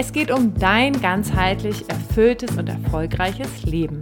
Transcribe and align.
Es 0.00 0.12
geht 0.12 0.30
um 0.30 0.54
dein 0.54 1.02
ganzheitlich 1.02 1.90
erfülltes 1.90 2.56
und 2.56 2.68
erfolgreiches 2.68 3.64
Leben. 3.64 3.98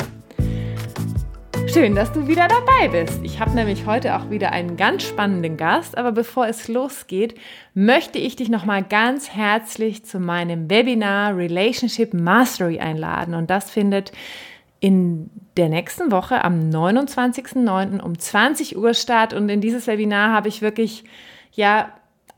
Schön, 1.73 1.95
dass 1.95 2.13
du 2.13 2.29
wieder 2.29 2.49
dabei 2.49 2.89
bist. 2.89 3.21
Ich 3.23 3.41
habe 3.41 3.53
nämlich 3.53 3.87
heute 3.87 4.15
auch 4.15 4.29
wieder 4.29 4.53
einen 4.53 4.77
ganz 4.77 5.05
spannenden 5.05 5.57
Gast, 5.57 5.97
aber 5.97 6.13
bevor 6.13 6.49
es 6.49 6.69
losgeht, 6.69 7.35
möchte 7.73 8.19
ich 8.19 8.37
dich 8.37 8.51
nochmal 8.51 8.83
ganz 8.83 9.31
herzlich 9.31 10.05
zu 10.05 10.21
meinem 10.21 10.69
Webinar 10.69 11.35
Relationship 11.35 12.13
Mastery 12.13 12.79
einladen 12.79 13.35
und 13.35 13.49
das 13.49 13.71
findet 13.71 14.13
in 14.81 15.31
der 15.57 15.71
nächsten 15.71 16.13
Woche 16.13 16.45
am 16.45 16.69
29.09. 16.69 18.03
um 18.03 18.19
20 18.19 18.77
Uhr 18.77 18.93
statt. 18.93 19.33
Und 19.33 19.49
in 19.49 19.63
dieses 19.63 19.87
Webinar 19.87 20.33
habe 20.33 20.49
ich 20.49 20.61
wirklich, 20.61 21.05
ja, 21.53 21.89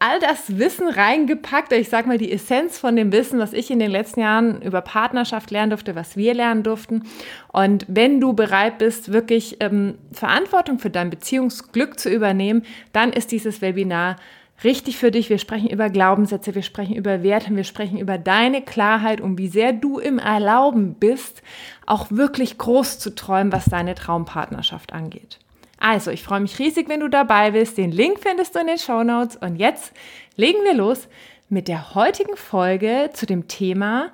all 0.00 0.20
das 0.20 0.58
Wissen 0.58 0.88
reingepackt, 0.88 1.72
ich 1.72 1.88
sage 1.88 2.08
mal 2.08 2.18
die 2.18 2.30
Essenz 2.30 2.78
von 2.78 2.94
dem 2.94 3.12
Wissen, 3.12 3.38
was 3.38 3.52
ich 3.52 3.70
in 3.70 3.78
den 3.78 3.90
letzten 3.90 4.20
Jahren 4.20 4.62
über 4.62 4.80
Partnerschaft 4.80 5.50
lernen 5.50 5.70
durfte, 5.70 5.94
was 5.94 6.16
wir 6.16 6.34
lernen 6.34 6.62
durften. 6.62 7.02
Und 7.48 7.84
wenn 7.88 8.20
du 8.20 8.32
bereit 8.32 8.78
bist, 8.78 9.12
wirklich 9.12 9.56
ähm, 9.60 9.98
Verantwortung 10.12 10.78
für 10.78 10.90
dein 10.90 11.10
Beziehungsglück 11.10 11.98
zu 11.98 12.10
übernehmen, 12.10 12.64
dann 12.92 13.12
ist 13.12 13.32
dieses 13.32 13.60
Webinar 13.60 14.16
richtig 14.62 14.98
für 14.98 15.10
dich. 15.10 15.30
Wir 15.30 15.38
sprechen 15.38 15.68
über 15.68 15.90
Glaubenssätze, 15.90 16.54
wir 16.54 16.62
sprechen 16.62 16.94
über 16.94 17.22
Werte, 17.22 17.54
wir 17.54 17.64
sprechen 17.64 17.98
über 17.98 18.18
deine 18.18 18.62
Klarheit 18.62 19.20
und 19.20 19.38
wie 19.38 19.48
sehr 19.48 19.72
du 19.72 19.98
im 19.98 20.18
Erlauben 20.18 20.94
bist, 20.94 21.42
auch 21.86 22.10
wirklich 22.10 22.58
groß 22.58 22.98
zu 22.98 23.14
träumen, 23.14 23.52
was 23.52 23.64
deine 23.64 23.94
Traumpartnerschaft 23.94 24.92
angeht. 24.92 25.38
Also, 25.80 26.10
ich 26.10 26.22
freue 26.22 26.40
mich 26.40 26.58
riesig, 26.58 26.88
wenn 26.88 27.00
du 27.00 27.08
dabei 27.08 27.52
bist. 27.52 27.78
Den 27.78 27.92
Link 27.92 28.18
findest 28.20 28.54
du 28.54 28.60
in 28.60 28.66
den 28.66 28.78
Show 28.78 29.02
Notes. 29.04 29.36
Und 29.36 29.56
jetzt 29.56 29.92
legen 30.36 30.58
wir 30.64 30.74
los 30.74 31.08
mit 31.48 31.68
der 31.68 31.94
heutigen 31.94 32.36
Folge 32.36 33.10
zu 33.12 33.26
dem 33.26 33.48
Thema, 33.48 34.10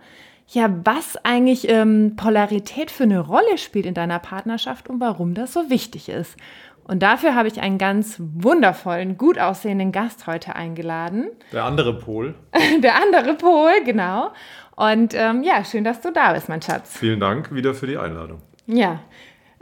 ja, 0.48 0.68
was 0.84 1.16
eigentlich 1.24 1.68
ähm, 1.68 2.16
Polarität 2.16 2.90
für 2.90 3.04
eine 3.04 3.20
Rolle 3.20 3.58
spielt 3.58 3.86
in 3.86 3.94
deiner 3.94 4.18
Partnerschaft 4.18 4.88
und 4.90 5.00
warum 5.00 5.34
das 5.34 5.52
so 5.52 5.70
wichtig 5.70 6.08
ist. 6.08 6.36
Und 6.86 7.02
dafür 7.02 7.34
habe 7.34 7.48
ich 7.48 7.62
einen 7.62 7.78
ganz 7.78 8.16
wundervollen, 8.18 9.16
gut 9.16 9.38
aussehenden 9.38 9.90
Gast 9.90 10.26
heute 10.26 10.54
eingeladen. 10.54 11.30
Der 11.50 11.64
andere 11.64 11.98
Pol. 11.98 12.34
Der 12.82 12.96
andere 12.96 13.34
Pol, 13.34 13.72
genau. 13.84 14.32
Und 14.76 15.14
ähm, 15.14 15.42
ja, 15.42 15.64
schön, 15.64 15.84
dass 15.84 16.02
du 16.02 16.12
da 16.12 16.34
bist, 16.34 16.50
mein 16.50 16.60
Schatz. 16.60 16.98
Vielen 16.98 17.20
Dank 17.20 17.54
wieder 17.54 17.72
für 17.72 17.86
die 17.86 17.96
Einladung. 17.96 18.42
Ja, 18.66 19.00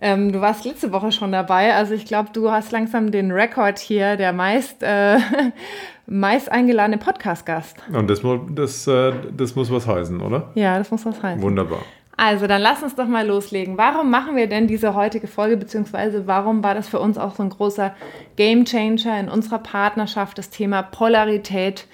ähm, 0.05 0.33
du 0.33 0.41
warst 0.41 0.65
letzte 0.65 0.91
Woche 0.91 1.13
schon 1.13 1.31
dabei. 1.31 1.75
Also 1.75 1.95
ich 1.95 2.05
glaube, 2.05 2.31
du 2.33 2.51
hast 2.51 2.73
langsam 2.73 3.13
den 3.13 3.31
Rekord 3.31 3.79
hier, 3.79 4.17
der 4.17 4.33
meist, 4.33 4.83
äh, 4.83 5.19
meist 6.09 6.51
eingeladene 6.51 6.99
Podcast-Gast. 6.99 7.77
Und 7.93 8.11
das, 8.11 8.21
das, 8.51 8.89
äh, 8.89 9.13
das 9.37 9.55
muss 9.55 9.71
was 9.71 9.87
heißen, 9.87 10.21
oder? 10.21 10.51
Ja, 10.57 10.77
das 10.77 10.91
muss 10.91 11.07
was 11.07 11.23
heißen. 11.23 11.41
Wunderbar. 11.41 11.79
Also, 12.17 12.49
dann 12.49 12.61
lass 12.61 12.83
uns 12.83 12.97
doch 12.97 13.07
mal 13.07 13.25
loslegen. 13.27 13.79
Warum 13.79 14.11
machen 14.11 14.35
wir 14.35 14.49
denn 14.49 14.67
diese 14.67 14.97
heutige 14.97 15.29
Folge, 15.29 15.57
beziehungsweise 15.57 16.27
warum 16.27 16.65
war 16.65 16.75
das 16.75 16.89
für 16.89 16.99
uns 16.99 17.17
auch 17.17 17.37
so 17.37 17.45
ein 17.45 17.51
großer 17.51 17.95
Gamechanger 18.35 19.21
in 19.21 19.29
unserer 19.29 19.61
Partnerschaft, 19.61 20.37
das 20.37 20.51
Thema 20.51 20.83
Polarität 20.83 21.87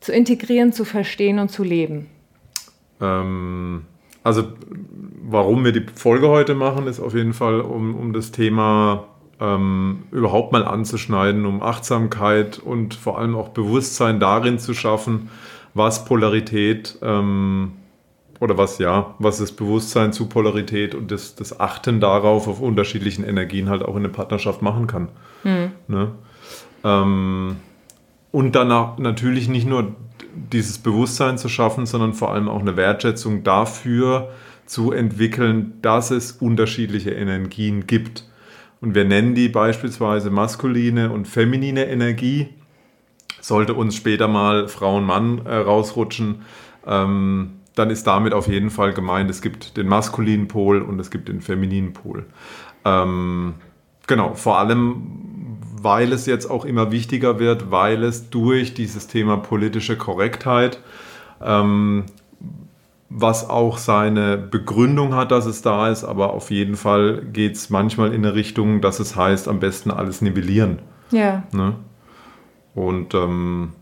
zu 0.00 0.12
integrieren, 0.12 0.72
zu 0.72 0.86
verstehen 0.86 1.38
und 1.38 1.50
zu 1.50 1.62
leben? 1.62 2.08
Ähm, 3.02 3.84
also, 4.24 4.44
warum 5.32 5.64
wir 5.64 5.72
die 5.72 5.86
Folge 5.94 6.28
heute 6.28 6.54
machen, 6.54 6.86
ist 6.86 7.00
auf 7.00 7.14
jeden 7.14 7.32
Fall, 7.32 7.60
um, 7.60 7.94
um 7.94 8.12
das 8.12 8.32
Thema 8.32 9.04
ähm, 9.40 10.04
überhaupt 10.10 10.52
mal 10.52 10.64
anzuschneiden, 10.64 11.46
um 11.46 11.62
Achtsamkeit 11.62 12.58
und 12.58 12.94
vor 12.94 13.18
allem 13.18 13.34
auch 13.34 13.48
Bewusstsein 13.48 14.20
darin 14.20 14.58
zu 14.58 14.74
schaffen, 14.74 15.30
was 15.72 16.04
Polarität 16.04 16.98
ähm, 17.02 17.72
oder 18.40 18.58
was 18.58 18.78
ja, 18.78 19.14
was 19.18 19.38
das 19.38 19.52
Bewusstsein 19.52 20.12
zu 20.12 20.26
Polarität 20.26 20.94
und 20.94 21.10
das, 21.10 21.34
das 21.34 21.58
Achten 21.60 22.00
darauf 22.00 22.48
auf 22.48 22.60
unterschiedlichen 22.60 23.24
Energien 23.24 23.68
halt 23.68 23.82
auch 23.82 23.96
in 23.96 24.02
der 24.02 24.10
Partnerschaft 24.10 24.62
machen 24.62 24.86
kann. 24.86 25.08
Mhm. 25.44 25.72
Ne? 25.88 26.12
Ähm, 26.84 27.56
und 28.32 28.54
danach 28.54 28.98
natürlich 28.98 29.48
nicht 29.48 29.66
nur 29.66 29.94
dieses 30.34 30.78
Bewusstsein 30.78 31.38
zu 31.38 31.48
schaffen, 31.48 31.86
sondern 31.86 32.14
vor 32.14 32.32
allem 32.32 32.48
auch 32.48 32.60
eine 32.60 32.76
Wertschätzung 32.76 33.42
dafür 33.42 34.30
zu 34.70 34.92
entwickeln, 34.92 35.72
dass 35.82 36.12
es 36.12 36.30
unterschiedliche 36.30 37.10
Energien 37.10 37.88
gibt. 37.88 38.28
Und 38.80 38.94
wir 38.94 39.04
nennen 39.04 39.34
die 39.34 39.48
beispielsweise 39.48 40.30
maskuline 40.30 41.10
und 41.10 41.26
feminine 41.26 41.88
Energie. 41.88 42.50
Sollte 43.40 43.74
uns 43.74 43.96
später 43.96 44.28
mal 44.28 44.68
Frau 44.68 44.98
und 44.98 45.04
Mann 45.04 45.44
äh, 45.44 45.56
rausrutschen, 45.56 46.42
ähm, 46.86 47.54
dann 47.74 47.90
ist 47.90 48.06
damit 48.06 48.32
auf 48.32 48.46
jeden 48.46 48.70
Fall 48.70 48.92
gemeint, 48.92 49.28
es 49.28 49.42
gibt 49.42 49.76
den 49.76 49.88
maskulinen 49.88 50.46
Pol 50.46 50.82
und 50.82 51.00
es 51.00 51.10
gibt 51.10 51.28
den 51.28 51.40
femininen 51.40 51.92
Pol. 51.92 52.26
Ähm, 52.84 53.54
genau, 54.06 54.34
vor 54.34 54.60
allem, 54.60 55.58
weil 55.82 56.12
es 56.12 56.26
jetzt 56.26 56.48
auch 56.48 56.64
immer 56.64 56.92
wichtiger 56.92 57.40
wird, 57.40 57.72
weil 57.72 58.04
es 58.04 58.30
durch 58.30 58.72
dieses 58.72 59.08
Thema 59.08 59.36
politische 59.36 59.96
Korrektheit, 59.96 60.78
ähm, 61.42 62.04
was 63.10 63.50
auch 63.50 63.76
seine 63.76 64.38
Begründung 64.38 65.16
hat, 65.16 65.32
dass 65.32 65.44
es 65.44 65.62
da 65.62 65.90
ist, 65.90 66.04
aber 66.04 66.32
auf 66.32 66.52
jeden 66.52 66.76
Fall 66.76 67.22
geht 67.32 67.56
es 67.56 67.68
manchmal 67.68 68.14
in 68.14 68.24
eine 68.24 68.36
Richtung, 68.36 68.80
dass 68.80 69.00
es 69.00 69.16
heißt, 69.16 69.48
am 69.48 69.58
besten 69.58 69.90
alles 69.90 70.22
nivellieren. 70.22 70.78
Ja. 71.10 71.42
Ne? 71.52 71.74
Und 72.76 73.12
ähm, 73.14 73.72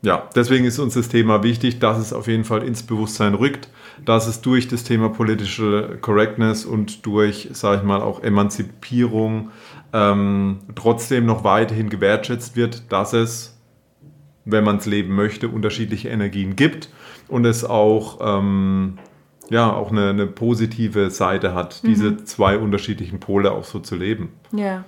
ja, 0.00 0.26
deswegen 0.34 0.64
ist 0.64 0.78
uns 0.78 0.94
das 0.94 1.10
Thema 1.10 1.42
wichtig, 1.42 1.80
dass 1.80 1.98
es 1.98 2.14
auf 2.14 2.28
jeden 2.28 2.44
Fall 2.44 2.62
ins 2.62 2.82
Bewusstsein 2.82 3.34
rückt, 3.34 3.68
dass 4.06 4.26
es 4.26 4.40
durch 4.40 4.68
das 4.68 4.84
Thema 4.84 5.10
politische 5.10 5.98
Correctness 6.00 6.64
und 6.64 7.04
durch, 7.04 7.50
sage 7.52 7.78
ich 7.78 7.82
mal, 7.82 8.00
auch 8.00 8.22
Emanzipierung 8.22 9.50
ähm, 9.92 10.60
trotzdem 10.74 11.26
noch 11.26 11.44
weiterhin 11.44 11.90
gewertschätzt 11.90 12.56
wird, 12.56 12.90
dass 12.90 13.12
es, 13.12 13.58
wenn 14.46 14.64
man 14.64 14.76
es 14.78 14.86
leben 14.86 15.14
möchte, 15.14 15.48
unterschiedliche 15.48 16.08
Energien 16.08 16.56
gibt 16.56 16.88
und 17.28 17.44
es 17.44 17.64
auch, 17.64 18.18
ähm, 18.20 18.98
ja, 19.50 19.72
auch 19.72 19.90
eine, 19.90 20.10
eine, 20.10 20.26
positive 20.26 21.10
Seite 21.10 21.54
hat, 21.54 21.80
mhm. 21.82 21.88
diese 21.88 22.24
zwei 22.24 22.58
unterschiedlichen 22.58 23.20
Pole 23.20 23.52
auch 23.52 23.64
so 23.64 23.78
zu 23.78 23.96
leben. 23.96 24.32
Ja. 24.52 24.84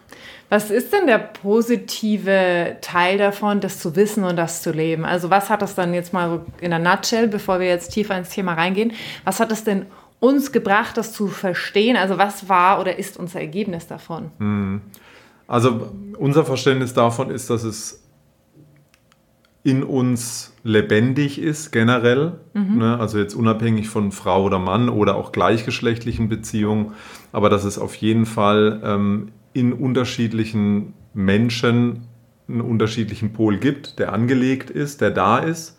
Was 0.48 0.70
ist 0.70 0.92
denn 0.92 1.06
der 1.06 1.18
positive 1.18 2.76
Teil 2.80 3.18
davon, 3.18 3.60
das 3.60 3.78
zu 3.78 3.94
wissen 3.94 4.24
und 4.24 4.36
das 4.36 4.62
zu 4.62 4.72
leben? 4.72 5.04
Also 5.04 5.30
was 5.30 5.48
hat 5.48 5.62
das 5.62 5.76
dann 5.76 5.94
jetzt 5.94 6.12
mal 6.12 6.28
so 6.28 6.44
in 6.60 6.70
der 6.70 6.80
Nutshell, 6.80 7.28
bevor 7.28 7.60
wir 7.60 7.68
jetzt 7.68 7.90
tiefer 7.90 8.18
ins 8.18 8.30
Thema 8.30 8.54
reingehen, 8.54 8.92
was 9.24 9.38
hat 9.38 9.52
es 9.52 9.64
denn 9.64 9.86
uns 10.18 10.52
gebracht, 10.52 10.96
das 10.96 11.12
zu 11.12 11.28
verstehen? 11.28 11.96
Also 11.96 12.18
was 12.18 12.48
war 12.48 12.80
oder 12.80 12.98
ist 12.98 13.16
unser 13.16 13.40
Ergebnis 13.40 13.86
davon? 13.86 14.30
Hm. 14.38 14.80
Also 15.46 15.92
unser 16.18 16.44
Verständnis 16.44 16.94
davon 16.94 17.30
ist, 17.30 17.50
dass 17.50 17.64
es 17.64 17.99
in 19.62 19.82
uns 19.82 20.54
lebendig 20.64 21.40
ist, 21.40 21.70
generell. 21.70 22.40
Mhm. 22.54 22.78
Ne? 22.78 22.98
Also 22.98 23.18
jetzt 23.18 23.34
unabhängig 23.34 23.88
von 23.88 24.12
Frau 24.12 24.44
oder 24.44 24.58
Mann 24.58 24.88
oder 24.88 25.16
auch 25.16 25.32
gleichgeschlechtlichen 25.32 26.28
Beziehungen, 26.28 26.92
aber 27.32 27.50
dass 27.50 27.64
es 27.64 27.78
auf 27.78 27.94
jeden 27.96 28.26
Fall 28.26 28.80
ähm, 28.84 29.32
in 29.52 29.72
unterschiedlichen 29.72 30.94
Menschen 31.12 32.06
einen 32.48 32.60
unterschiedlichen 32.62 33.32
Pol 33.32 33.58
gibt, 33.58 33.98
der 33.98 34.12
angelegt 34.12 34.70
ist, 34.70 35.00
der 35.00 35.10
da 35.10 35.38
ist, 35.38 35.78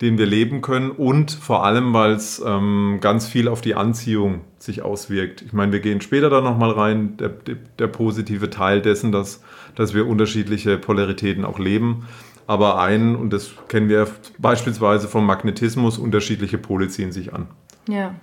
den 0.00 0.18
wir 0.18 0.26
leben 0.26 0.60
können 0.60 0.90
und 0.90 1.30
vor 1.30 1.64
allem, 1.64 1.92
weil 1.94 2.12
es 2.12 2.42
ähm, 2.44 2.98
ganz 3.00 3.26
viel 3.26 3.48
auf 3.48 3.60
die 3.60 3.74
Anziehung 3.74 4.42
sich 4.58 4.82
auswirkt. 4.82 5.42
Ich 5.42 5.52
meine, 5.52 5.72
wir 5.72 5.80
gehen 5.80 6.00
später 6.00 6.30
da 6.30 6.40
nochmal 6.40 6.70
rein, 6.70 7.16
der, 7.16 7.28
der, 7.28 7.56
der, 7.78 7.86
positive 7.86 8.50
Teil 8.50 8.82
dessen, 8.82 9.12
dass, 9.12 9.42
dass 9.76 9.94
wir 9.94 10.06
unterschiedliche 10.06 10.78
Polaritäten 10.78 11.44
auch 11.44 11.58
leben. 11.58 12.06
Aber 12.46 12.80
ein, 12.80 13.16
und 13.16 13.32
das 13.32 13.52
kennen 13.68 13.88
wir 13.88 14.06
beispielsweise 14.38 15.08
vom 15.08 15.26
Magnetismus, 15.26 15.98
unterschiedliche 15.98 16.58
Pole 16.58 16.88
ziehen 16.88 17.12
sich 17.12 17.32
an. 17.32 17.48
Ja. 17.88 18.14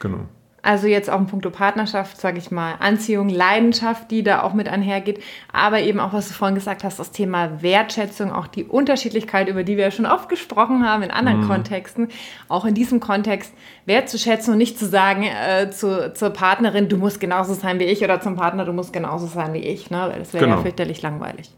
Genau. 0.00 0.20
Also 0.60 0.88
jetzt 0.88 1.08
auch 1.08 1.18
im 1.18 1.26
Punkto 1.26 1.50
Partnerschaft, 1.50 2.20
sage 2.20 2.38
ich 2.38 2.50
mal, 2.50 2.74
Anziehung, 2.80 3.28
Leidenschaft, 3.28 4.10
die 4.10 4.24
da 4.24 4.42
auch 4.42 4.54
mit 4.54 4.68
einhergeht, 4.68 5.22
aber 5.52 5.80
eben 5.80 6.00
auch, 6.00 6.12
was 6.12 6.28
du 6.28 6.34
vorhin 6.34 6.56
gesagt 6.56 6.82
hast, 6.82 6.98
das 6.98 7.12
Thema 7.12 7.62
Wertschätzung, 7.62 8.32
auch 8.32 8.48
die 8.48 8.64
Unterschiedlichkeit, 8.64 9.48
über 9.48 9.62
die 9.62 9.76
wir 9.76 9.84
ja 9.84 9.90
schon 9.92 10.04
oft 10.04 10.28
gesprochen 10.28 10.86
haben 10.86 11.04
in 11.04 11.12
anderen 11.12 11.42
mhm. 11.42 11.48
Kontexten, 11.48 12.08
auch 12.48 12.64
in 12.64 12.74
diesem 12.74 12.98
Kontext 12.98 13.54
wertzuschätzen 13.86 14.52
und 14.52 14.58
nicht 14.58 14.78
zu 14.78 14.86
sagen 14.86 15.22
äh, 15.22 15.70
zu, 15.70 16.12
zur 16.12 16.30
Partnerin, 16.30 16.88
du 16.88 16.96
musst 16.96 17.20
genauso 17.20 17.54
sein 17.54 17.78
wie 17.78 17.84
ich 17.84 18.02
oder 18.02 18.20
zum 18.20 18.34
Partner, 18.34 18.64
du 18.64 18.72
musst 18.72 18.92
genauso 18.92 19.26
sein 19.26 19.54
wie 19.54 19.58
ich, 19.58 19.90
ne? 19.90 20.12
das 20.18 20.34
wäre 20.34 20.44
genau. 20.44 20.56
ja 20.56 20.62
fürchterlich 20.62 21.00
langweilig. 21.02 21.52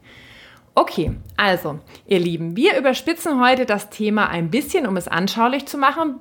Okay, 0.74 1.12
also, 1.36 1.80
ihr 2.06 2.20
Lieben, 2.20 2.56
wir 2.56 2.78
überspitzen 2.78 3.40
heute 3.40 3.66
das 3.66 3.90
Thema 3.90 4.28
ein 4.28 4.50
bisschen, 4.50 4.86
um 4.86 4.96
es 4.96 5.08
anschaulich 5.08 5.66
zu 5.66 5.78
machen. 5.78 6.20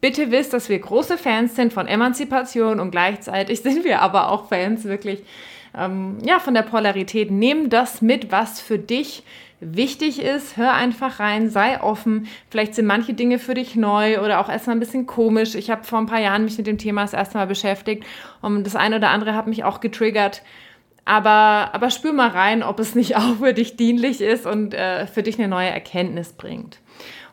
Bitte 0.00 0.30
wisst, 0.30 0.52
dass 0.52 0.68
wir 0.68 0.78
große 0.78 1.18
Fans 1.18 1.56
sind 1.56 1.72
von 1.72 1.86
Emanzipation 1.86 2.78
und 2.78 2.90
gleichzeitig 2.90 3.60
sind 3.62 3.84
wir 3.84 4.00
aber 4.00 4.30
auch 4.30 4.48
Fans 4.48 4.84
wirklich 4.84 5.22
ähm, 5.76 6.18
ja, 6.24 6.38
von 6.38 6.54
der 6.54 6.62
Polarität. 6.62 7.30
Nimm 7.30 7.68
das 7.68 8.00
mit, 8.00 8.30
was 8.30 8.60
für 8.60 8.78
dich 8.78 9.24
wichtig 9.60 10.20
ist. 10.20 10.56
Hör 10.56 10.74
einfach 10.74 11.20
rein, 11.20 11.50
sei 11.50 11.80
offen. 11.80 12.28
Vielleicht 12.50 12.74
sind 12.74 12.86
manche 12.86 13.14
Dinge 13.14 13.38
für 13.38 13.54
dich 13.54 13.76
neu 13.76 14.20
oder 14.20 14.40
auch 14.40 14.48
erstmal 14.48 14.76
ein 14.76 14.80
bisschen 14.80 15.06
komisch. 15.06 15.54
Ich 15.54 15.70
habe 15.70 15.84
vor 15.84 15.98
ein 15.98 16.06
paar 16.06 16.20
Jahren 16.20 16.44
mich 16.44 16.58
mit 16.58 16.66
dem 16.66 16.78
Thema 16.78 17.02
das 17.02 17.12
erste 17.12 17.38
Mal 17.38 17.46
beschäftigt 17.46 18.04
und 18.40 18.64
das 18.64 18.76
eine 18.76 18.96
oder 18.96 19.10
andere 19.10 19.34
hat 19.34 19.46
mich 19.46 19.64
auch 19.64 19.80
getriggert. 19.80 20.42
Aber, 21.04 21.70
aber 21.74 21.90
spür 21.90 22.12
mal 22.12 22.30
rein, 22.30 22.62
ob 22.62 22.78
es 22.80 22.94
nicht 22.94 23.16
auch 23.16 23.36
für 23.40 23.54
dich 23.54 23.76
dienlich 23.76 24.20
ist 24.20 24.46
und 24.46 24.74
äh, 24.74 25.06
für 25.06 25.22
dich 25.22 25.38
eine 25.38 25.48
neue 25.48 25.68
Erkenntnis 25.68 26.32
bringt. 26.32 26.78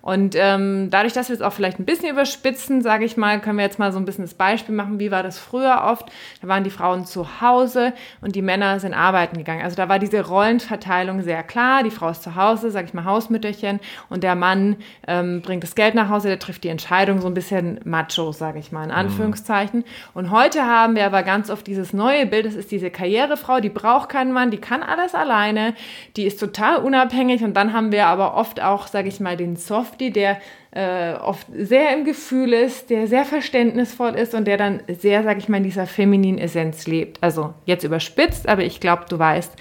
Und 0.01 0.35
ähm, 0.35 0.89
dadurch, 0.89 1.13
dass 1.13 1.29
wir 1.29 1.35
es 1.35 1.41
auch 1.41 1.53
vielleicht 1.53 1.79
ein 1.79 1.85
bisschen 1.85 2.09
überspitzen, 2.09 2.81
sage 2.81 3.05
ich 3.05 3.17
mal, 3.17 3.39
können 3.39 3.57
wir 3.57 3.65
jetzt 3.65 3.79
mal 3.79 3.91
so 3.91 3.99
ein 3.99 4.05
bisschen 4.05 4.23
das 4.23 4.33
Beispiel 4.33 4.73
machen, 4.73 4.99
wie 4.99 5.11
war 5.11 5.23
das 5.23 5.37
früher 5.37 5.83
oft. 5.85 6.11
Da 6.41 6.47
waren 6.47 6.63
die 6.63 6.71
Frauen 6.71 7.05
zu 7.05 7.41
Hause 7.41 7.93
und 8.21 8.35
die 8.35 8.41
Männer 8.41 8.79
sind 8.79 8.93
arbeiten 8.93 9.37
gegangen. 9.37 9.61
Also 9.61 9.75
da 9.75 9.89
war 9.89 9.99
diese 9.99 10.25
Rollenverteilung 10.25 11.21
sehr 11.21 11.43
klar. 11.43 11.83
Die 11.83 11.91
Frau 11.91 12.09
ist 12.09 12.23
zu 12.23 12.35
Hause, 12.35 12.71
sage 12.71 12.87
ich 12.87 12.93
mal, 12.93 13.05
Hausmütterchen 13.05 13.79
und 14.09 14.23
der 14.23 14.35
Mann 14.35 14.77
ähm, 15.07 15.41
bringt 15.41 15.63
das 15.63 15.75
Geld 15.75 15.93
nach 15.93 16.09
Hause, 16.09 16.29
der 16.29 16.39
trifft 16.39 16.63
die 16.63 16.69
Entscheidung, 16.69 17.21
so 17.21 17.27
ein 17.27 17.33
bisschen 17.33 17.79
macho, 17.83 18.31
sage 18.31 18.59
ich 18.59 18.71
mal, 18.71 18.83
in 18.83 18.89
mhm. 18.89 18.95
Anführungszeichen. 18.95 19.83
Und 20.13 20.31
heute 20.31 20.65
haben 20.65 20.95
wir 20.95 21.05
aber 21.05 21.23
ganz 21.23 21.49
oft 21.49 21.67
dieses 21.67 21.93
neue 21.93 22.25
Bild, 22.25 22.45
das 22.45 22.55
ist 22.55 22.71
diese 22.71 22.89
Karrierefrau, 22.89 23.59
die 23.59 23.69
braucht 23.69 24.09
keinen 24.09 24.31
Mann, 24.31 24.51
die 24.51 24.57
kann 24.57 24.81
alles 24.81 25.13
alleine, 25.13 25.75
die 26.15 26.25
ist 26.25 26.39
total 26.39 26.77
unabhängig 26.77 27.43
und 27.43 27.53
dann 27.53 27.73
haben 27.73 27.91
wir 27.91 28.07
aber 28.07 28.35
oft 28.35 28.61
auch, 28.61 28.87
sage 28.87 29.07
ich 29.07 29.19
mal, 29.19 29.37
den 29.37 29.55
Soft 29.55 29.90
Softie, 29.91 30.11
der 30.11 30.39
äh, 30.71 31.13
oft 31.15 31.47
sehr 31.53 31.93
im 31.93 32.05
Gefühl 32.05 32.53
ist, 32.53 32.89
der 32.89 33.07
sehr 33.07 33.25
verständnisvoll 33.25 34.11
ist 34.11 34.33
und 34.33 34.45
der 34.45 34.57
dann 34.57 34.81
sehr, 34.87 35.23
sag 35.23 35.37
ich 35.37 35.49
mal, 35.49 35.57
in 35.57 35.63
dieser 35.63 35.85
femininen 35.85 36.39
Essenz 36.39 36.87
lebt. 36.87 37.21
Also 37.21 37.53
jetzt 37.65 37.83
überspitzt, 37.83 38.47
aber 38.47 38.63
ich 38.63 38.79
glaube, 38.79 39.05
du 39.09 39.19
weißt, 39.19 39.53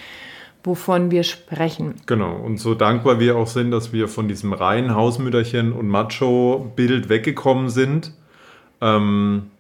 wovon 0.62 1.10
wir 1.10 1.24
sprechen. 1.24 1.94
Genau, 2.06 2.36
und 2.36 2.58
so 2.58 2.74
dankbar 2.74 3.18
wir 3.18 3.36
auch 3.36 3.46
sind, 3.46 3.70
dass 3.70 3.92
wir 3.92 4.08
von 4.08 4.28
diesem 4.28 4.52
reinen 4.52 4.94
Hausmütterchen 4.94 5.72
und 5.72 5.88
Macho-Bild 5.88 7.08
weggekommen 7.08 7.70
sind, 7.70 8.12
ähm, 8.80 9.50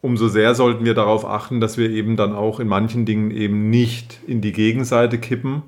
umso 0.00 0.28
sehr 0.28 0.54
sollten 0.54 0.84
wir 0.84 0.94
darauf 0.94 1.24
achten, 1.24 1.60
dass 1.60 1.78
wir 1.78 1.90
eben 1.90 2.16
dann 2.16 2.34
auch 2.34 2.60
in 2.60 2.68
manchen 2.68 3.04
Dingen 3.04 3.30
eben 3.30 3.70
nicht 3.70 4.20
in 4.26 4.40
die 4.40 4.52
Gegenseite 4.52 5.18
kippen. 5.18 5.62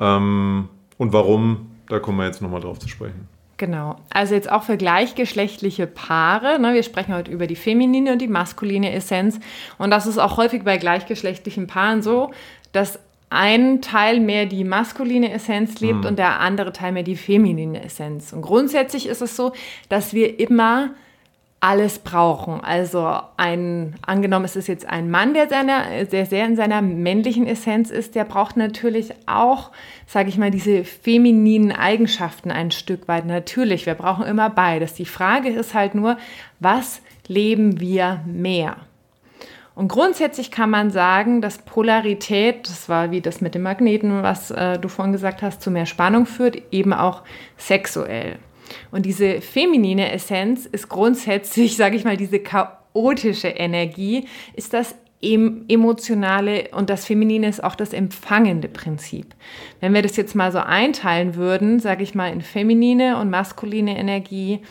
Ähm, 0.00 0.68
und 0.98 1.12
warum, 1.12 1.71
da 1.92 2.00
kommen 2.00 2.18
wir 2.18 2.24
jetzt 2.24 2.40
nochmal 2.40 2.62
drauf 2.62 2.78
zu 2.78 2.88
sprechen. 2.88 3.28
Genau. 3.58 3.96
Also 4.10 4.34
jetzt 4.34 4.50
auch 4.50 4.62
für 4.64 4.76
gleichgeschlechtliche 4.76 5.86
Paare. 5.86 6.58
Ne? 6.58 6.74
Wir 6.74 6.82
sprechen 6.82 7.14
heute 7.14 7.30
über 7.30 7.46
die 7.46 7.54
feminine 7.54 8.12
und 8.12 8.18
die 8.18 8.28
maskuline 8.28 8.92
Essenz. 8.92 9.38
Und 9.78 9.90
das 9.90 10.06
ist 10.06 10.18
auch 10.18 10.36
häufig 10.38 10.64
bei 10.64 10.78
gleichgeschlechtlichen 10.78 11.66
Paaren 11.66 12.02
so, 12.02 12.32
dass 12.72 12.98
ein 13.28 13.80
Teil 13.82 14.20
mehr 14.20 14.46
die 14.46 14.64
maskuline 14.64 15.32
Essenz 15.32 15.80
lebt 15.80 16.00
mhm. 16.00 16.06
und 16.06 16.18
der 16.18 16.40
andere 16.40 16.72
Teil 16.72 16.92
mehr 16.92 17.02
die 17.02 17.16
feminine 17.16 17.84
Essenz. 17.84 18.32
Und 18.32 18.42
grundsätzlich 18.42 19.06
ist 19.06 19.22
es 19.22 19.36
so, 19.36 19.52
dass 19.88 20.12
wir 20.12 20.40
immer 20.40 20.90
alles 21.62 22.00
brauchen. 22.00 22.60
Also 22.60 23.20
ein, 23.36 23.94
angenommen, 24.04 24.44
es 24.44 24.56
ist 24.56 24.66
jetzt 24.66 24.84
ein 24.84 25.12
Mann, 25.12 25.32
der, 25.32 25.48
seiner, 25.48 26.04
der 26.04 26.26
sehr 26.26 26.44
in 26.44 26.56
seiner 26.56 26.82
männlichen 26.82 27.46
Essenz 27.46 27.90
ist, 27.90 28.16
der 28.16 28.24
braucht 28.24 28.56
natürlich 28.56 29.14
auch, 29.26 29.70
sage 30.08 30.28
ich 30.28 30.38
mal, 30.38 30.50
diese 30.50 30.82
femininen 30.82 31.70
Eigenschaften 31.70 32.50
ein 32.50 32.72
Stück 32.72 33.06
weit. 33.06 33.26
Natürlich, 33.26 33.86
wir 33.86 33.94
brauchen 33.94 34.26
immer 34.26 34.50
beides. 34.50 34.94
Die 34.94 35.06
Frage 35.06 35.50
ist 35.50 35.72
halt 35.72 35.94
nur, 35.94 36.18
was 36.58 37.00
leben 37.28 37.78
wir 37.78 38.22
mehr? 38.26 38.76
Und 39.76 39.86
grundsätzlich 39.86 40.50
kann 40.50 40.68
man 40.68 40.90
sagen, 40.90 41.40
dass 41.40 41.58
Polarität, 41.58 42.68
das 42.68 42.88
war 42.88 43.12
wie 43.12 43.20
das 43.20 43.40
mit 43.40 43.54
dem 43.54 43.62
Magneten, 43.62 44.24
was 44.24 44.50
äh, 44.50 44.80
du 44.80 44.88
vorhin 44.88 45.12
gesagt 45.12 45.42
hast, 45.42 45.62
zu 45.62 45.70
mehr 45.70 45.86
Spannung 45.86 46.26
führt, 46.26 46.60
eben 46.72 46.92
auch 46.92 47.22
sexuell. 47.56 48.38
Und 48.90 49.06
diese 49.06 49.40
feminine 49.40 50.12
Essenz 50.12 50.66
ist 50.66 50.88
grundsätzlich, 50.88 51.76
sage 51.76 51.96
ich 51.96 52.04
mal, 52.04 52.16
diese 52.16 52.40
chaotische 52.40 53.48
Energie, 53.48 54.26
ist 54.54 54.74
das 54.74 54.94
emotionale 55.22 56.70
und 56.72 56.90
das 56.90 57.06
Feminine 57.06 57.48
ist 57.48 57.62
auch 57.62 57.76
das 57.76 57.92
empfangende 57.92 58.66
Prinzip. 58.66 59.36
Wenn 59.78 59.94
wir 59.94 60.02
das 60.02 60.16
jetzt 60.16 60.34
mal 60.34 60.50
so 60.50 60.58
einteilen 60.58 61.36
würden, 61.36 61.78
sage 61.78 62.02
ich 62.02 62.16
mal 62.16 62.32
in 62.32 62.40
feminine 62.40 63.18
und 63.18 63.30
maskuline 63.30 63.96
Energie, 63.96 64.62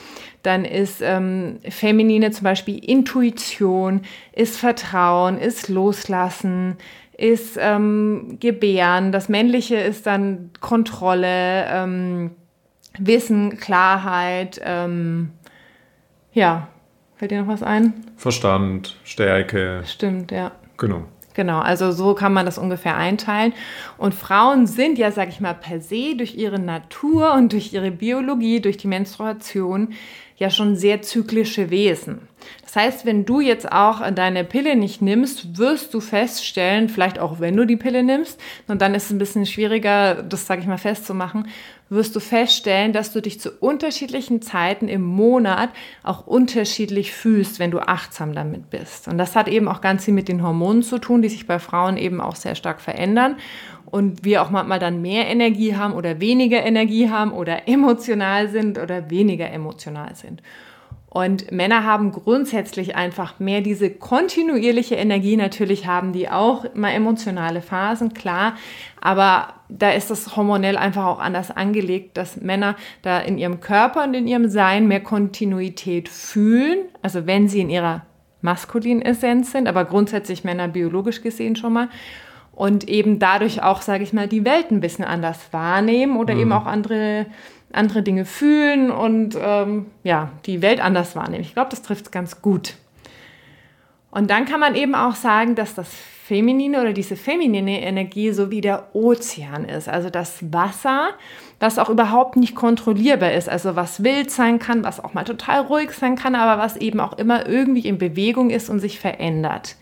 dann 0.44 0.66
ist 0.66 1.02
ähm, 1.02 1.60
feminine 1.70 2.32
zum 2.32 2.44
Beispiel 2.44 2.84
Intuition, 2.84 4.02
ist 4.34 4.58
Vertrauen, 4.58 5.38
ist 5.38 5.70
Loslassen, 5.70 6.76
ist 7.18 7.58
ähm, 7.58 8.38
Gebären. 8.42 9.14
Das 9.14 9.30
männliche 9.30 9.78
ist 9.78 10.06
dann 10.06 10.50
Kontrolle, 10.60 11.66
ähm, 11.70 12.32
Wissen, 12.98 13.58
Klarheit, 13.58 14.60
ähm, 14.64 15.32
ja, 16.34 16.68
fällt 17.16 17.32
dir 17.32 17.42
noch 17.42 17.48
was 17.48 17.64
ein? 17.64 17.94
Verstand, 18.18 18.98
Stärke. 19.04 19.84
Stimmt, 19.86 20.32
ja. 20.32 20.52
Genau. 20.78 21.06
Genau, 21.34 21.60
also 21.60 21.92
so 21.92 22.14
kann 22.14 22.34
man 22.34 22.46
das 22.46 22.58
ungefähr 22.58 22.98
einteilen. 22.98 23.54
Und 23.98 24.14
Frauen 24.14 24.68
sind 24.68 24.98
ja, 24.98 25.12
sag 25.12 25.30
ich 25.30 25.40
mal, 25.40 25.54
per 25.54 25.80
se 25.80 26.16
durch 26.18 26.36
ihre 26.36 26.60
Natur 26.60 27.34
und 27.34 27.54
durch 27.54 27.74
ihre 27.74 27.92
Biologie, 27.92 28.60
durch 28.60 28.78
die 28.78 28.88
Menstruation 28.88 29.94
ja 30.36 30.50
schon 30.50 30.76
sehr 30.76 31.02
zyklische 31.02 31.70
Wesen. 31.70 32.28
Das 32.64 32.76
heißt, 32.76 33.06
wenn 33.06 33.26
du 33.26 33.40
jetzt 33.40 33.72
auch 33.72 34.02
deine 34.12 34.44
Pille 34.44 34.76
nicht 34.76 35.02
nimmst, 35.02 35.58
wirst 35.58 35.94
du 35.94 36.00
feststellen, 36.00 36.90
vielleicht 36.90 37.20
auch 37.20 37.40
wenn 37.40 37.56
du 37.58 37.66
die 37.66 37.78
Pille 37.78 38.04
nimmst, 38.04 38.40
und 38.68 38.82
dann 38.82 38.96
ist 38.96 39.06
es 39.06 39.12
ein 39.12 39.18
bisschen 39.18 39.46
schwieriger, 39.46 40.24
das 40.24 40.48
sage 40.48 40.62
ich 40.62 40.68
mal 40.68 40.78
festzumachen, 40.78 41.48
wirst 41.90 42.16
du 42.16 42.22
feststellen, 42.22 42.94
dass 42.94 43.12
du 43.12 43.22
dich 43.22 43.42
zu 43.42 43.52
unterschiedlichen 43.60 44.42
Zeiten 44.42 44.88
im 44.88 45.02
Monat 45.02 45.72
auch 46.04 46.26
unterschiedlich 46.26 47.12
fühlst, 47.12 47.60
wenn 47.60 47.70
du 47.70 47.80
achtsam 47.80 48.34
damit 48.34 48.70
bist. 48.70 49.10
Und 49.10 49.18
das 49.18 49.36
hat 49.36 49.50
eben 49.50 49.68
auch 49.68 49.82
ganz 49.82 50.06
viel 50.06 50.14
mit 50.14 50.30
den 50.30 50.42
Hormonen 50.42 50.84
zu 50.84 51.00
tun, 51.00 51.22
die 51.22 51.28
sich 51.28 51.48
bei 51.48 51.60
Frauen 51.60 51.98
eben 51.98 52.22
auch 52.22 52.38
sehr 52.38 52.56
stark 52.56 52.80
verändern 52.80 53.36
und 53.86 54.24
wir 54.24 54.42
auch 54.42 54.50
manchmal 54.50 54.80
dann 54.80 55.02
mehr 55.02 55.28
Energie 55.28 55.76
haben 55.76 55.94
oder 55.94 56.22
weniger 56.22 56.64
Energie 56.64 57.10
haben 57.10 57.34
oder 57.34 57.68
emotional 57.68 58.48
sind 58.48 58.80
oder 58.80 59.10
weniger 59.10 59.52
emotional 59.52 60.16
sind. 60.16 60.42
Und 61.14 61.52
Männer 61.52 61.84
haben 61.84 62.14
grundsätzlich 62.14 62.96
einfach 62.96 63.38
mehr 63.38 63.60
diese 63.60 63.90
kontinuierliche 63.90 64.96
Energie. 64.96 65.36
Natürlich 65.36 65.86
haben 65.86 66.14
die 66.14 66.30
auch 66.30 66.64
mal 66.74 66.92
emotionale 66.92 67.62
Phasen, 67.62 68.14
klar. 68.14 68.56
Aber 69.02 69.56
da 69.68 69.92
ist 69.92 70.10
das 70.10 70.38
hormonell 70.38 70.78
einfach 70.78 71.06
auch 71.06 71.20
anders 71.20 71.52
angelegt, 71.52 72.16
dass 72.16 72.40
Männer 72.40 72.78
da 73.02 73.20
in 73.20 73.38
ihrem 73.38 73.60
Körper 73.60 74.06
und 74.06 74.14
in 74.14 74.26
ihrem 74.26 74.48
Sein 74.48 74.88
mehr 74.88 75.02
Kontinuität 75.02 76.08
fühlen. 76.08 76.80
Also 77.02 77.28
wenn 77.28 77.50
sie 77.50 77.60
in 77.60 77.70
ihrer 77.70 78.06
maskulinen 78.42 79.02
Essenz 79.02 79.52
sind, 79.52 79.68
aber 79.68 79.84
grundsätzlich 79.84 80.46
Männer 80.46 80.70
biologisch 80.70 81.22
gesehen 81.22 81.58
schon 81.58 81.74
mal 81.74 81.90
und 82.54 82.88
eben 82.88 83.20
dadurch 83.20 83.64
auch, 83.64 83.82
sage 83.82 84.04
ich 84.04 84.14
mal, 84.14 84.28
die 84.28 84.46
Welt 84.46 84.72
ein 84.72 84.82
bisschen 84.82 85.06
anders 85.06 85.40
wahrnehmen 85.52 86.18
oder 86.18 86.36
mhm. 86.36 86.40
eben 86.40 86.52
auch 86.54 86.66
andere, 86.66 87.26
andere 87.74 88.04
Dinge 88.04 88.26
fühlen 88.26 88.92
und 88.92 89.38
ähm, 89.40 89.88
ja, 90.04 90.32
die 90.46 90.62
Welt 90.62 90.80
anders 90.80 91.16
wahrnehmen. 91.16 91.44
Ich 91.44 91.54
glaube, 91.54 91.70
das 91.70 91.82
trifft 91.82 92.06
es 92.06 92.12
ganz 92.12 92.42
gut. 92.42 92.76
Und 94.12 94.30
dann 94.30 94.46
kann 94.46 94.60
man 94.60 94.76
eben 94.76 94.94
auch 94.94 95.16
sagen, 95.16 95.56
dass 95.56 95.74
das 95.74 95.90
Feminine 96.32 96.80
oder 96.80 96.94
diese 96.94 97.16
feminine 97.16 97.82
Energie 97.82 98.32
so 98.32 98.52
wie 98.52 98.62
der 98.62 98.96
Ozean 98.96 99.66
ist, 99.66 99.90
also 99.90 100.10
das 100.10 100.54
Wasser, 100.54 101.10
das 101.60 101.78
auch 101.78 101.90
überhaupt 101.90 102.38
nicht 102.38 102.56
kontrollierbar 102.56 103.34
ist, 103.34 103.50
also 103.50 103.76
was 103.76 104.04
wild 104.04 104.32
sein 104.32 104.60
kann, 104.60 104.84
was 104.84 105.04
auch 105.04 105.14
mal 105.14 105.24
total 105.24 105.62
ruhig 105.62 105.92
sein 105.92 106.16
kann, 106.16 106.36
aber 106.36 106.62
was 106.62 106.78
eben 106.78 107.00
auch 107.00 107.18
immer 107.18 107.48
irgendwie 107.48 107.88
in 107.88 107.98
Bewegung 107.98 108.50
ist 108.50 108.70
und 108.70 108.80
sich 108.80 109.00
verändert. 109.00 109.76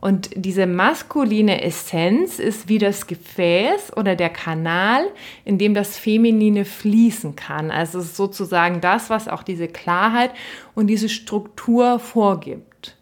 Und 0.00 0.30
diese 0.34 0.66
maskuline 0.66 1.62
Essenz 1.62 2.38
ist 2.38 2.68
wie 2.68 2.78
das 2.78 3.06
Gefäß 3.06 3.96
oder 3.96 4.14
der 4.14 4.30
Kanal, 4.30 5.02
in 5.44 5.58
dem 5.58 5.74
das 5.74 5.98
Feminine 5.98 6.64
fließen 6.64 7.34
kann. 7.34 7.70
Also 7.70 8.00
sozusagen 8.00 8.80
das, 8.80 9.10
was 9.10 9.28
auch 9.28 9.42
diese 9.42 9.66
Klarheit 9.66 10.30
und 10.74 10.86
diese 10.86 11.08
Struktur 11.08 11.98
vorgibt. 11.98 12.96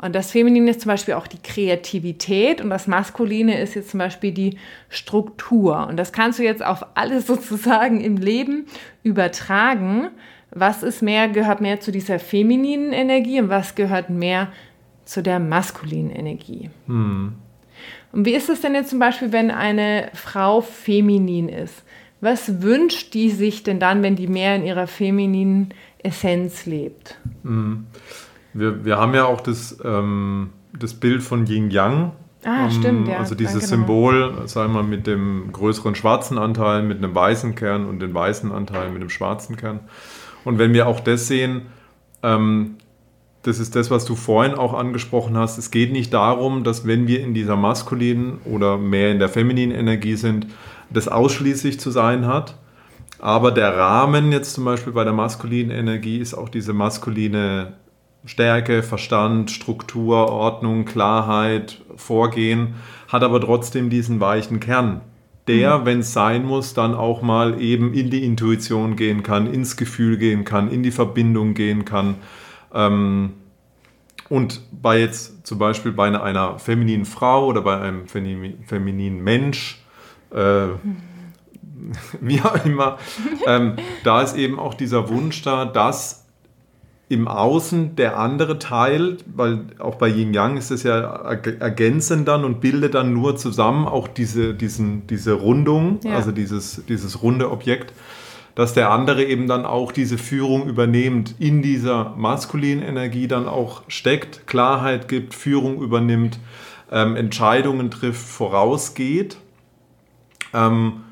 Und 0.00 0.14
das 0.14 0.30
Feminine 0.30 0.70
ist 0.70 0.82
zum 0.82 0.90
Beispiel 0.90 1.14
auch 1.14 1.26
die 1.26 1.42
Kreativität 1.42 2.60
und 2.60 2.70
das 2.70 2.86
Maskuline 2.86 3.60
ist 3.60 3.74
jetzt 3.74 3.90
zum 3.90 3.98
Beispiel 3.98 4.32
die 4.32 4.56
Struktur. 4.88 5.86
Und 5.88 5.96
das 5.96 6.12
kannst 6.12 6.38
du 6.38 6.44
jetzt 6.44 6.64
auf 6.64 6.86
alles 6.94 7.26
sozusagen 7.26 8.00
im 8.00 8.16
Leben 8.16 8.66
übertragen. 9.02 10.10
Was 10.50 10.82
ist 10.82 11.02
mehr, 11.02 11.28
gehört 11.28 11.60
mehr 11.60 11.80
zu 11.80 11.92
dieser 11.92 12.18
femininen 12.18 12.92
Energie 12.92 13.40
und 13.40 13.50
was 13.50 13.74
gehört 13.74 14.08
mehr 14.08 14.46
zu 14.46 14.67
der 15.16 15.40
maskulinen 15.40 16.10
Energie? 16.10 16.70
Hm. 16.86 17.34
Und 18.12 18.24
wie 18.24 18.34
ist 18.34 18.48
es 18.48 18.60
denn 18.60 18.74
jetzt 18.74 18.90
zum 18.90 18.98
Beispiel, 18.98 19.32
wenn 19.32 19.50
eine 19.50 20.10
Frau 20.14 20.60
feminin 20.60 21.48
ist? 21.48 21.82
Was 22.20 22.62
wünscht 22.62 23.14
die 23.14 23.30
sich 23.30 23.62
denn 23.62 23.78
dann, 23.78 24.02
wenn 24.02 24.16
die 24.16 24.26
mehr 24.26 24.56
in 24.56 24.64
ihrer 24.64 24.86
femininen 24.86 25.72
Essenz 25.98 26.66
lebt? 26.66 27.16
Hm. 27.42 27.86
Wir, 28.54 28.84
wir 28.84 28.96
haben 28.98 29.14
ja 29.14 29.26
auch 29.26 29.40
das, 29.40 29.78
ähm, 29.84 30.50
das 30.78 30.94
Bild 30.94 31.22
von 31.22 31.46
Yin 31.46 31.70
Yang. 31.70 32.12
Ah, 32.44 32.64
ähm, 32.64 32.70
stimmt, 32.70 33.08
ja. 33.08 33.18
Also 33.18 33.34
dieses 33.34 33.70
genau. 33.70 33.82
Symbol, 33.82 34.42
sagen 34.46 34.72
wir 34.72 34.82
mal, 34.82 34.88
mit 34.88 35.06
dem 35.06 35.50
größeren 35.52 35.94
schwarzen 35.94 36.38
Anteil, 36.38 36.82
mit 36.82 36.98
einem 36.98 37.14
weißen 37.14 37.54
Kern 37.54 37.86
und 37.86 38.00
dem 38.00 38.14
weißen 38.14 38.50
Anteil 38.52 38.90
mit 38.90 39.02
dem 39.02 39.10
schwarzen 39.10 39.56
Kern. 39.56 39.80
Und 40.44 40.58
wenn 40.58 40.72
wir 40.72 40.86
auch 40.86 41.00
das 41.00 41.28
sehen, 41.28 41.62
ähm, 42.22 42.76
das 43.42 43.58
ist 43.58 43.76
das, 43.76 43.90
was 43.90 44.04
du 44.04 44.14
vorhin 44.14 44.54
auch 44.54 44.74
angesprochen 44.74 45.36
hast. 45.36 45.58
Es 45.58 45.70
geht 45.70 45.92
nicht 45.92 46.12
darum, 46.12 46.64
dass 46.64 46.86
wenn 46.86 47.06
wir 47.06 47.20
in 47.20 47.34
dieser 47.34 47.56
maskulinen 47.56 48.38
oder 48.44 48.78
mehr 48.78 49.12
in 49.12 49.18
der 49.18 49.28
femininen 49.28 49.76
Energie 49.76 50.16
sind, 50.16 50.48
das 50.90 51.08
ausschließlich 51.08 51.78
zu 51.78 51.90
sein 51.90 52.26
hat. 52.26 52.56
Aber 53.20 53.50
der 53.50 53.76
Rahmen 53.76 54.32
jetzt 54.32 54.54
zum 54.54 54.64
Beispiel 54.64 54.92
bei 54.92 55.04
der 55.04 55.12
maskulinen 55.12 55.76
Energie 55.76 56.18
ist 56.18 56.34
auch 56.34 56.48
diese 56.48 56.72
maskuline 56.72 57.74
Stärke, 58.24 58.82
Verstand, 58.82 59.50
Struktur, 59.50 60.28
Ordnung, 60.28 60.84
Klarheit, 60.84 61.80
Vorgehen, 61.96 62.74
hat 63.08 63.22
aber 63.22 63.40
trotzdem 63.40 63.90
diesen 63.90 64.20
weichen 64.20 64.60
Kern, 64.60 65.00
der, 65.46 65.78
mhm. 65.78 65.86
wenn 65.86 65.98
es 66.00 66.12
sein 66.12 66.44
muss, 66.44 66.74
dann 66.74 66.94
auch 66.94 67.22
mal 67.22 67.60
eben 67.60 67.94
in 67.94 68.10
die 68.10 68.24
Intuition 68.24 68.96
gehen 68.96 69.22
kann, 69.22 69.52
ins 69.52 69.76
Gefühl 69.76 70.18
gehen 70.18 70.44
kann, 70.44 70.70
in 70.70 70.82
die 70.82 70.90
Verbindung 70.90 71.54
gehen 71.54 71.84
kann. 71.84 72.16
Ähm, 72.72 73.34
und 74.28 74.60
bei 74.70 75.00
jetzt 75.00 75.46
zum 75.46 75.58
Beispiel 75.58 75.92
bei 75.92 76.06
einer, 76.06 76.22
einer 76.22 76.58
femininen 76.58 77.06
Frau 77.06 77.46
oder 77.46 77.62
bei 77.62 77.80
einem 77.80 78.06
femininen 78.08 79.22
Mensch, 79.22 79.82
äh, 80.30 80.66
wie 82.20 82.40
auch 82.42 82.64
immer, 82.64 82.98
ähm, 83.46 83.76
da 84.04 84.22
ist 84.22 84.36
eben 84.36 84.58
auch 84.58 84.74
dieser 84.74 85.08
Wunsch 85.08 85.42
da, 85.42 85.64
dass 85.64 86.26
im 87.08 87.26
Außen 87.26 87.96
der 87.96 88.18
andere 88.18 88.58
Teil, 88.58 89.16
weil 89.34 89.60
auch 89.78 89.94
bei 89.94 90.08
Yin 90.08 90.34
Yang 90.34 90.58
ist 90.58 90.70
es 90.70 90.82
ja 90.82 90.98
ergänzend 90.98 92.28
dann 92.28 92.44
und 92.44 92.60
bildet 92.60 92.94
dann 92.94 93.14
nur 93.14 93.36
zusammen 93.36 93.86
auch 93.86 94.08
diese, 94.08 94.52
diesen, 94.52 95.06
diese 95.06 95.32
Rundung, 95.32 96.00
ja. 96.04 96.16
also 96.16 96.32
dieses, 96.32 96.84
dieses 96.86 97.22
runde 97.22 97.50
Objekt, 97.50 97.94
dass 98.58 98.74
der 98.74 98.90
andere 98.90 99.22
eben 99.22 99.46
dann 99.46 99.64
auch 99.64 99.92
diese 99.92 100.18
Führung 100.18 100.68
übernimmt, 100.68 101.36
in 101.38 101.62
dieser 101.62 102.16
maskulinen 102.16 102.82
Energie 102.82 103.28
dann 103.28 103.46
auch 103.46 103.82
steckt, 103.86 104.48
Klarheit 104.48 105.06
gibt, 105.06 105.32
Führung 105.32 105.80
übernimmt, 105.80 106.40
ähm, 106.90 107.14
Entscheidungen 107.14 107.92
trifft, 107.92 108.26
vorausgeht. 108.26 109.36
Ähm, 110.52 111.04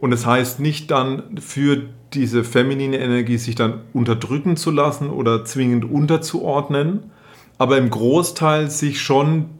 und 0.00 0.14
es 0.14 0.22
das 0.22 0.30
heißt 0.30 0.60
nicht 0.60 0.90
dann 0.90 1.36
für 1.42 1.82
diese 2.14 2.42
feminine 2.42 2.96
Energie 2.96 3.36
sich 3.36 3.54
dann 3.54 3.82
unterdrücken 3.92 4.56
zu 4.56 4.70
lassen 4.70 5.10
oder 5.10 5.44
zwingend 5.44 5.84
unterzuordnen, 5.84 7.10
aber 7.58 7.76
im 7.76 7.90
Großteil 7.90 8.70
sich 8.70 9.02
schon 9.02 9.50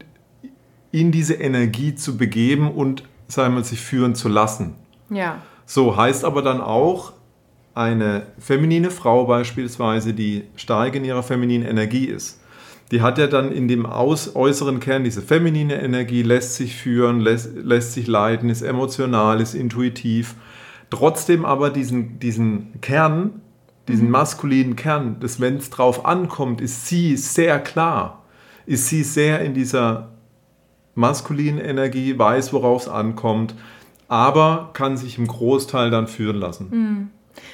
in 0.93 1.13
diese 1.13 1.35
Energie 1.35 1.95
zu 1.95 2.17
begeben 2.17 2.71
und 2.71 3.03
sagen 3.29 3.55
wir, 3.55 3.65
sich 3.65 3.83
führen 3.83 4.15
zu 4.15 4.31
lassen. 4.31 4.77
Ja. 5.11 5.43
So 5.67 5.95
heißt 5.95 6.25
aber 6.25 6.41
dann 6.41 6.63
auch, 6.63 7.13
eine 7.75 8.27
feminine 8.39 8.91
Frau 8.91 9.27
beispielsweise, 9.27 10.15
die 10.15 10.45
stark 10.57 10.95
in 10.95 11.05
ihrer 11.05 11.23
femininen 11.23 11.67
Energie 11.67 12.07
ist, 12.07 12.41
die 12.91 13.03
hat 13.03 13.19
ja 13.19 13.27
dann 13.27 13.51
in 13.51 13.67
dem 13.67 13.87
aus, 13.87 14.37
äußeren 14.37 14.79
Kern 14.79 15.05
diese 15.05 15.23
feminine 15.23 15.83
Energie, 15.83 16.23
lässt 16.23 16.57
sich 16.57 16.77
führen, 16.77 17.21
lässt, 17.21 17.55
lässt 17.57 17.95
sich 17.95 18.07
leiten, 18.07 18.51
ist 18.51 18.63
emotional, 18.63 19.41
ist 19.41 19.55
intuitiv 19.55 20.37
trotzdem 20.95 21.45
aber 21.45 21.71
diesen, 21.71 22.19
diesen 22.19 22.81
Kern, 22.81 23.41
diesen 23.89 24.07
mhm. 24.07 24.13
maskulinen 24.13 24.77
Kern, 24.77 25.17
dass 25.21 25.41
wenn 25.41 25.57
es 25.57 25.71
drauf 25.71 26.07
ankommt, 26.07 26.61
ist 26.61 26.87
sie 26.87 27.17
sehr 27.17 27.59
klar, 27.61 28.25
ist 28.67 28.89
sie 28.89 29.03
sehr 29.03 29.41
in 29.41 29.55
dieser 29.55 30.13
maskulinen 30.95 31.59
Energie, 31.59 32.19
weiß, 32.19 32.53
worauf 32.53 32.83
es 32.83 32.89
ankommt, 32.89 33.55
aber 34.09 34.71
kann 34.75 34.97
sich 34.97 35.19
im 35.19 35.27
Großteil 35.27 35.91
dann 35.91 36.07
führen 36.07 36.37
lassen. 36.37 36.69
Mhm. 36.71 37.11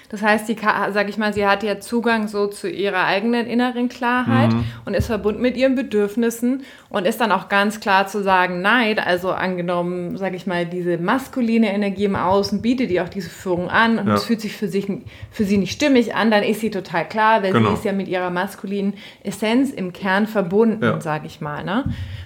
Das 0.08 0.22
heißt, 0.22 0.46
sie, 0.46 0.56
sag 0.90 1.08
ich 1.08 1.18
mal, 1.18 1.32
sie 1.32 1.46
hat 1.46 1.62
ja 1.62 1.80
Zugang 1.80 2.28
so 2.28 2.46
zu 2.46 2.68
ihrer 2.68 3.04
eigenen 3.04 3.46
inneren 3.46 3.88
Klarheit 3.88 4.52
mhm. 4.52 4.64
und 4.84 4.94
ist 4.94 5.06
verbunden 5.06 5.40
mit 5.40 5.56
ihren 5.56 5.74
Bedürfnissen 5.74 6.64
und 6.88 7.06
ist 7.06 7.20
dann 7.20 7.32
auch 7.32 7.48
ganz 7.48 7.80
klar 7.80 8.06
zu 8.06 8.22
sagen, 8.22 8.60
nein, 8.60 8.98
also 8.98 9.30
angenommen, 9.30 10.16
sag 10.16 10.34
ich 10.34 10.46
mal, 10.46 10.66
diese 10.66 10.98
maskuline 10.98 11.72
Energie 11.72 12.04
im 12.04 12.16
Außen 12.16 12.60
bietet 12.60 12.90
ihr 12.90 13.04
auch 13.04 13.08
diese 13.08 13.30
Führung 13.30 13.70
an 13.70 13.98
und 13.98 14.08
es 14.08 14.24
fühlt 14.24 14.40
sich 14.40 14.56
für, 14.56 14.68
sich 14.68 14.86
für 15.30 15.44
sie 15.44 15.58
nicht 15.58 15.72
stimmig 15.72 16.14
an, 16.14 16.30
dann 16.30 16.42
ist 16.42 16.60
sie 16.60 16.70
total 16.70 17.06
klar, 17.08 17.42
weil 17.42 17.52
genau. 17.52 17.68
sie 17.68 17.74
ist 17.74 17.84
ja 17.84 17.92
mit 17.92 18.08
ihrer 18.08 18.30
maskulinen 18.30 18.94
Essenz 19.22 19.70
im 19.70 19.92
Kern 19.92 20.26
verbunden, 20.26 20.82
ja. 20.82 21.00
sag 21.00 21.24
ich 21.24 21.40
mal. 21.40 21.64
Ne? 21.64 21.84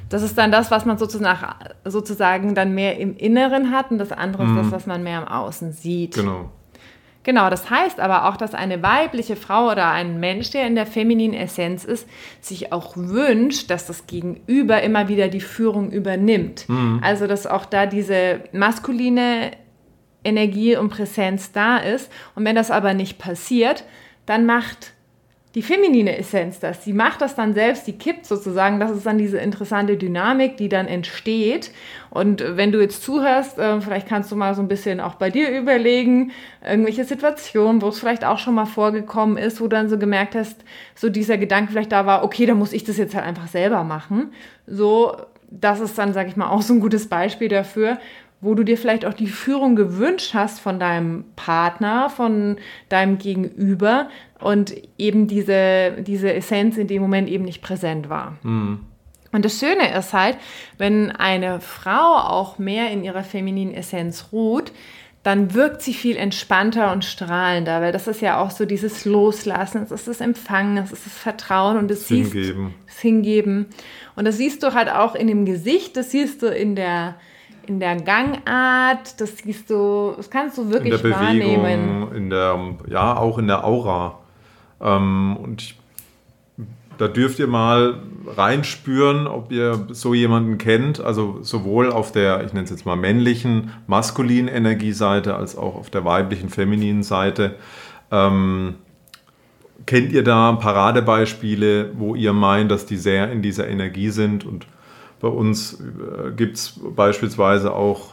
Das 0.09 0.23
ist 0.23 0.39
dann 0.39 0.53
das, 0.53 0.71
was 0.71 0.85
man 0.85 0.97
sozusagen, 0.99 1.55
sozusagen 1.85 2.55
dann 2.55 2.75
mehr 2.75 2.99
im 2.99 3.17
Inneren 3.17 3.71
hat 3.71 3.91
und 3.91 3.99
das 3.99 4.13
andere 4.13 4.45
mhm. 4.45 4.57
ist 4.57 4.65
das, 4.65 4.73
was 4.73 4.87
man 4.87 5.03
mehr 5.03 5.23
im 5.23 5.29
Außen 5.29 5.73
sieht. 5.73 6.15
Genau. 6.15 6.51
Genau, 7.25 7.51
das 7.51 7.71
heißt 7.71 8.01
aber 8.01 8.29
auch, 8.29 8.37
dass 8.37 8.55
eine 8.55 8.83
weibliche 8.83 9.35
Frau 9.35 9.71
oder 9.71 9.91
ein 9.91 10.21
Mensch, 10.21 10.51
der 10.51 10.67
in 10.67 10.75
der 10.75 10.87
femininen 10.87 11.35
Essenz 11.35 11.85
ist, 11.85 12.07
sich 12.41 12.73
auch 12.73 12.97
wünscht, 12.97 13.71
dass 13.71 13.87
das 13.87 14.07
Gegenüber 14.07 14.83
immer 14.83 15.09
wieder 15.09 15.29
die 15.29 15.41
Führung 15.41 15.91
übernimmt. 15.91 16.69
Mhm. 16.69 17.01
Also, 17.03 17.27
dass 17.27 17.47
auch 17.47 17.65
da 17.65 17.87
diese 17.87 18.41
maskuline 18.53 19.53
Energie 20.23 20.77
und 20.77 20.91
Präsenz 20.91 21.53
da 21.53 21.79
ist. 21.79 22.11
Und 22.35 22.45
wenn 22.45 22.57
das 22.57 22.71
aber 22.71 22.95
nicht 22.95 23.19
passiert, 23.19 23.85
dann 24.27 24.47
macht 24.47 24.94
die 25.55 25.63
feminine 25.63 26.19
Essenz 26.19 26.59
das. 26.59 26.83
Sie 26.83 26.93
macht 26.93 27.21
das 27.21 27.37
dann 27.37 27.55
selbst, 27.55 27.87
die 27.87 27.97
kippt 27.97 28.27
sozusagen. 28.27 28.81
Das 28.81 28.91
ist 28.91 29.07
dann 29.07 29.19
diese 29.19 29.39
interessante 29.39 29.97
Dynamik, 29.97 30.57
die 30.57 30.69
dann 30.69 30.87
entsteht. 30.87 31.71
Und 32.11 32.43
wenn 32.57 32.73
du 32.73 32.81
jetzt 32.81 33.05
zuhörst, 33.05 33.59
äh, 33.59 33.81
vielleicht 33.81 34.09
kannst 34.09 34.33
du 34.33 34.37
mal 34.37 34.55
so 34.55 34.63
ein 34.63 34.69
bisschen 34.69 35.01
auch 35.01 35.15
bei 35.15 35.31
dir 35.31 35.57
überlegen, 35.57 36.33
irgendwelche 36.67 37.05
Situationen, 37.05 37.83
wo 37.83 37.89
es 37.89 38.01
vielleicht 38.01 38.25
auch 38.25 38.39
schon 38.39 38.55
mal 38.55 38.67
vorgekommen 38.67 39.37
ist, 39.37 39.61
wo 39.61 39.65
du 39.65 39.71
dann 39.71 39.89
so 39.89 39.97
gemerkt 39.97 40.35
hast, 40.35 40.65
so 40.97 41.09
dieser 41.09 41.39
Gedanke 41.39 41.71
vielleicht 41.71 41.93
da 41.93 42.05
war, 42.05 42.25
okay, 42.25 42.47
dann 42.47 42.59
muss 42.59 42.73
ich 42.73 42.83
das 42.83 42.97
jetzt 42.97 43.15
halt 43.15 43.25
einfach 43.25 43.47
selber 43.47 43.85
machen. 43.85 44.33
So, 44.67 45.17
das 45.61 45.79
ist 45.79 45.97
dann, 45.97 46.13
sag 46.13 46.27
ich 46.27 46.37
mal, 46.37 46.49
auch 46.49 46.63
so 46.63 46.75
ein 46.75 46.81
gutes 46.81 47.09
Beispiel 47.09 47.49
dafür, 47.49 47.99
wo 48.45 48.55
du 48.55 48.63
dir 48.63 48.77
vielleicht 48.77 49.05
auch 49.05 49.15
die 49.15 49.27
Führung 49.27 49.75
gewünscht 49.75 50.35
hast 50.35 50.61
von 50.61 50.79
deinem 50.79 51.25
Partner, 51.35 52.11
von 52.11 52.57
deinem 52.89 53.19
Gegenüber 53.19 54.09
und 54.39 54.75
eben 54.99 55.27
diese, 55.27 55.93
diese 56.03 56.33
Essenz 56.33 56.77
in 56.77 56.87
dem 56.87 57.01
Moment 57.01 57.29
eben 57.29 57.45
nicht 57.45 57.63
präsent 57.63 58.09
war. 58.09 58.37
Mhm. 58.43 58.81
Und 59.33 59.45
das 59.45 59.59
Schöne 59.59 59.97
ist 59.99 60.13
halt, 60.13 60.37
wenn 60.79 61.11
eine 61.11 61.61
Frau 61.61 62.17
auch 62.17 62.59
mehr 62.59 62.91
in 62.91 63.03
ihrer 63.03 63.25
femininen 63.25 63.75
Essenz 63.75 64.29
ruht, 64.31 64.71
dann 65.25 65.55
wirkt 65.55 65.81
sie 65.81 65.95
viel 65.95 66.17
entspannter 66.17 66.93
und 66.93 67.05
strahlender, 67.05 67.81
weil 67.81 67.93
das 67.93 68.07
ist 68.07 68.21
ja 68.21 68.39
auch 68.39 68.51
so 68.51 68.67
dieses 68.67 69.07
Loslassen, 69.07 69.83
es 69.83 69.91
ist 69.91 70.07
das 70.07 70.21
Empfangen, 70.21 70.77
es 70.77 70.93
ist 70.93 71.07
das 71.07 71.15
Vertrauen 71.15 71.79
und 71.79 71.91
das, 71.91 72.07
Hingeben. 72.07 72.75
das 72.87 73.01
Hingeben. 73.01 73.67
Und 74.17 74.27
das 74.27 74.37
siehst 74.37 74.63
du 74.63 74.75
halt 74.75 74.91
auch 74.91 75.15
in 75.15 75.27
dem 75.27 75.47
Gesicht, 75.47 75.97
das 75.97 76.11
siehst 76.11 76.43
du 76.43 76.47
in 76.47 76.77
der, 76.77 77.17
in 77.69 77.81
der 77.81 77.97
Gangart, 77.97 79.21
das 79.21 79.39
siehst 79.39 79.71
du, 79.71 80.15
das 80.17 80.31
kannst 80.31 80.59
du 80.59 80.71
wirklich 80.71 80.95
in 80.95 81.03
der 81.03 81.17
Bewegung, 81.17 81.63
wahrnehmen. 81.63 82.13
In 82.15 82.31
der, 82.31 82.59
ja, 82.89 83.17
auch 83.17 83.39
in 83.39 83.47
der 83.47 83.65
Aura. 83.65 84.19
Ähm, 84.81 85.37
und 85.37 85.63
ich, 85.63 85.81
da 86.99 87.09
dürft 87.09 87.39
ihr 87.39 87.47
mal 87.47 88.01
reinspüren, 88.27 89.27
ob 89.27 89.51
ihr 89.51 89.87
so 89.91 90.15
jemanden 90.15 90.59
kennt, 90.59 91.01
also 91.01 91.39
sowohl 91.43 91.91
auf 91.91 92.13
der, 92.13 92.45
ich 92.45 92.53
nenne 92.53 92.65
es 92.65 92.71
jetzt 92.71 92.87
mal 92.87 92.97
männlichen, 92.97 93.71
maskulinen 93.87 94.49
Energieseite, 94.49 95.35
als 95.35 95.57
auch 95.57 95.75
auf 95.75 95.91
der 95.91 96.05
weiblichen, 96.05 96.49
femininen 96.49 97.03
Seite. 97.03 97.57
Ähm, 98.11 98.77
kennt 99.87 100.13
ihr 100.13 100.23
da 100.23 100.53
Paradebeispiele, 100.53 101.91
wo 101.95 102.15
ihr 102.15 102.33
meint, 102.33 102.71
dass 102.71 102.87
die 102.87 102.97
sehr 102.97 103.31
in 103.31 103.43
dieser 103.43 103.69
Energie 103.69 104.11
sind 104.11 104.45
und 104.45 104.67
bei 105.25 105.31
uns 105.31 105.81
äh, 105.81 106.33
gibt 106.33 106.59
es 106.59 106.79
beispielsweise 106.95 107.73
auch 107.73 108.13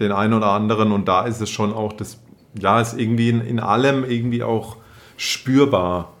den 0.00 0.12
einen 0.12 0.32
oder 0.32 0.52
anderen 0.52 0.90
und 0.90 1.06
da 1.06 1.26
ist 1.26 1.42
es 1.42 1.50
schon 1.50 1.74
auch 1.74 1.92
das, 1.92 2.18
ja, 2.58 2.80
ist 2.80 2.98
irgendwie 2.98 3.28
in, 3.28 3.42
in 3.42 3.60
allem 3.60 4.02
irgendwie 4.02 4.42
auch 4.42 4.78
spürbar. 5.18 6.14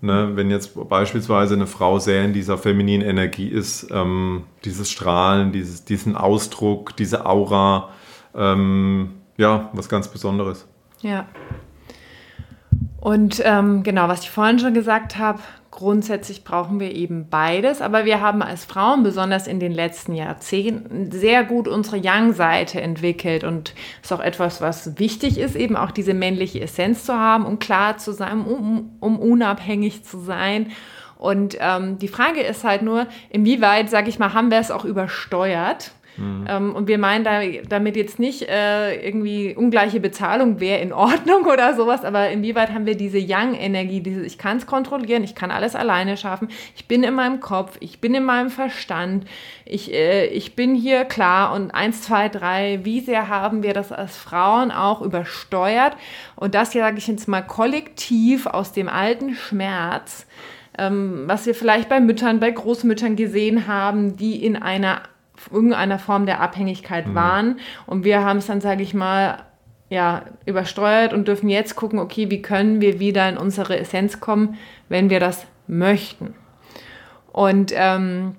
Ne, 0.00 0.30
wenn 0.36 0.48
jetzt 0.48 0.88
beispielsweise 0.88 1.54
eine 1.54 1.66
Frau 1.66 1.98
sehr 1.98 2.24
in 2.24 2.32
dieser 2.32 2.56
femininen 2.56 3.06
Energie 3.06 3.48
ist, 3.48 3.88
ähm, 3.90 4.44
dieses 4.64 4.90
Strahlen, 4.90 5.50
dieses, 5.50 5.84
diesen 5.84 6.16
Ausdruck, 6.16 6.96
diese 6.96 7.26
Aura, 7.26 7.88
ähm, 8.34 9.14
ja, 9.36 9.70
was 9.72 9.88
ganz 9.88 10.06
Besonderes. 10.06 10.68
Ja. 11.00 11.26
Und 13.00 13.42
ähm, 13.44 13.82
genau, 13.82 14.06
was 14.06 14.20
ich 14.20 14.30
vorhin 14.30 14.60
schon 14.60 14.72
gesagt 14.72 15.18
habe, 15.18 15.40
grundsätzlich 15.70 16.44
brauchen 16.44 16.80
wir 16.80 16.94
eben 16.94 17.28
beides, 17.28 17.80
aber 17.80 18.04
wir 18.04 18.20
haben 18.20 18.42
als 18.42 18.64
Frauen 18.64 19.02
besonders 19.02 19.46
in 19.46 19.60
den 19.60 19.72
letzten 19.72 20.14
Jahrzehnten 20.14 21.10
sehr 21.10 21.44
gut 21.44 21.68
unsere 21.68 21.96
Yang-Seite 21.96 22.80
entwickelt 22.80 23.44
und 23.44 23.74
ist 24.02 24.12
auch 24.12 24.20
etwas, 24.20 24.60
was 24.60 24.98
wichtig 24.98 25.38
ist, 25.38 25.56
eben 25.56 25.76
auch 25.76 25.90
diese 25.90 26.14
männliche 26.14 26.60
Essenz 26.60 27.04
zu 27.04 27.14
haben, 27.14 27.44
um 27.44 27.58
klar 27.58 27.98
zu 27.98 28.12
sein, 28.12 28.44
um, 28.44 28.96
um 29.00 29.18
unabhängig 29.18 30.04
zu 30.04 30.18
sein. 30.18 30.72
Und 31.18 31.56
ähm, 31.60 31.98
die 31.98 32.08
Frage 32.08 32.40
ist 32.40 32.64
halt 32.64 32.82
nur, 32.82 33.06
inwieweit, 33.28 33.90
sage 33.90 34.08
ich 34.08 34.18
mal, 34.18 34.34
haben 34.34 34.50
wir 34.50 34.58
es 34.58 34.70
auch 34.70 34.84
übersteuert? 34.84 35.92
Mhm. 36.18 36.46
Ähm, 36.48 36.74
und 36.74 36.88
wir 36.88 36.98
meinen 36.98 37.24
da, 37.24 37.40
damit 37.68 37.96
jetzt 37.96 38.18
nicht 38.18 38.42
äh, 38.42 38.94
irgendwie 39.06 39.54
ungleiche 39.54 40.00
Bezahlung 40.00 40.60
wäre 40.60 40.80
in 40.80 40.92
Ordnung 40.92 41.46
oder 41.52 41.74
sowas, 41.74 42.04
aber 42.04 42.30
inwieweit 42.30 42.72
haben 42.72 42.86
wir 42.86 42.96
diese 42.96 43.18
Young-Energie, 43.18 44.00
diese 44.00 44.24
ich 44.24 44.36
kann 44.36 44.56
es 44.56 44.66
kontrollieren, 44.66 45.22
ich 45.22 45.34
kann 45.34 45.50
alles 45.50 45.76
alleine 45.76 46.16
schaffen, 46.16 46.48
ich 46.76 46.86
bin 46.86 47.02
in 47.02 47.14
meinem 47.14 47.40
Kopf, 47.40 47.76
ich 47.80 48.00
bin 48.00 48.14
in 48.14 48.24
meinem 48.24 48.50
Verstand, 48.50 49.26
ich, 49.64 49.92
äh, 49.92 50.26
ich 50.26 50.56
bin 50.56 50.74
hier 50.74 51.04
klar 51.04 51.54
und 51.54 51.70
eins, 51.70 52.02
zwei, 52.02 52.28
drei, 52.28 52.80
wie 52.82 53.00
sehr 53.00 53.28
haben 53.28 53.62
wir 53.62 53.72
das 53.72 53.92
als 53.92 54.16
Frauen 54.16 54.70
auch 54.70 55.02
übersteuert 55.02 55.96
und 56.36 56.54
das, 56.54 56.72
sage 56.72 56.98
ich 56.98 57.06
jetzt 57.06 57.28
mal, 57.28 57.42
kollektiv 57.42 58.46
aus 58.46 58.72
dem 58.72 58.88
alten 58.88 59.34
Schmerz, 59.34 60.26
ähm, 60.76 61.24
was 61.26 61.46
wir 61.46 61.54
vielleicht 61.54 61.88
bei 61.88 62.00
Müttern, 62.00 62.40
bei 62.40 62.50
Großmüttern 62.50 63.16
gesehen 63.16 63.66
haben, 63.66 64.16
die 64.16 64.44
in 64.44 64.56
einer 64.56 65.02
irgendeiner 65.50 65.98
Form 65.98 66.26
der 66.26 66.40
Abhängigkeit 66.40 67.06
mhm. 67.06 67.14
waren. 67.14 67.60
Und 67.86 68.04
wir 68.04 68.24
haben 68.24 68.38
es 68.38 68.46
dann, 68.46 68.60
sage 68.60 68.82
ich 68.82 68.94
mal, 68.94 69.44
ja, 69.90 70.24
übersteuert 70.44 71.12
und 71.12 71.28
dürfen 71.28 71.48
jetzt 71.48 71.76
gucken, 71.76 71.98
okay, 71.98 72.30
wie 72.30 72.42
können 72.42 72.80
wir 72.80 73.00
wieder 73.00 73.28
in 73.28 73.38
unsere 73.38 73.78
Essenz 73.78 74.20
kommen, 74.20 74.56
wenn 74.88 75.10
wir 75.10 75.20
das 75.20 75.46
möchten. 75.66 76.34
Und 77.32 77.72
ähm, 77.74 78.36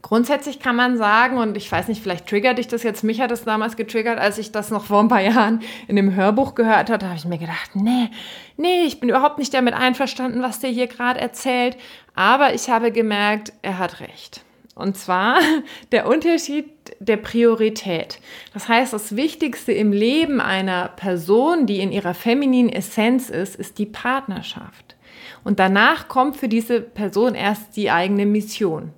grundsätzlich 0.00 0.60
kann 0.60 0.76
man 0.76 0.96
sagen, 0.96 1.38
und 1.38 1.56
ich 1.56 1.70
weiß 1.70 1.88
nicht, 1.88 2.02
vielleicht 2.02 2.28
triggert 2.28 2.58
dich 2.58 2.68
das 2.68 2.82
jetzt, 2.82 3.04
mich 3.04 3.20
hat 3.20 3.30
das 3.30 3.44
damals 3.44 3.76
getriggert, 3.76 4.18
als 4.18 4.38
ich 4.38 4.52
das 4.52 4.70
noch 4.70 4.84
vor 4.84 5.00
ein 5.00 5.08
paar 5.08 5.20
Jahren 5.20 5.60
in 5.88 5.96
dem 5.96 6.14
Hörbuch 6.14 6.54
gehört 6.54 6.90
habe, 6.90 6.98
da 6.98 7.06
habe 7.06 7.16
ich 7.16 7.24
mir 7.24 7.38
gedacht, 7.38 7.70
nee, 7.74 8.08
nee, 8.56 8.84
ich 8.86 9.00
bin 9.00 9.08
überhaupt 9.08 9.38
nicht 9.38 9.52
damit 9.52 9.74
einverstanden, 9.74 10.42
was 10.42 10.60
der 10.60 10.70
hier 10.70 10.86
gerade 10.86 11.20
erzählt. 11.20 11.76
Aber 12.14 12.54
ich 12.54 12.70
habe 12.70 12.92
gemerkt, 12.92 13.52
er 13.62 13.78
hat 13.78 14.00
recht. 14.00 14.44
Und 14.74 14.96
zwar 14.96 15.38
der 15.92 16.06
Unterschied 16.06 16.66
der 16.98 17.16
Priorität. 17.16 18.18
Das 18.52 18.68
heißt, 18.68 18.92
das 18.92 19.16
Wichtigste 19.16 19.72
im 19.72 19.92
Leben 19.92 20.40
einer 20.40 20.88
Person, 20.88 21.66
die 21.66 21.80
in 21.80 21.92
ihrer 21.92 22.14
femininen 22.14 22.72
Essenz 22.72 23.30
ist, 23.30 23.56
ist 23.56 23.78
die 23.78 23.86
Partnerschaft. 23.86 24.96
Und 25.44 25.58
danach 25.58 26.08
kommt 26.08 26.36
für 26.36 26.48
diese 26.48 26.80
Person 26.80 27.34
erst 27.34 27.76
die 27.76 27.90
eigene 27.90 28.24
Mission. 28.24 28.92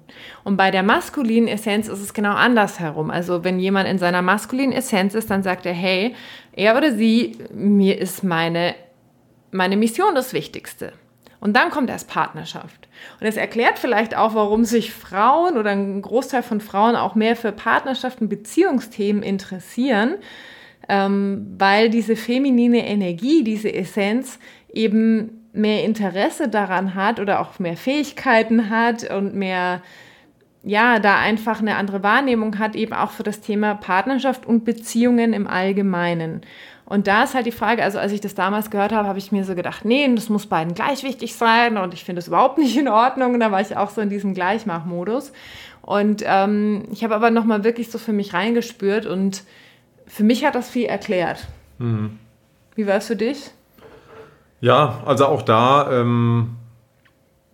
Und 0.44 0.56
bei 0.56 0.70
der 0.70 0.84
maskulinen 0.84 1.48
Essenz 1.48 1.88
ist 1.88 2.00
es 2.00 2.14
genau 2.14 2.34
andersherum. 2.34 3.10
Also 3.10 3.42
wenn 3.44 3.58
jemand 3.58 3.88
in 3.88 3.98
seiner 3.98 4.22
maskulinen 4.22 4.72
Essenz 4.72 5.14
ist, 5.14 5.30
dann 5.30 5.42
sagt 5.42 5.66
er, 5.66 5.72
hey, 5.72 6.14
er 6.52 6.76
oder 6.76 6.92
sie, 6.92 7.36
mir 7.52 7.98
ist 7.98 8.22
meine, 8.22 8.76
meine 9.50 9.76
Mission 9.76 10.14
das 10.14 10.32
Wichtigste. 10.32 10.92
Und 11.40 11.54
dann 11.54 11.70
kommt 11.70 11.90
erst 11.90 12.08
Partnerschaft. 12.08 12.88
Und 13.20 13.26
es 13.26 13.36
erklärt 13.36 13.78
vielleicht 13.78 14.16
auch, 14.16 14.34
warum 14.34 14.64
sich 14.64 14.92
Frauen 14.92 15.56
oder 15.56 15.70
ein 15.70 16.00
Großteil 16.02 16.42
von 16.42 16.60
Frauen 16.60 16.96
auch 16.96 17.14
mehr 17.14 17.36
für 17.36 17.52
Partnerschaften, 17.52 18.28
Beziehungsthemen 18.28 19.22
interessieren, 19.22 20.14
ähm, 20.88 21.54
weil 21.58 21.90
diese 21.90 22.16
feminine 22.16 22.86
Energie, 22.86 23.44
diese 23.44 23.72
Essenz 23.72 24.38
eben 24.72 25.48
mehr 25.52 25.84
Interesse 25.84 26.48
daran 26.48 26.94
hat 26.94 27.18
oder 27.18 27.40
auch 27.40 27.58
mehr 27.58 27.76
Fähigkeiten 27.76 28.70
hat 28.70 29.10
und 29.10 29.34
mehr, 29.34 29.82
ja, 30.62 30.98
da 30.98 31.18
einfach 31.18 31.60
eine 31.60 31.76
andere 31.76 32.02
Wahrnehmung 32.02 32.58
hat, 32.58 32.76
eben 32.76 32.92
auch 32.92 33.10
für 33.10 33.22
das 33.22 33.40
Thema 33.40 33.74
Partnerschaft 33.74 34.46
und 34.46 34.64
Beziehungen 34.64 35.32
im 35.32 35.46
Allgemeinen. 35.46 36.42
Und 36.86 37.08
da 37.08 37.24
ist 37.24 37.34
halt 37.34 37.46
die 37.46 37.52
Frage, 37.52 37.82
also 37.82 37.98
als 37.98 38.12
ich 38.12 38.20
das 38.20 38.36
damals 38.36 38.70
gehört 38.70 38.92
habe, 38.92 39.08
habe 39.08 39.18
ich 39.18 39.32
mir 39.32 39.44
so 39.44 39.56
gedacht, 39.56 39.84
nee, 39.84 40.08
das 40.14 40.28
muss 40.28 40.46
beiden 40.46 40.72
gleich 40.74 41.02
wichtig 41.02 41.34
sein 41.34 41.76
und 41.76 41.92
ich 41.92 42.04
finde 42.04 42.20
es 42.20 42.28
überhaupt 42.28 42.58
nicht 42.58 42.76
in 42.76 42.86
Ordnung. 42.86 43.34
Und 43.34 43.40
da 43.40 43.50
war 43.50 43.60
ich 43.60 43.76
auch 43.76 43.90
so 43.90 44.00
in 44.00 44.08
diesem 44.08 44.34
Gleichmachmodus. 44.34 45.32
Und 45.82 46.22
ähm, 46.24 46.84
ich 46.92 47.02
habe 47.02 47.16
aber 47.16 47.30
nochmal 47.30 47.64
wirklich 47.64 47.90
so 47.90 47.98
für 47.98 48.12
mich 48.12 48.34
reingespürt 48.34 49.04
und 49.04 49.42
für 50.06 50.22
mich 50.22 50.44
hat 50.44 50.54
das 50.54 50.70
viel 50.70 50.86
erklärt. 50.86 51.48
Mhm. 51.78 52.18
Wie 52.76 52.86
war 52.86 52.96
es 52.96 53.08
für 53.08 53.16
dich? 53.16 53.50
Ja, 54.60 55.02
also 55.04 55.26
auch 55.26 55.42
da 55.42 55.90
ähm, 55.90 56.56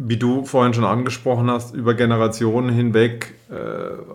wie 0.05 0.17
du 0.17 0.45
vorhin 0.45 0.75
schon 0.75 0.85
angesprochen 0.85 1.51
hast, 1.51 1.75
über 1.75 1.95
Generationen 1.95 2.71
hinweg 2.71 3.35
äh, 3.51 3.55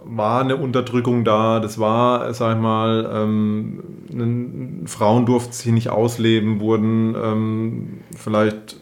war 0.04 0.42
eine 0.42 0.58
Unterdrückung 0.58 1.24
da. 1.24 1.60
Das 1.60 1.80
war, 1.80 2.34
sag 2.34 2.56
ich 2.56 2.62
mal, 2.62 3.10
ähm, 3.14 4.84
Frauen 4.86 5.26
durften 5.26 5.54
sich 5.54 5.72
nicht 5.72 5.90
ausleben, 5.90 6.60
wurden 6.60 7.16
ähm, 7.16 8.00
vielleicht 8.16 8.78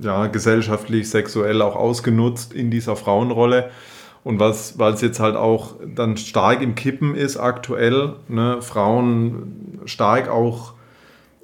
ja, 0.00 0.26
gesellschaftlich, 0.26 1.10
sexuell 1.10 1.62
auch 1.62 1.76
ausgenutzt 1.76 2.52
in 2.52 2.70
dieser 2.70 2.96
Frauenrolle. 2.96 3.70
Und 4.24 4.40
was, 4.40 4.78
weil 4.78 4.94
es 4.94 5.00
jetzt 5.00 5.20
halt 5.20 5.36
auch 5.36 5.76
dann 5.94 6.16
stark 6.16 6.60
im 6.60 6.74
Kippen 6.74 7.14
ist 7.14 7.36
aktuell, 7.36 8.16
ne, 8.28 8.60
Frauen 8.60 9.80
stark 9.84 10.28
auch 10.28 10.74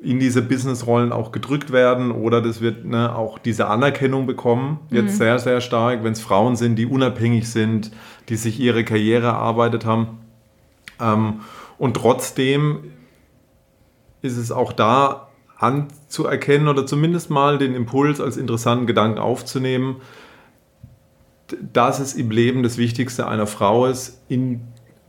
in 0.05 0.21
diese 0.21 0.43
Businessrollen 0.43 1.12
auch 1.12 1.33
gedrückt 1.33 1.73
werden 1.73 2.11
oder 2.12 2.43
das 2.43 2.61
wird 2.61 2.85
ne, 2.85 3.14
auch 3.14 3.38
diese 3.38 3.69
Anerkennung 3.69 4.27
bekommen, 4.27 4.81
jetzt 4.90 5.14
mhm. 5.14 5.19
sehr, 5.19 5.38
sehr 5.38 5.61
stark, 5.61 6.05
wenn 6.05 6.12
es 6.12 6.21
Frauen 6.21 6.57
sind, 6.57 6.77
die 6.77 6.87
unabhängig 6.87 7.49
sind, 7.49 7.90
die 8.29 8.37
sich 8.37 8.61
ihre 8.61 8.85
Karriere 8.85 9.29
erarbeitet 9.29 9.87
haben. 9.87 10.19
Ähm, 11.01 11.40
und 11.79 11.97
trotzdem 11.97 12.93
ist 14.23 14.37
es 14.37 14.53
auch 14.53 14.73
da 14.73 15.29
anzuerkennen 15.59 16.69
oder 16.69 16.87
zumindest 16.87 17.31
mal 17.31 17.59
den 17.59 17.75
Impuls 17.75 18.21
als 18.21 18.37
interessanten 18.37 18.87
Gedanken 18.87 19.19
aufzunehmen, 19.19 19.97
dass 21.73 21.99
es 22.01 22.14
im 22.14 22.31
Leben 22.31 22.62
das 22.62 22.79
Wichtigste 22.79 23.27
einer 23.27 23.47
Frau 23.47 23.87
ist 23.87 24.23
in, 24.29 24.62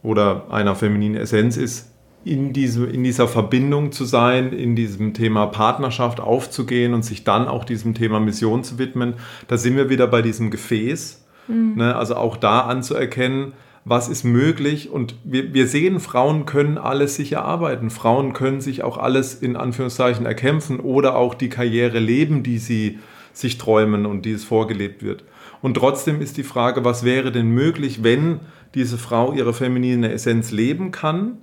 oder 0.04 0.52
einer 0.52 0.76
femininen 0.76 1.20
Essenz 1.20 1.58
ist, 1.58 1.92
in, 2.26 2.54
diese, 2.54 2.88
in 2.88 3.04
dieser 3.04 3.28
Verbindung 3.28 3.92
zu 3.92 4.04
sein, 4.04 4.52
in 4.52 4.76
diesem 4.76 5.14
Thema 5.14 5.46
Partnerschaft 5.46 6.20
aufzugehen 6.20 6.96
und 6.96 7.06
sich 7.06 7.24
dann 7.24 7.48
auch 7.48 7.64
diesem 7.64 7.94
Thema 7.94 8.20
Mission 8.20 8.64
zu 8.64 8.80
widmen. 8.80 9.14
Da 9.48 9.58
sind 9.58 9.78
wir 9.78 9.90
wieder 9.90 10.08
bei 10.08 10.24
diesem 10.24 10.50
Gefäß. 10.50 11.24
Mhm. 11.48 11.76
Ne? 11.76 11.96
Also 11.96 12.16
auch 12.16 12.36
da 12.36 12.62
anzuerkennen, 12.62 13.54
was 13.86 14.10
ist 14.10 14.24
möglich. 14.24 14.90
Und 14.90 15.16
wir, 15.24 15.54
wir 15.54 15.68
sehen, 15.68 16.00
Frauen 16.00 16.48
können 16.48 16.80
alles 16.80 17.16
sich 17.16 17.34
erarbeiten. 17.34 17.92
Frauen 17.92 18.34
können 18.34 18.60
sich 18.60 18.84
auch 18.84 18.98
alles 18.98 19.36
in 19.36 19.56
Anführungszeichen 19.56 20.26
erkämpfen 20.26 20.80
oder 20.80 21.16
auch 21.16 21.36
die 21.36 21.50
Karriere 21.50 22.00
leben, 22.00 22.42
die 22.42 22.58
sie 22.58 22.98
sich 23.34 23.60
träumen 23.60 24.08
und 24.08 24.26
die 24.26 24.32
es 24.32 24.44
vorgelebt 24.44 25.04
wird. 25.04 25.24
Und 25.62 25.76
trotzdem 25.76 26.22
ist 26.22 26.38
die 26.38 26.44
Frage, 26.44 26.84
was 26.84 27.04
wäre 27.04 27.32
denn 27.32 27.50
möglich, 27.50 28.04
wenn 28.04 28.40
diese 28.74 28.98
Frau 28.98 29.32
ihre 29.34 29.54
feminine 29.54 30.12
Essenz 30.12 30.52
leben 30.52 30.92
kann, 30.92 31.38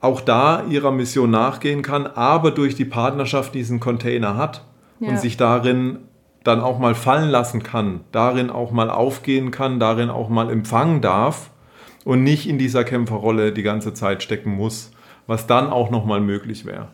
auch 0.00 0.20
da 0.20 0.64
ihrer 0.68 0.92
Mission 0.92 1.30
nachgehen 1.30 1.82
kann, 1.82 2.06
aber 2.06 2.50
durch 2.50 2.74
die 2.74 2.84
Partnerschaft 2.84 3.54
diesen 3.54 3.80
Container 3.80 4.36
hat 4.36 4.64
ja. 5.00 5.08
und 5.08 5.20
sich 5.20 5.36
darin 5.36 6.00
dann 6.44 6.60
auch 6.60 6.78
mal 6.78 6.94
fallen 6.94 7.28
lassen 7.28 7.62
kann, 7.62 8.00
darin 8.12 8.50
auch 8.50 8.70
mal 8.70 8.90
aufgehen 8.90 9.50
kann, 9.50 9.80
darin 9.80 10.08
auch 10.08 10.28
mal 10.28 10.50
empfangen 10.50 11.00
darf 11.00 11.50
und 12.04 12.22
nicht 12.22 12.48
in 12.48 12.58
dieser 12.58 12.84
Kämpferrolle 12.84 13.52
die 13.52 13.62
ganze 13.62 13.92
Zeit 13.92 14.22
stecken 14.22 14.52
muss, 14.52 14.92
was 15.26 15.46
dann 15.46 15.68
auch 15.68 15.90
nochmal 15.90 16.20
möglich 16.20 16.64
wäre. 16.64 16.88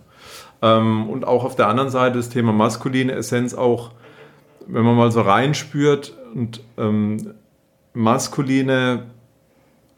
Ähm, 0.63 1.09
und 1.11 1.27
auch 1.27 1.45
auf 1.45 1.57
der 1.57 1.69
anderen 1.69 1.91
Seite 1.91 2.17
das 2.17 2.31
Thema 2.31 2.53
maskuline 2.53 3.13
Essenz 3.13 3.55
auch, 3.55 3.93
wenn 4.67 4.83
man 4.83 4.97
mal 4.97 5.13
so 5.13 5.21
reinspürt 5.21 6.17
und 6.35 6.63
ähm, 6.79 7.35
maskuline 7.93 9.05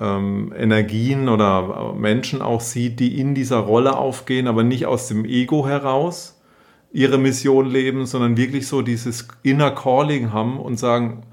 ähm, 0.00 0.52
Energien 0.56 1.28
oder 1.28 1.94
Menschen 1.94 2.42
auch 2.42 2.60
sieht, 2.60 3.00
die 3.00 3.18
in 3.18 3.34
dieser 3.34 3.58
Rolle 3.58 3.96
aufgehen, 3.96 4.46
aber 4.46 4.62
nicht 4.62 4.86
aus 4.86 5.08
dem 5.08 5.24
Ego 5.24 5.66
heraus 5.66 6.40
ihre 6.92 7.18
Mission 7.18 7.66
leben, 7.66 8.06
sondern 8.06 8.36
wirklich 8.36 8.66
so 8.66 8.82
dieses 8.82 9.28
Inner 9.42 9.70
Calling 9.70 10.32
haben 10.32 10.58
und 10.58 10.78
sagen, 10.78 11.24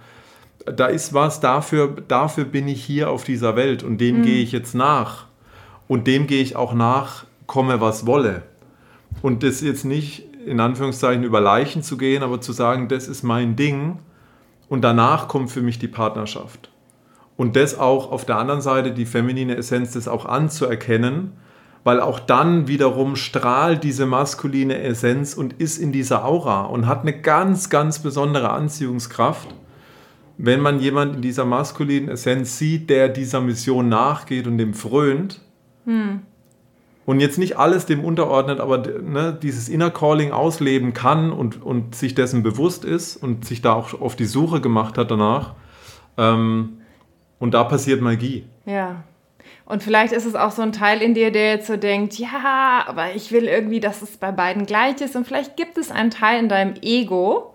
da 0.66 0.88
ist 0.88 1.14
was, 1.14 1.40
dafür, 1.40 1.96
dafür 2.08 2.46
bin 2.46 2.68
ich 2.68 2.84
hier 2.84 3.10
auf 3.10 3.24
dieser 3.24 3.56
Welt 3.56 3.84
und 3.84 4.00
dem 4.00 4.20
mhm. 4.20 4.24
gehe 4.24 4.44
ich 4.44 4.52
jetzt 4.52 4.76
nach. 4.76 5.28
Und 5.88 6.08
dem 6.08 6.28
gehe 6.28 6.42
ich 6.42 6.56
auch 6.56 6.74
nach, 6.74 7.26
komme 7.46 7.82
was 7.82 8.06
wolle. 8.06 8.44
Und 9.22 9.44
das 9.44 9.62
jetzt 9.62 9.86
nicht 9.86 10.26
in 10.46 10.60
Anführungszeichen 10.60 11.24
über 11.24 11.40
Leichen 11.40 11.84
zu 11.84 11.98
gehen, 11.98 12.24
aber 12.24 12.42
zu 12.42 12.52
sagen, 12.52 12.88
das 12.88 13.08
ist 13.08 13.24
mein 13.24 13.56
Ding 13.56 14.00
und 14.70 14.82
danach 14.82 15.28
kommt 15.28 15.52
für 15.52 15.62
mich 15.62 15.80
die 15.80 15.88
Partnerschaft. 15.88 16.73
Und 17.36 17.56
das 17.56 17.78
auch 17.78 18.12
auf 18.12 18.26
der 18.26 18.38
anderen 18.38 18.62
Seite, 18.62 18.92
die 18.92 19.06
feminine 19.06 19.56
Essenz, 19.58 19.94
das 19.94 20.08
auch 20.08 20.26
anzuerkennen, 20.26 21.34
weil 21.84 22.00
auch 22.00 22.20
dann 22.20 22.68
wiederum 22.68 23.16
strahlt 23.16 23.84
diese 23.84 24.06
maskuline 24.06 24.80
Essenz 24.82 25.34
und 25.34 25.54
ist 25.54 25.78
in 25.78 25.92
dieser 25.92 26.26
Aura 26.26 26.62
und 26.64 26.88
hat 26.88 27.02
eine 27.02 27.20
ganz, 27.20 27.70
ganz 27.70 28.00
besondere 28.00 28.52
Anziehungskraft, 28.52 29.50
wenn 30.38 30.62
man 30.62 30.80
jemanden 30.80 31.16
in 31.16 31.22
dieser 31.22 31.46
maskulinen 31.46 32.10
Essenz 32.10 32.58
sieht, 32.58 32.90
der 32.90 33.10
dieser 33.10 33.42
Mission 33.42 33.90
nachgeht 33.90 34.48
und 34.48 34.58
dem 34.58 34.74
frönt. 34.74 35.42
Hm. 35.86 36.22
Und 37.06 37.20
jetzt 37.20 37.38
nicht 37.38 37.58
alles 37.58 37.86
dem 37.86 38.04
unterordnet, 38.06 38.62
aber 38.62 38.78
ne, 38.78 39.38
dieses 39.42 39.68
Inner 39.68 39.92
Calling 39.92 40.32
ausleben 40.32 40.94
kann 40.94 41.34
und, 41.34 41.62
und 41.62 41.96
sich 41.96 42.16
dessen 42.16 42.44
bewusst 42.44 42.86
ist 42.86 43.18
und 43.18 43.44
sich 43.44 43.62
da 43.62 43.74
auch 43.74 44.00
auf 44.00 44.16
die 44.16 44.26
Suche 44.26 44.62
gemacht 44.62 44.98
hat 44.98 45.12
danach. 45.12 45.54
Ähm, 46.18 46.78
und 47.44 47.54
da 47.54 47.66
passiert 47.66 48.00
Magie. 48.00 48.46
Ja. 48.66 49.04
Und 49.66 49.84
vielleicht 49.84 50.14
ist 50.14 50.26
es 50.26 50.34
auch 50.34 50.52
so 50.52 50.62
ein 50.62 50.72
Teil 50.72 51.02
in 51.02 51.14
dir, 51.14 51.30
der 51.30 51.56
jetzt 51.56 51.68
so 51.68 51.76
denkt, 51.76 52.14
ja, 52.14 52.86
aber 52.88 53.16
ich 53.16 53.34
will 53.34 53.50
irgendwie, 53.50 53.82
dass 53.82 54.02
es 54.02 54.16
bei 54.16 54.32
beiden 54.32 54.66
gleich 54.66 55.02
ist. 55.02 55.18
Und 55.18 55.28
vielleicht 55.28 55.58
gibt 55.58 55.78
es 55.78 55.92
einen 55.92 56.10
Teil 56.10 56.40
in 56.40 56.48
deinem 56.48 56.76
Ego, 56.82 57.54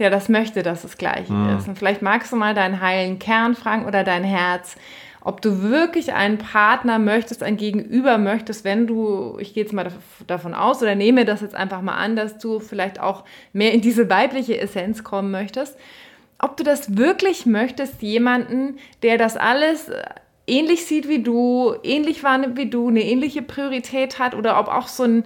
der 0.00 0.10
das 0.10 0.28
möchte, 0.28 0.64
dass 0.64 0.82
es 0.82 0.98
gleich 0.98 1.28
mhm. 1.28 1.56
ist. 1.56 1.68
Und 1.68 1.78
vielleicht 1.78 2.02
magst 2.02 2.32
du 2.32 2.36
mal 2.36 2.52
deinen 2.52 2.80
heilen 2.80 3.20
Kern 3.20 3.54
fragen 3.54 3.86
oder 3.86 4.02
dein 4.02 4.24
Herz, 4.24 4.74
ob 5.20 5.40
du 5.40 5.62
wirklich 5.62 6.14
einen 6.14 6.38
Partner 6.38 6.98
möchtest, 6.98 7.44
ein 7.44 7.56
Gegenüber 7.56 8.18
möchtest, 8.18 8.64
wenn 8.64 8.88
du, 8.88 9.36
ich 9.38 9.54
gehe 9.54 9.62
jetzt 9.62 9.72
mal 9.72 9.92
davon 10.26 10.52
aus 10.52 10.82
oder 10.82 10.96
nehme 10.96 11.24
das 11.24 11.42
jetzt 11.42 11.54
einfach 11.54 11.80
mal 11.80 11.94
an, 11.94 12.16
dass 12.16 12.38
du 12.38 12.58
vielleicht 12.58 12.98
auch 12.98 13.22
mehr 13.52 13.72
in 13.72 13.82
diese 13.82 14.10
weibliche 14.10 14.58
Essenz 14.58 15.04
kommen 15.04 15.30
möchtest 15.30 15.76
ob 16.38 16.56
du 16.56 16.64
das 16.64 16.96
wirklich 16.96 17.46
möchtest, 17.46 18.02
jemanden, 18.02 18.78
der 19.02 19.18
das 19.18 19.36
alles 19.36 19.88
äh, 19.88 20.02
ähnlich 20.46 20.86
sieht 20.86 21.08
wie 21.08 21.22
du, 21.22 21.74
ähnlich 21.82 22.22
wahrnimmt 22.22 22.56
wie 22.56 22.70
du, 22.70 22.88
eine 22.88 23.02
ähnliche 23.02 23.42
Priorität 23.42 24.18
hat 24.18 24.34
oder 24.34 24.58
ob 24.58 24.68
auch 24.68 24.88
so 24.88 25.04
ein, 25.04 25.24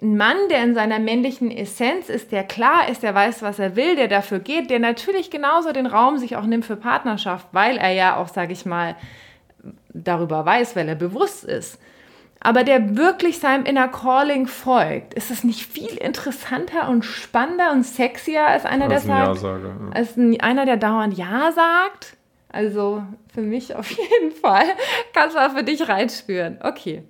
ein 0.00 0.16
Mann, 0.16 0.36
der 0.50 0.64
in 0.64 0.74
seiner 0.74 0.98
männlichen 0.98 1.50
Essenz 1.50 2.08
ist, 2.08 2.32
der 2.32 2.44
klar 2.44 2.88
ist, 2.88 3.02
der 3.02 3.14
weiß, 3.14 3.42
was 3.42 3.58
er 3.58 3.76
will, 3.76 3.94
der 3.94 4.08
dafür 4.08 4.40
geht, 4.40 4.68
der 4.68 4.80
natürlich 4.80 5.30
genauso 5.30 5.72
den 5.72 5.86
Raum 5.86 6.18
sich 6.18 6.36
auch 6.36 6.44
nimmt 6.44 6.64
für 6.64 6.76
Partnerschaft, 6.76 7.46
weil 7.52 7.76
er 7.76 7.92
ja 7.92 8.16
auch, 8.16 8.28
sage 8.28 8.52
ich 8.52 8.66
mal, 8.66 8.96
darüber 9.94 10.44
weiß, 10.44 10.74
weil 10.74 10.88
er 10.88 10.96
bewusst 10.96 11.44
ist 11.44 11.78
aber 12.42 12.64
der 12.64 12.96
wirklich 12.96 13.38
seinem 13.38 13.64
Inner 13.64 13.88
Calling 13.88 14.46
folgt, 14.46 15.14
ist 15.14 15.30
es 15.30 15.44
nicht 15.44 15.64
viel 15.64 15.96
interessanter 15.96 16.88
und 16.88 17.04
spannender 17.04 17.72
und 17.72 17.84
sexier 17.84 18.46
als 18.46 18.64
einer, 18.64 18.90
als 18.90 19.04
der 19.04 19.34
sagt, 19.34 19.42
ja 19.42 19.90
als 19.92 20.16
ein, 20.16 20.40
einer, 20.40 20.66
der 20.66 20.76
dauernd 20.76 21.16
Ja 21.16 21.52
sagt? 21.52 22.16
Also 22.48 23.02
für 23.32 23.42
mich 23.42 23.74
auf 23.76 23.88
jeden 23.90 24.32
Fall. 24.32 24.64
Kannst 25.14 25.36
du 25.36 25.40
auch 25.40 25.52
für 25.52 25.62
dich 25.62 25.88
reinspüren. 25.88 26.58
Okay. 26.62 27.04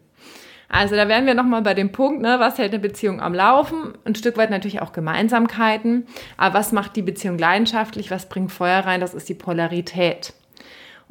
Also 0.69 0.97
da 0.97 1.07
wären 1.07 1.27
wir 1.27 1.35
nochmal 1.35 1.61
bei 1.61 1.75
dem 1.75 1.93
Punkt, 1.93 2.23
ne, 2.23 2.37
was 2.39 2.57
hält 2.57 2.73
eine 2.73 2.81
Beziehung 2.81 3.21
am 3.21 3.35
Laufen? 3.35 3.93
Ein 4.05 4.15
Stück 4.15 4.39
weit 4.39 4.51
natürlich 4.51 4.81
auch 4.81 4.93
Gemeinsamkeiten. 4.93 6.07
Aber 6.39 6.55
was 6.55 6.73
macht 6.73 6.97
die 6.97 7.03
Beziehung 7.03 7.37
leidenschaftlich? 7.37 8.11
Was 8.11 8.29
bringt 8.29 8.53
Feuer 8.53 8.81
rein? 8.81 9.01
Das 9.01 9.13
ist 9.13 9.29
die 9.29 9.35
Polarität. 9.35 10.33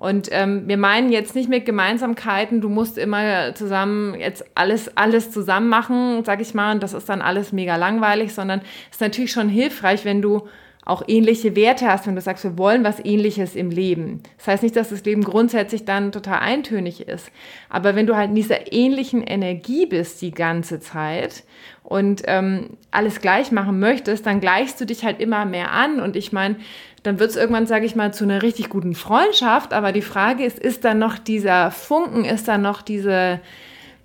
Und 0.01 0.29
ähm, 0.31 0.63
wir 0.65 0.77
meinen 0.77 1.11
jetzt 1.11 1.35
nicht 1.35 1.47
mit 1.47 1.63
Gemeinsamkeiten, 1.63 2.59
du 2.59 2.69
musst 2.69 2.97
immer 2.97 3.53
zusammen 3.53 4.19
jetzt 4.19 4.43
alles, 4.55 4.97
alles 4.97 5.29
zusammen 5.29 5.69
machen, 5.69 6.23
sag 6.25 6.41
ich 6.41 6.55
mal, 6.55 6.73
und 6.73 6.81
das 6.81 6.93
ist 6.93 7.07
dann 7.07 7.21
alles 7.21 7.51
mega 7.51 7.75
langweilig, 7.75 8.33
sondern 8.33 8.61
es 8.89 8.95
ist 8.95 9.01
natürlich 9.01 9.31
schon 9.31 9.47
hilfreich, 9.47 10.03
wenn 10.03 10.23
du 10.23 10.47
auch 10.83 11.03
ähnliche 11.07 11.55
Werte 11.55 11.87
hast, 11.87 12.07
wenn 12.07 12.15
du 12.15 12.21
sagst, 12.21 12.43
wir 12.43 12.57
wollen 12.57 12.83
was 12.83 12.99
ähnliches 13.05 13.55
im 13.55 13.69
Leben. 13.69 14.23
Das 14.39 14.47
heißt 14.47 14.63
nicht, 14.63 14.75
dass 14.75 14.89
das 14.89 15.05
Leben 15.05 15.23
grundsätzlich 15.23 15.85
dann 15.85 16.11
total 16.11 16.39
eintönig 16.39 17.07
ist, 17.07 17.31
aber 17.69 17.95
wenn 17.95 18.07
du 18.07 18.15
halt 18.15 18.29
in 18.29 18.35
dieser 18.35 18.73
ähnlichen 18.73 19.21
Energie 19.21 19.85
bist 19.85 20.19
die 20.23 20.31
ganze 20.31 20.79
Zeit 20.79 21.43
und 21.83 22.23
ähm, 22.25 22.71
alles 22.89 23.21
gleich 23.21 23.51
machen 23.51 23.79
möchtest, 23.79 24.25
dann 24.25 24.39
gleichst 24.39 24.81
du 24.81 24.85
dich 24.85 25.05
halt 25.05 25.21
immer 25.21 25.45
mehr 25.45 25.69
an 25.69 25.99
und 25.99 26.15
ich 26.15 26.31
meine, 26.31 26.55
dann 27.03 27.19
wird 27.19 27.31
es 27.31 27.35
irgendwann, 27.35 27.65
sage 27.65 27.85
ich 27.85 27.95
mal, 27.95 28.13
zu 28.13 28.23
einer 28.23 28.41
richtig 28.41 28.69
guten 28.69 28.93
Freundschaft. 28.93 29.73
Aber 29.73 29.91
die 29.91 30.01
Frage 30.01 30.45
ist, 30.45 30.59
ist 30.59 30.85
da 30.85 30.93
noch 30.93 31.17
dieser 31.17 31.71
Funken, 31.71 32.25
ist 32.25 32.47
da 32.47 32.57
noch 32.57 32.81
diese, 32.81 33.39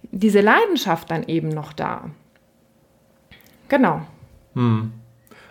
diese 0.03 0.41
Leidenschaft 0.41 1.11
dann 1.11 1.25
eben 1.25 1.49
noch 1.49 1.73
da? 1.73 2.11
Genau. 3.69 4.01
Hm. 4.55 4.93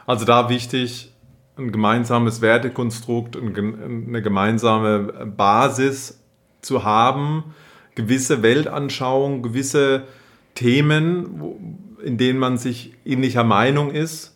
Also 0.07 0.25
da 0.25 0.49
wichtig, 0.49 1.11
ein 1.57 1.71
gemeinsames 1.71 2.41
Wertekonstrukt, 2.41 3.37
eine 3.37 4.21
gemeinsame 4.21 5.25
Basis 5.25 6.19
zu 6.61 6.83
haben, 6.83 7.55
gewisse 7.93 8.41
Weltanschauung, 8.41 9.41
gewisse 9.41 10.07
Themen, 10.55 11.95
in 12.03 12.17
denen 12.17 12.39
man 12.39 12.57
sich 12.57 12.93
ähnlicher 13.05 13.43
Meinung 13.43 13.91
ist 13.91 14.34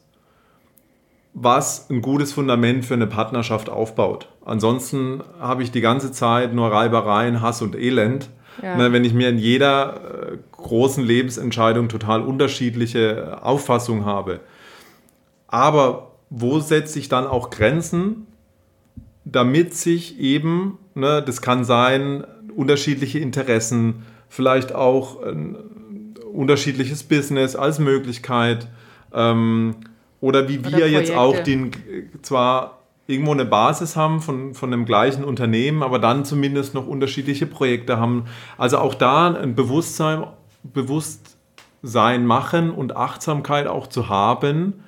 was 1.34 1.90
ein 1.90 2.02
gutes 2.02 2.34
Fundament 2.34 2.86
für 2.86 2.96
eine 2.96 3.08
Partnerschaft 3.08 3.70
aufbaut. 3.70 4.30
Ansonsten 4.44 5.22
habe 5.40 5.64
ich 5.64 5.72
die 5.72 5.82
ganze 5.82 6.12
Zeit 6.12 6.54
nur 6.54 6.72
Reibereien, 6.72 7.42
Hass 7.42 7.62
und 7.62 7.76
Elend. 7.76 8.30
Ja. 8.62 8.76
Ne, 8.76 8.92
wenn 8.92 9.06
ich 9.06 9.14
mir 9.14 9.30
in 9.30 9.38
jeder 9.38 10.34
äh, 10.34 10.38
großen 10.52 11.04
Lebensentscheidung 11.04 11.88
total 11.88 12.22
unterschiedliche 12.22 13.42
Auffassungen 13.42 14.04
habe. 14.04 14.42
Aber 15.48 16.12
wo 16.30 16.60
setze 16.60 17.00
ich 17.00 17.08
dann 17.08 17.26
auch 17.26 17.52
Grenzen, 17.52 18.28
damit 19.24 19.76
sich 19.76 20.20
eben, 20.20 20.78
ne, 20.94 21.24
das 21.26 21.42
kann 21.42 21.64
sein, 21.64 22.26
unterschiedliche 22.56 23.20
Interessen, 23.20 24.04
vielleicht 24.28 24.76
auch 24.76 25.24
ein 25.24 25.56
unterschiedliches 26.34 27.04
Business 27.04 27.56
als 27.56 27.80
Möglichkeit, 27.80 28.68
ähm, 29.14 29.76
oder 30.22 30.48
wie 30.48 30.64
wir 30.64 30.78
Oder 30.78 30.88
jetzt 30.88 31.12
auch 31.12 31.40
den 31.40 31.72
zwar 32.22 32.80
irgendwo 33.10 33.32
eine 33.32 33.46
Basis 33.46 33.96
haben 33.96 34.22
von, 34.22 34.54
von 34.54 34.70
dem 34.70 34.86
gleichen 34.86 35.24
Unternehmen, 35.24 35.82
aber 35.82 35.98
dann 35.98 36.26
zumindest 36.26 36.76
noch 36.76 36.86
unterschiedliche 36.86 37.48
Projekte 37.48 37.98
haben. 37.98 38.26
Also 38.58 38.78
auch 38.78 38.94
da 38.94 39.34
ein 39.34 39.56
Bewusstsein, 39.56 40.26
Bewusstsein 40.62 42.28
machen 42.28 42.70
und 42.70 42.96
Achtsamkeit 42.96 43.66
auch 43.66 43.88
zu 43.88 44.10
haben. 44.10 44.84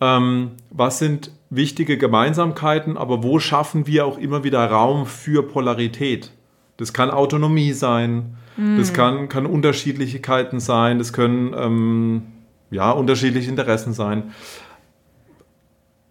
Ähm, 0.00 0.52
was 0.70 0.98
sind 0.98 1.30
wichtige 1.50 1.98
Gemeinsamkeiten, 1.98 2.96
aber 2.96 3.22
wo 3.22 3.38
schaffen 3.38 3.86
wir 3.86 4.06
auch 4.06 4.16
immer 4.16 4.42
wieder 4.42 4.64
Raum 4.64 5.04
für 5.04 5.42
Polarität? 5.42 6.32
Das 6.78 6.94
kann 6.94 7.10
Autonomie 7.10 7.72
sein, 7.72 8.36
mm. 8.56 8.78
das 8.78 8.92
kann, 8.92 9.28
kann 9.28 9.46
Unterschiedlichkeiten 9.46 10.58
sein, 10.60 10.98
das 10.98 11.12
können 11.12 11.54
ähm, 11.56 12.22
ja, 12.70 12.90
unterschiedliche 12.90 13.50
Interessen 13.50 13.92
sein. 13.92 14.34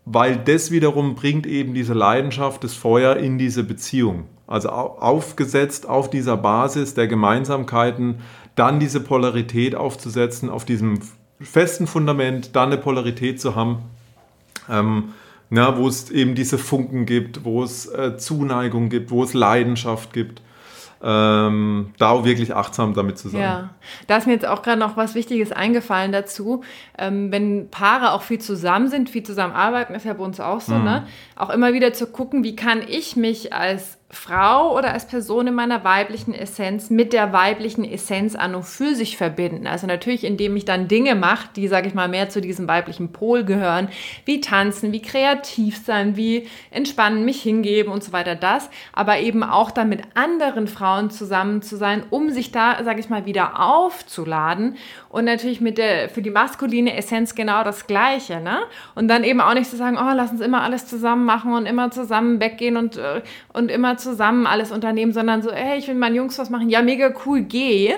Weil 0.06 0.38
das 0.38 0.72
wiederum 0.72 1.16
bringt 1.16 1.48
eben 1.48 1.74
diese 1.74 1.94
Leidenschaft, 1.94 2.64
das 2.64 2.76
Feuer 2.76 3.18
in 3.18 3.38
diese 3.38 3.64
Beziehung. 3.64 4.26
Also 4.48 4.70
aufgesetzt 4.70 5.90
auf 5.90 6.10
dieser 6.10 6.38
Basis 6.38 6.94
der 6.94 7.08
Gemeinsamkeiten, 7.08 8.20
dann 8.54 8.80
diese 8.80 9.00
Polarität 9.00 9.74
aufzusetzen, 9.74 10.50
auf 10.50 10.66
diesem 10.66 11.00
festen 11.42 11.88
Fundament, 11.88 12.56
dann 12.56 12.72
eine 12.72 12.78
Polarität 12.78 13.42
zu 13.42 13.56
haben, 13.56 13.80
ähm, 14.70 15.14
na, 15.50 15.78
wo 15.78 15.88
es 15.88 16.12
eben 16.12 16.36
diese 16.36 16.58
Funken 16.58 17.06
gibt, 17.06 17.44
wo 17.44 17.64
es 17.64 17.88
äh, 17.88 18.18
Zuneigung 18.18 18.90
gibt, 18.90 19.12
wo 19.12 19.24
es 19.24 19.34
Leidenschaft 19.34 20.14
gibt 20.14 20.42
ähm, 21.04 21.94
da 21.98 22.10
auch 22.10 22.26
wirklich 22.26 22.56
achtsam 22.56 22.94
damit 22.94 23.18
zu 23.18 23.30
sein. 23.30 23.42
Ja, 23.42 23.70
da 24.08 24.18
ist 24.18 24.28
mir 24.28 24.34
jetzt 24.34 24.48
auch 24.48 24.62
gerade 24.62 24.80
noch 24.80 24.98
was 24.98 25.16
Wichtiges 25.16 25.52
eingefallen 25.52 26.12
dazu. 26.12 26.64
Ähm, 26.98 27.32
wenn 27.32 27.70
Paare 27.70 28.12
auch 28.12 28.22
viel 28.22 28.40
zusammen 28.40 28.88
sind, 28.88 29.10
viel 29.10 29.24
zusammenarbeiten, 29.24 29.94
ist 29.94 30.06
ja 30.06 30.14
bei 30.14 30.24
uns 30.24 30.40
auch 30.40 30.62
so, 30.62 30.76
mhm. 30.76 30.84
ne? 30.84 31.08
Auch 31.36 31.50
immer 31.50 31.74
wieder 31.74 31.94
zu 31.94 32.08
gucken, 32.08 32.44
wie 32.44 32.56
kann 32.56 32.82
ich 32.88 33.16
mich 33.16 33.54
als 33.54 33.98
Frau 34.12 34.78
oder 34.78 34.94
als 34.94 35.08
Person 35.08 35.48
in 35.48 35.56
meiner 35.56 35.84
weiblichen 35.84 36.36
Essenz 36.36 36.92
mit 36.92 37.12
der 37.12 37.34
weiblichen 37.34 37.84
Essenz 37.84 38.36
an 38.36 38.54
und 38.54 38.64
für 38.64 38.94
sich 38.94 39.18
verbinden. 39.18 39.66
Also 39.66 39.88
natürlich, 39.88 40.24
indem 40.24 40.56
ich 40.56 40.64
dann 40.64 40.88
Dinge 40.88 41.16
mache, 41.16 41.50
die, 41.56 41.68
sage 41.68 41.88
ich 41.88 41.96
mal, 41.96 42.08
mehr 42.08 42.30
zu 42.30 42.40
diesem 42.40 42.68
weiblichen 42.68 43.12
Pol 43.12 43.44
gehören, 43.44 43.90
wie 44.24 44.42
tanzen, 44.42 44.92
wie 44.92 45.02
kreativ 45.02 45.84
sein, 45.84 46.16
wie 46.16 46.48
entspannen, 46.70 47.26
mich 47.26 47.42
hingeben 47.42 47.92
und 47.92 48.04
so 48.04 48.14
weiter, 48.14 48.36
das, 48.36 48.70
aber 48.94 49.18
eben 49.20 49.44
auch 49.44 49.72
dann 49.72 49.90
mit 49.90 50.04
anderen 50.14 50.68
Frauen 50.68 51.10
zusammen 51.10 51.64
zu 51.64 51.76
sein, 51.76 52.04
um 52.12 52.30
sich 52.30 52.52
da, 52.52 52.84
sage 52.84 53.00
ich 53.00 53.10
mal, 53.10 53.26
wieder 53.26 53.60
aufzuladen 53.60 54.78
und 55.10 55.26
natürlich 55.26 55.62
mit 55.62 55.80
der, 55.80 56.10
für 56.10 56.22
die 56.22 56.30
maskuline 56.30 56.96
Essenz 56.96 57.34
genau 57.34 57.64
das 57.64 57.88
Gleiche, 57.88 58.40
ne? 58.40 58.60
Und 58.94 59.08
dann 59.08 59.24
eben 59.24 59.42
auch 59.42 59.54
nicht 59.56 59.70
zu 59.70 59.78
sagen, 59.78 59.98
oh, 59.98 60.14
lass 60.14 60.32
uns 60.32 60.42
immer 60.42 60.62
alles 60.62 60.88
zusammen 60.88 61.26
machen 61.26 61.54
und 61.54 61.66
immer 61.66 61.90
zusammen 61.90 62.40
weggehen 62.40 62.78
und, 62.78 62.98
äh, 62.98 63.22
und 63.52 63.72
immer 63.72 63.95
zusammen 63.98 64.48
alles 64.48 64.72
unternehmen, 64.72 65.14
sondern 65.14 65.42
so, 65.42 65.52
hey, 65.52 65.78
ich 65.78 65.88
will 65.88 65.96
meinen 65.96 66.16
Jungs 66.16 66.38
was 66.38 66.50
machen, 66.50 66.70
ja, 66.70 66.82
mega 66.82 67.14
cool, 67.26 67.42
geh. 67.42 67.94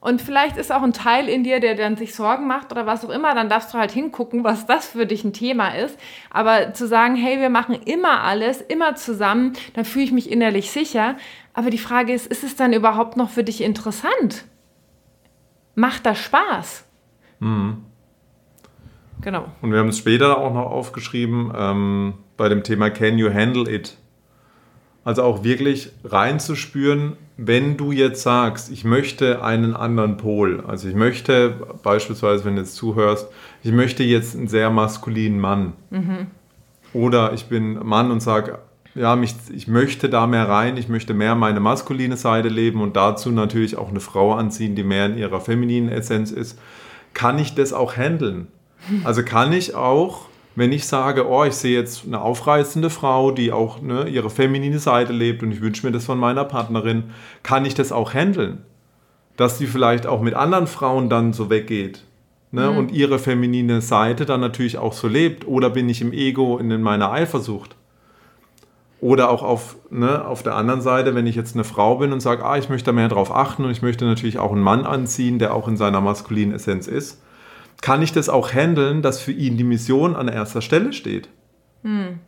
Und 0.00 0.22
vielleicht 0.22 0.56
ist 0.56 0.72
auch 0.72 0.82
ein 0.82 0.94
Teil 0.94 1.28
in 1.28 1.44
dir, 1.44 1.60
der 1.60 1.74
dann 1.74 1.96
sich 1.96 2.14
Sorgen 2.14 2.46
macht 2.46 2.72
oder 2.72 2.86
was 2.86 3.04
auch 3.04 3.10
immer, 3.10 3.34
dann 3.34 3.50
darfst 3.50 3.74
du 3.74 3.78
halt 3.78 3.90
hingucken, 3.90 4.44
was 4.44 4.64
das 4.64 4.88
für 4.88 5.04
dich 5.04 5.24
ein 5.24 5.34
Thema 5.34 5.74
ist. 5.74 5.98
Aber 6.30 6.72
zu 6.72 6.86
sagen, 6.86 7.16
hey, 7.16 7.38
wir 7.38 7.50
machen 7.50 7.74
immer 7.84 8.22
alles, 8.22 8.62
immer 8.62 8.94
zusammen, 8.94 9.52
dann 9.74 9.84
fühle 9.84 10.06
ich 10.06 10.12
mich 10.12 10.30
innerlich 10.30 10.70
sicher. 10.70 11.16
Aber 11.52 11.68
die 11.68 11.78
Frage 11.78 12.14
ist, 12.14 12.26
ist 12.26 12.44
es 12.44 12.56
dann 12.56 12.72
überhaupt 12.72 13.18
noch 13.18 13.28
für 13.28 13.44
dich 13.44 13.60
interessant? 13.60 14.44
Macht 15.74 16.06
das 16.06 16.18
Spaß? 16.18 16.86
Mhm. 17.40 17.84
Genau. 19.20 19.48
Und 19.60 19.72
wir 19.72 19.80
haben 19.80 19.88
es 19.88 19.98
später 19.98 20.38
auch 20.38 20.54
noch 20.54 20.70
aufgeschrieben 20.70 21.52
ähm, 21.54 22.14
bei 22.38 22.48
dem 22.48 22.62
Thema 22.62 22.88
Can 22.88 23.18
you 23.18 23.32
handle 23.32 23.70
it? 23.70 23.98
Also 25.04 25.22
auch 25.22 25.44
wirklich 25.44 25.90
reinzuspüren, 26.04 27.16
wenn 27.36 27.78
du 27.78 27.90
jetzt 27.90 28.22
sagst, 28.22 28.70
ich 28.70 28.84
möchte 28.84 29.42
einen 29.42 29.74
anderen 29.74 30.18
Pol, 30.18 30.62
also 30.66 30.88
ich 30.88 30.94
möchte 30.94 31.54
beispielsweise, 31.82 32.44
wenn 32.44 32.56
du 32.56 32.60
jetzt 32.60 32.76
zuhörst, 32.76 33.28
ich 33.62 33.72
möchte 33.72 34.02
jetzt 34.02 34.36
einen 34.36 34.48
sehr 34.48 34.68
maskulinen 34.68 35.40
Mann. 35.40 35.72
Mhm. 35.88 36.26
Oder 36.92 37.32
ich 37.32 37.46
bin 37.46 37.78
Mann 37.86 38.10
und 38.10 38.20
sage, 38.20 38.58
ja, 38.94 39.16
mich, 39.16 39.34
ich 39.54 39.68
möchte 39.68 40.08
da 40.08 40.26
mehr 40.26 40.48
rein, 40.48 40.76
ich 40.76 40.88
möchte 40.88 41.14
mehr 41.14 41.34
meine 41.34 41.60
maskuline 41.60 42.16
Seite 42.16 42.48
leben 42.48 42.82
und 42.82 42.96
dazu 42.96 43.30
natürlich 43.30 43.78
auch 43.78 43.88
eine 43.88 44.00
Frau 44.00 44.34
anziehen, 44.34 44.74
die 44.74 44.82
mehr 44.82 45.06
in 45.06 45.16
ihrer 45.16 45.40
femininen 45.40 45.88
Essenz 45.88 46.32
ist. 46.32 46.58
Kann 47.14 47.38
ich 47.38 47.54
das 47.54 47.72
auch 47.72 47.96
handeln? 47.96 48.48
Also 49.04 49.22
kann 49.22 49.52
ich 49.52 49.74
auch 49.74 50.29
wenn 50.56 50.72
ich 50.72 50.86
sage, 50.86 51.28
oh, 51.28 51.44
ich 51.44 51.54
sehe 51.54 51.78
jetzt 51.78 52.04
eine 52.06 52.20
aufreizende 52.20 52.90
Frau, 52.90 53.30
die 53.30 53.52
auch 53.52 53.80
ne, 53.80 54.08
ihre 54.08 54.30
feminine 54.30 54.78
Seite 54.78 55.12
lebt 55.12 55.42
und 55.42 55.52
ich 55.52 55.60
wünsche 55.60 55.86
mir 55.86 55.92
das 55.92 56.04
von 56.04 56.18
meiner 56.18 56.44
Partnerin, 56.44 57.04
kann 57.42 57.64
ich 57.64 57.74
das 57.74 57.92
auch 57.92 58.14
handeln? 58.14 58.62
Dass 59.36 59.58
sie 59.58 59.66
vielleicht 59.66 60.06
auch 60.06 60.20
mit 60.20 60.34
anderen 60.34 60.66
Frauen 60.66 61.08
dann 61.08 61.32
so 61.32 61.50
weggeht 61.50 62.04
ne, 62.50 62.70
mhm. 62.70 62.78
und 62.78 62.92
ihre 62.92 63.18
feminine 63.18 63.80
Seite 63.80 64.26
dann 64.26 64.40
natürlich 64.40 64.76
auch 64.76 64.92
so 64.92 65.06
lebt? 65.06 65.46
Oder 65.46 65.70
bin 65.70 65.88
ich 65.88 66.00
im 66.00 66.12
Ego 66.12 66.58
in 66.58 66.82
meiner 66.82 67.12
Eifersucht? 67.12 67.76
Oder 69.00 69.30
auch 69.30 69.42
auf, 69.42 69.76
ne, 69.88 70.26
auf 70.26 70.42
der 70.42 70.56
anderen 70.56 70.82
Seite, 70.82 71.14
wenn 71.14 71.26
ich 71.26 71.36
jetzt 71.36 71.54
eine 71.54 71.64
Frau 71.64 71.96
bin 71.96 72.12
und 72.12 72.20
sage, 72.20 72.44
ah, 72.44 72.58
ich 72.58 72.68
möchte 72.68 72.86
da 72.86 72.92
mehr 72.92 73.08
drauf 73.08 73.34
achten 73.34 73.64
und 73.64 73.70
ich 73.70 73.82
möchte 73.82 74.04
natürlich 74.04 74.38
auch 74.38 74.52
einen 74.52 74.60
Mann 74.60 74.84
anziehen, 74.84 75.38
der 75.38 75.54
auch 75.54 75.68
in 75.68 75.76
seiner 75.76 76.00
maskulinen 76.00 76.54
Essenz 76.54 76.86
ist 76.86 77.22
kann 77.82 78.02
ich 78.02 78.12
das 78.12 78.28
auch 78.28 78.52
handeln, 78.52 79.02
dass 79.02 79.20
für 79.20 79.32
ihn 79.32 79.56
die 79.56 79.64
Mission 79.64 80.16
an 80.16 80.28
erster 80.28 80.62
Stelle 80.62 80.92
steht. 80.92 81.28
Hm. 81.82 82.18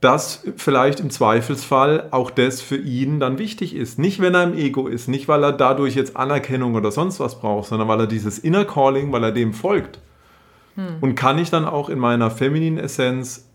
Dass 0.00 0.44
vielleicht 0.56 1.00
im 1.00 1.10
Zweifelsfall 1.10 2.08
auch 2.10 2.30
das 2.30 2.60
für 2.60 2.76
ihn 2.76 3.20
dann 3.20 3.38
wichtig 3.38 3.74
ist. 3.74 3.98
Nicht, 3.98 4.20
wenn 4.20 4.34
er 4.34 4.44
im 4.44 4.54
Ego 4.54 4.88
ist, 4.88 5.08
nicht, 5.08 5.28
weil 5.28 5.44
er 5.44 5.52
dadurch 5.52 5.94
jetzt 5.94 6.16
Anerkennung 6.16 6.74
oder 6.74 6.90
sonst 6.90 7.20
was 7.20 7.40
braucht, 7.40 7.68
sondern 7.68 7.88
weil 7.88 8.00
er 8.00 8.06
dieses 8.06 8.38
Inner 8.38 8.64
Calling, 8.64 9.12
weil 9.12 9.24
er 9.24 9.32
dem 9.32 9.52
folgt. 9.52 10.00
Hm. 10.74 10.96
Und 11.00 11.14
kann 11.14 11.38
ich 11.38 11.50
dann 11.50 11.64
auch 11.64 11.88
in 11.88 11.98
meiner 11.98 12.30
femininen 12.30 12.78
Essenz 12.78 13.48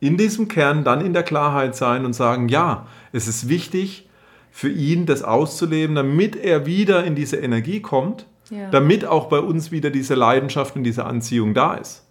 in 0.00 0.16
diesem 0.16 0.48
Kern 0.48 0.84
dann 0.84 1.00
in 1.00 1.12
der 1.12 1.22
Klarheit 1.22 1.76
sein 1.76 2.04
und 2.04 2.12
sagen, 2.12 2.48
ja, 2.48 2.86
es 3.12 3.26
ist 3.26 3.48
wichtig 3.48 4.08
für 4.50 4.68
ihn, 4.68 5.06
das 5.06 5.22
auszuleben, 5.22 5.96
damit 5.96 6.36
er 6.36 6.66
wieder 6.66 7.04
in 7.04 7.14
diese 7.14 7.36
Energie 7.36 7.80
kommt 7.80 8.26
ja. 8.50 8.70
damit 8.70 9.04
auch 9.04 9.28
bei 9.28 9.38
uns 9.38 9.70
wieder 9.72 9.90
diese 9.90 10.14
Leidenschaft 10.14 10.76
und 10.76 10.84
diese 10.84 11.04
Anziehung 11.04 11.54
da 11.54 11.74
ist. 11.74 12.04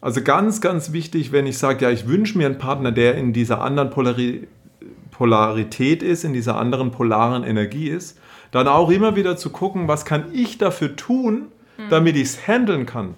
Also 0.00 0.22
ganz, 0.22 0.60
ganz 0.60 0.92
wichtig, 0.92 1.32
wenn 1.32 1.46
ich 1.46 1.58
sage, 1.58 1.84
ja, 1.84 1.90
ich 1.90 2.06
wünsche 2.06 2.36
mir 2.36 2.46
einen 2.46 2.58
Partner, 2.58 2.92
der 2.92 3.14
in 3.14 3.32
dieser 3.32 3.60
anderen 3.60 3.90
Polari 3.90 4.48
Polarität 5.10 6.02
ist, 6.02 6.24
in 6.24 6.32
dieser 6.32 6.56
anderen 6.56 6.90
polaren 6.90 7.44
Energie 7.44 7.88
ist, 7.88 8.18
dann 8.50 8.66
auch 8.66 8.90
immer 8.90 9.14
wieder 9.14 9.36
zu 9.36 9.50
gucken, 9.50 9.86
was 9.86 10.04
kann 10.04 10.26
ich 10.32 10.58
dafür 10.58 10.96
tun, 10.96 11.52
mhm. 11.78 11.88
damit 11.88 12.16
ich 12.16 12.22
es 12.22 12.48
handeln 12.48 12.84
kann. 12.84 13.14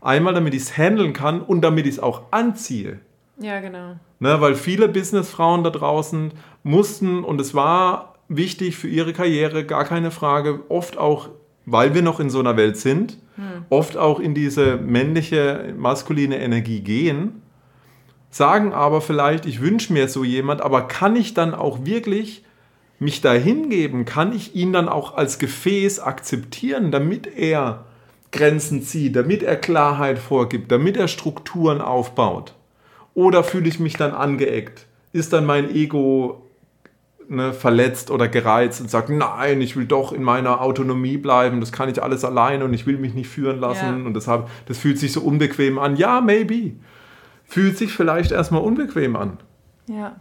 Einmal, 0.00 0.34
damit 0.34 0.54
ich 0.54 0.62
es 0.62 0.78
handeln 0.78 1.12
kann 1.12 1.40
und 1.42 1.60
damit 1.60 1.86
ich 1.86 1.96
es 1.96 2.00
auch 2.00 2.22
anziehe. 2.30 2.98
Ja, 3.38 3.60
genau. 3.60 3.96
Ne, 4.20 4.40
weil 4.40 4.54
viele 4.54 4.88
Businessfrauen 4.88 5.64
da 5.64 5.70
draußen 5.70 6.32
mussten, 6.62 7.24
und 7.24 7.40
es 7.40 7.54
war 7.54 8.14
wichtig 8.28 8.76
für 8.76 8.88
ihre 8.88 9.12
Karriere, 9.12 9.64
gar 9.64 9.84
keine 9.84 10.10
Frage, 10.10 10.60
oft 10.68 10.96
auch 10.96 11.28
weil 11.66 11.94
wir 11.94 12.02
noch 12.02 12.20
in 12.20 12.30
so 12.30 12.40
einer 12.40 12.56
Welt 12.56 12.76
sind, 12.76 13.18
hm. 13.36 13.64
oft 13.70 13.96
auch 13.96 14.20
in 14.20 14.34
diese 14.34 14.76
männliche, 14.76 15.74
maskuline 15.76 16.38
Energie 16.38 16.80
gehen, 16.80 17.42
sagen 18.30 18.72
aber 18.72 19.00
vielleicht, 19.00 19.46
ich 19.46 19.60
wünsche 19.60 19.92
mir 19.92 20.08
so 20.08 20.24
jemand, 20.24 20.60
aber 20.60 20.88
kann 20.88 21.16
ich 21.16 21.34
dann 21.34 21.54
auch 21.54 21.84
wirklich 21.84 22.44
mich 22.98 23.20
da 23.20 23.32
hingeben? 23.32 24.04
Kann 24.04 24.34
ich 24.34 24.54
ihn 24.54 24.72
dann 24.72 24.88
auch 24.88 25.16
als 25.16 25.38
Gefäß 25.38 26.00
akzeptieren, 26.00 26.90
damit 26.90 27.26
er 27.36 27.84
Grenzen 28.32 28.82
zieht, 28.82 29.14
damit 29.14 29.42
er 29.42 29.56
Klarheit 29.56 30.18
vorgibt, 30.18 30.72
damit 30.72 30.96
er 30.96 31.08
Strukturen 31.08 31.80
aufbaut? 31.80 32.54
Oder 33.14 33.44
fühle 33.44 33.68
ich 33.68 33.78
mich 33.78 33.94
dann 33.94 34.12
angeeckt? 34.12 34.86
Ist 35.12 35.32
dann 35.32 35.46
mein 35.46 35.72
Ego 35.72 36.43
ne, 37.28 37.52
verletzt 37.52 38.10
oder 38.10 38.28
gereizt 38.28 38.80
und 38.80 38.90
sagt, 38.90 39.08
nein, 39.08 39.60
ich 39.60 39.76
will 39.76 39.86
doch 39.86 40.12
in 40.12 40.22
meiner 40.22 40.60
Autonomie 40.60 41.16
bleiben, 41.16 41.60
das 41.60 41.72
kann 41.72 41.88
ich 41.88 42.02
alles 42.02 42.24
alleine 42.24 42.64
und 42.64 42.74
ich 42.74 42.86
will 42.86 42.98
mich 42.98 43.14
nicht 43.14 43.28
führen 43.28 43.58
lassen 43.58 44.00
ja. 44.00 44.06
und 44.06 44.14
deshalb, 44.14 44.48
das 44.66 44.78
fühlt 44.78 44.98
sich 44.98 45.12
so 45.12 45.20
unbequem 45.20 45.78
an. 45.78 45.96
Ja, 45.96 46.20
maybe. 46.20 46.72
Fühlt 47.44 47.76
sich 47.76 47.92
vielleicht 47.92 48.32
erstmal 48.32 48.62
unbequem 48.62 49.16
an. 49.16 49.38
Ja. 49.86 50.16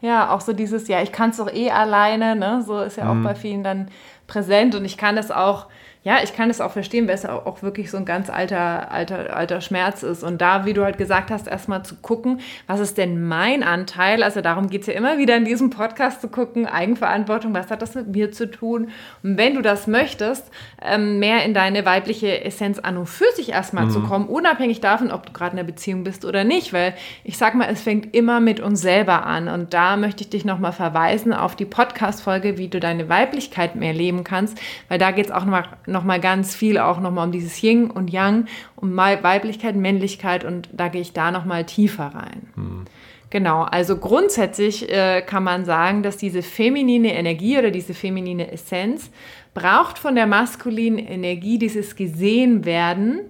Ja, 0.00 0.30
auch 0.30 0.40
so 0.40 0.52
dieses, 0.52 0.88
ja, 0.88 1.00
ich 1.00 1.12
kann 1.12 1.30
es 1.30 1.36
doch 1.36 1.52
eh 1.52 1.70
alleine, 1.70 2.34
ne? 2.34 2.62
So 2.66 2.80
ist 2.80 2.96
ja 2.96 3.04
mhm. 3.04 3.20
auch 3.20 3.28
bei 3.30 3.34
vielen 3.36 3.62
dann 3.62 3.88
präsent 4.26 4.74
und 4.74 4.84
ich 4.84 4.96
kann 4.96 5.16
es 5.16 5.30
auch 5.30 5.66
ja, 6.04 6.18
ich 6.22 6.34
kann 6.34 6.50
es 6.50 6.60
auch 6.60 6.72
verstehen, 6.72 7.06
weil 7.06 7.14
es 7.14 7.24
auch 7.24 7.62
wirklich 7.62 7.88
so 7.88 7.96
ein 7.96 8.04
ganz 8.04 8.28
alter, 8.28 8.90
alter, 8.90 9.36
alter 9.36 9.60
Schmerz 9.60 10.02
ist. 10.02 10.24
Und 10.24 10.40
da, 10.40 10.64
wie 10.64 10.72
du 10.72 10.82
halt 10.82 10.98
gesagt 10.98 11.30
hast, 11.30 11.46
erstmal 11.46 11.84
zu 11.84 11.94
gucken, 11.94 12.40
was 12.66 12.80
ist 12.80 12.98
denn 12.98 13.24
mein 13.24 13.62
Anteil? 13.62 14.24
Also 14.24 14.40
darum 14.40 14.68
geht 14.68 14.80
es 14.80 14.88
ja 14.88 14.94
immer 14.94 15.18
wieder 15.18 15.36
in 15.36 15.44
diesem 15.44 15.70
Podcast 15.70 16.20
zu 16.20 16.26
gucken, 16.26 16.66
Eigenverantwortung, 16.66 17.54
was 17.54 17.70
hat 17.70 17.82
das 17.82 17.94
mit 17.94 18.08
mir 18.08 18.32
zu 18.32 18.50
tun? 18.50 18.90
Und 19.22 19.36
wenn 19.36 19.54
du 19.54 19.62
das 19.62 19.86
möchtest, 19.86 20.50
ähm, 20.84 21.20
mehr 21.20 21.44
in 21.44 21.54
deine 21.54 21.86
weibliche 21.86 22.44
Essenz 22.44 22.80
an 22.80 22.96
und 22.96 23.06
für 23.06 23.30
sich 23.36 23.50
erstmal 23.50 23.86
mhm. 23.86 23.90
zu 23.90 24.02
kommen, 24.02 24.26
unabhängig 24.26 24.80
davon, 24.80 25.12
ob 25.12 25.26
du 25.26 25.32
gerade 25.32 25.52
in 25.52 25.60
einer 25.60 25.66
Beziehung 25.66 26.02
bist 26.02 26.24
oder 26.24 26.42
nicht, 26.42 26.72
weil 26.72 26.94
ich 27.22 27.38
sag 27.38 27.54
mal, 27.54 27.68
es 27.70 27.80
fängt 27.80 28.12
immer 28.12 28.40
mit 28.40 28.58
uns 28.58 28.80
selber 28.80 29.24
an. 29.24 29.46
Und 29.46 29.72
da 29.72 29.96
möchte 29.96 30.24
ich 30.24 30.30
dich 30.30 30.44
nochmal 30.44 30.72
verweisen 30.72 31.32
auf 31.32 31.54
die 31.54 31.64
Podcast-Folge, 31.64 32.58
wie 32.58 32.66
du 32.66 32.80
deine 32.80 33.08
Weiblichkeit 33.08 33.76
mehr 33.76 33.92
leben 33.92 34.24
kannst, 34.24 34.58
weil 34.88 34.98
da 34.98 35.12
geht 35.12 35.26
es 35.26 35.30
auch 35.30 35.44
nochmal 35.44 35.66
nochmal 35.92 36.20
ganz 36.20 36.54
viel 36.54 36.78
auch 36.78 37.00
nochmal 37.00 37.26
um 37.26 37.32
dieses 37.32 37.62
Yin 37.62 37.90
und 37.90 38.10
Yang, 38.10 38.46
um 38.76 38.96
Weiblichkeit, 38.96 39.76
Männlichkeit 39.76 40.44
und 40.44 40.68
da 40.72 40.88
gehe 40.88 41.00
ich 41.00 41.12
da 41.12 41.30
nochmal 41.30 41.64
tiefer 41.64 42.06
rein. 42.06 42.48
Mhm. 42.56 42.84
Genau, 43.30 43.62
also 43.62 43.96
grundsätzlich 43.96 44.90
äh, 44.92 45.22
kann 45.22 45.42
man 45.42 45.64
sagen, 45.64 46.02
dass 46.02 46.18
diese 46.18 46.42
feminine 46.42 47.14
Energie 47.14 47.58
oder 47.58 47.70
diese 47.70 47.94
feminine 47.94 48.52
Essenz 48.52 49.10
braucht 49.54 49.98
von 49.98 50.14
der 50.14 50.26
maskulinen 50.26 50.98
Energie 50.98 51.58
dieses 51.58 51.96
gesehen 51.96 52.66
werden, 52.66 53.20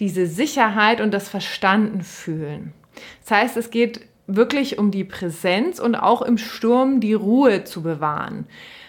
diese 0.00 0.26
Sicherheit 0.26 1.00
und 1.00 1.14
das 1.14 1.28
verstanden 1.28 2.02
fühlen. 2.02 2.72
Das 3.22 3.38
heißt, 3.38 3.56
es 3.56 3.70
geht 3.70 4.00
wirklich 4.26 4.78
um 4.78 4.90
die 4.90 5.04
Präsenz 5.04 5.78
und 5.78 5.94
auch 5.94 6.22
im 6.22 6.38
Sturm 6.38 7.00
die 7.00 7.14
Ruhe 7.14 7.64
zu 7.64 7.82
bewahren. 7.82 8.46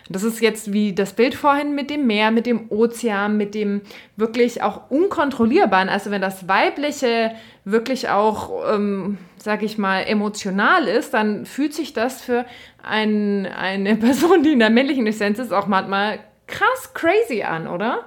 Das 0.10 0.24
ist 0.24 0.42
jetzt 0.42 0.72
wie 0.72 0.94
das 0.94 1.14
Bild 1.14 1.36
vorhin 1.36 1.76
mit 1.76 1.90
dem 1.90 2.08
Meer, 2.08 2.32
mit 2.32 2.46
dem 2.46 2.72
Ozean, 2.72 3.36
mit 3.36 3.54
dem 3.54 3.82
wirklich 4.16 4.64
auch 4.64 4.90
unkontrollierbaren. 4.90 5.90
Also 5.90 6.12
wenn 6.12 6.22
das 6.22 6.48
Weibliche 6.48 7.32
wirklich 7.66 8.10
auch, 8.10 8.74
ähm, 8.74 9.18
sag 9.38 9.64
ich 9.64 9.78
mal, 9.78 10.02
emotional 10.02 10.88
ist, 10.88 11.14
dann 11.14 11.46
fühlt 11.46 11.74
sich 11.74 11.94
das 11.94 12.22
für 12.22 12.46
ein, 12.82 13.46
eine 13.46 13.96
Person, 13.98 14.44
die 14.44 14.54
in 14.54 14.60
der 14.60 14.70
männlichen 14.70 15.08
Essenz 15.08 15.40
ist, 15.40 15.54
auch 15.54 15.68
manchmal 15.68 16.20
krass 16.48 16.94
crazy 16.94 17.44
an, 17.44 17.68
oder? 17.68 18.06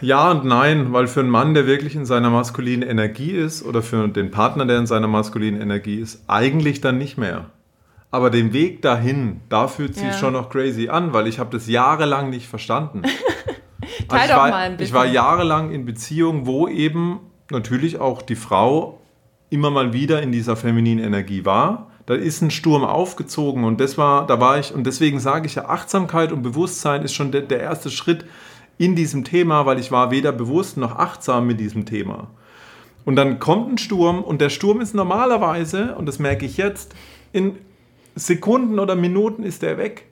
Ja 0.00 0.30
und 0.30 0.44
nein, 0.44 0.92
weil 0.92 1.06
für 1.06 1.20
einen 1.20 1.30
Mann, 1.30 1.54
der 1.54 1.66
wirklich 1.66 1.96
in 1.96 2.06
seiner 2.06 2.30
maskulinen 2.30 2.88
Energie 2.88 3.32
ist, 3.32 3.64
oder 3.64 3.82
für 3.82 4.08
den 4.08 4.30
Partner, 4.30 4.64
der 4.66 4.78
in 4.78 4.86
seiner 4.86 5.08
maskulinen 5.08 5.60
Energie 5.60 5.96
ist, 5.96 6.24
eigentlich 6.28 6.80
dann 6.80 6.98
nicht 6.98 7.18
mehr. 7.18 7.46
Aber 8.10 8.30
den 8.30 8.52
Weg 8.52 8.80
dahin, 8.82 9.40
da 9.48 9.68
fühlt 9.68 9.94
sich 9.94 10.04
ja. 10.04 10.12
schon 10.14 10.32
noch 10.32 10.48
crazy 10.50 10.88
an, 10.88 11.12
weil 11.12 11.26
ich 11.26 11.38
habe 11.38 11.50
das 11.50 11.66
jahrelang 11.66 12.30
nicht 12.30 12.48
verstanden. 12.48 13.02
Teil 14.08 14.20
also 14.20 14.32
doch 14.32 14.40
war, 14.40 14.50
mal 14.50 14.62
ein 14.62 14.76
bisschen. 14.76 14.86
Ich 14.86 14.94
war 14.94 15.06
jahrelang 15.06 15.70
in 15.72 15.84
Beziehungen, 15.84 16.46
wo 16.46 16.68
eben 16.68 17.20
natürlich 17.50 17.98
auch 17.98 18.22
die 18.22 18.36
Frau 18.36 19.00
immer 19.50 19.70
mal 19.70 19.92
wieder 19.92 20.22
in 20.22 20.32
dieser 20.32 20.56
femininen 20.56 21.04
Energie 21.04 21.44
war. 21.44 21.90
Da 22.06 22.14
ist 22.14 22.40
ein 22.40 22.50
Sturm 22.50 22.84
aufgezogen 22.84 23.64
und 23.64 23.80
das 23.80 23.98
war, 23.98 24.26
da 24.26 24.40
war 24.40 24.58
ich, 24.58 24.74
und 24.74 24.86
deswegen 24.86 25.20
sage 25.20 25.46
ich 25.46 25.56
ja, 25.56 25.66
Achtsamkeit 25.66 26.32
und 26.32 26.42
Bewusstsein 26.42 27.02
ist 27.02 27.12
schon 27.12 27.32
der, 27.32 27.42
der 27.42 27.60
erste 27.60 27.90
Schritt 27.90 28.24
in 28.78 28.94
diesem 28.96 29.24
Thema, 29.24 29.66
weil 29.66 29.78
ich 29.78 29.92
war 29.92 30.10
weder 30.10 30.32
bewusst 30.32 30.76
noch 30.76 30.96
achtsam 30.96 31.46
mit 31.46 31.60
diesem 31.60 31.84
Thema. 31.84 32.28
Und 33.04 33.16
dann 33.16 33.38
kommt 33.38 33.72
ein 33.72 33.78
Sturm 33.78 34.22
und 34.22 34.40
der 34.40 34.50
Sturm 34.50 34.80
ist 34.80 34.94
normalerweise, 34.94 35.94
und 35.96 36.06
das 36.06 36.18
merke 36.18 36.46
ich 36.46 36.56
jetzt, 36.56 36.94
in 37.32 37.56
Sekunden 38.14 38.78
oder 38.78 38.94
Minuten 38.96 39.42
ist 39.42 39.62
der 39.62 39.78
weg. 39.78 40.06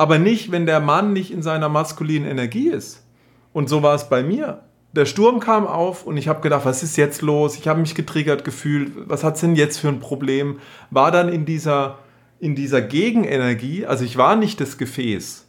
aber 0.00 0.18
nicht, 0.18 0.50
wenn 0.50 0.64
der 0.64 0.80
Mann 0.80 1.12
nicht 1.12 1.30
in 1.30 1.42
seiner 1.42 1.68
maskulinen 1.68 2.26
Energie 2.26 2.70
ist. 2.70 3.04
Und 3.52 3.68
so 3.68 3.82
war 3.82 3.94
es 3.94 4.08
bei 4.08 4.22
mir. 4.22 4.62
Der 4.94 5.04
Sturm 5.04 5.40
kam 5.40 5.66
auf 5.66 6.06
und 6.06 6.16
ich 6.16 6.26
habe 6.26 6.40
gedacht, 6.40 6.64
was 6.64 6.82
ist 6.82 6.96
jetzt 6.96 7.20
los? 7.20 7.58
Ich 7.58 7.68
habe 7.68 7.82
mich 7.82 7.94
getriggert 7.94 8.42
gefühlt. 8.42 8.92
Was 9.08 9.24
hat 9.24 9.34
es 9.34 9.42
denn 9.42 9.56
jetzt 9.56 9.76
für 9.76 9.88
ein 9.88 10.00
Problem? 10.00 10.58
War 10.90 11.10
dann 11.10 11.28
in 11.28 11.44
dieser, 11.44 11.98
in 12.38 12.54
dieser 12.54 12.80
Gegenenergie, 12.80 13.84
also 13.84 14.02
ich 14.02 14.16
war 14.16 14.36
nicht 14.36 14.58
das 14.62 14.78
Gefäß. 14.78 15.44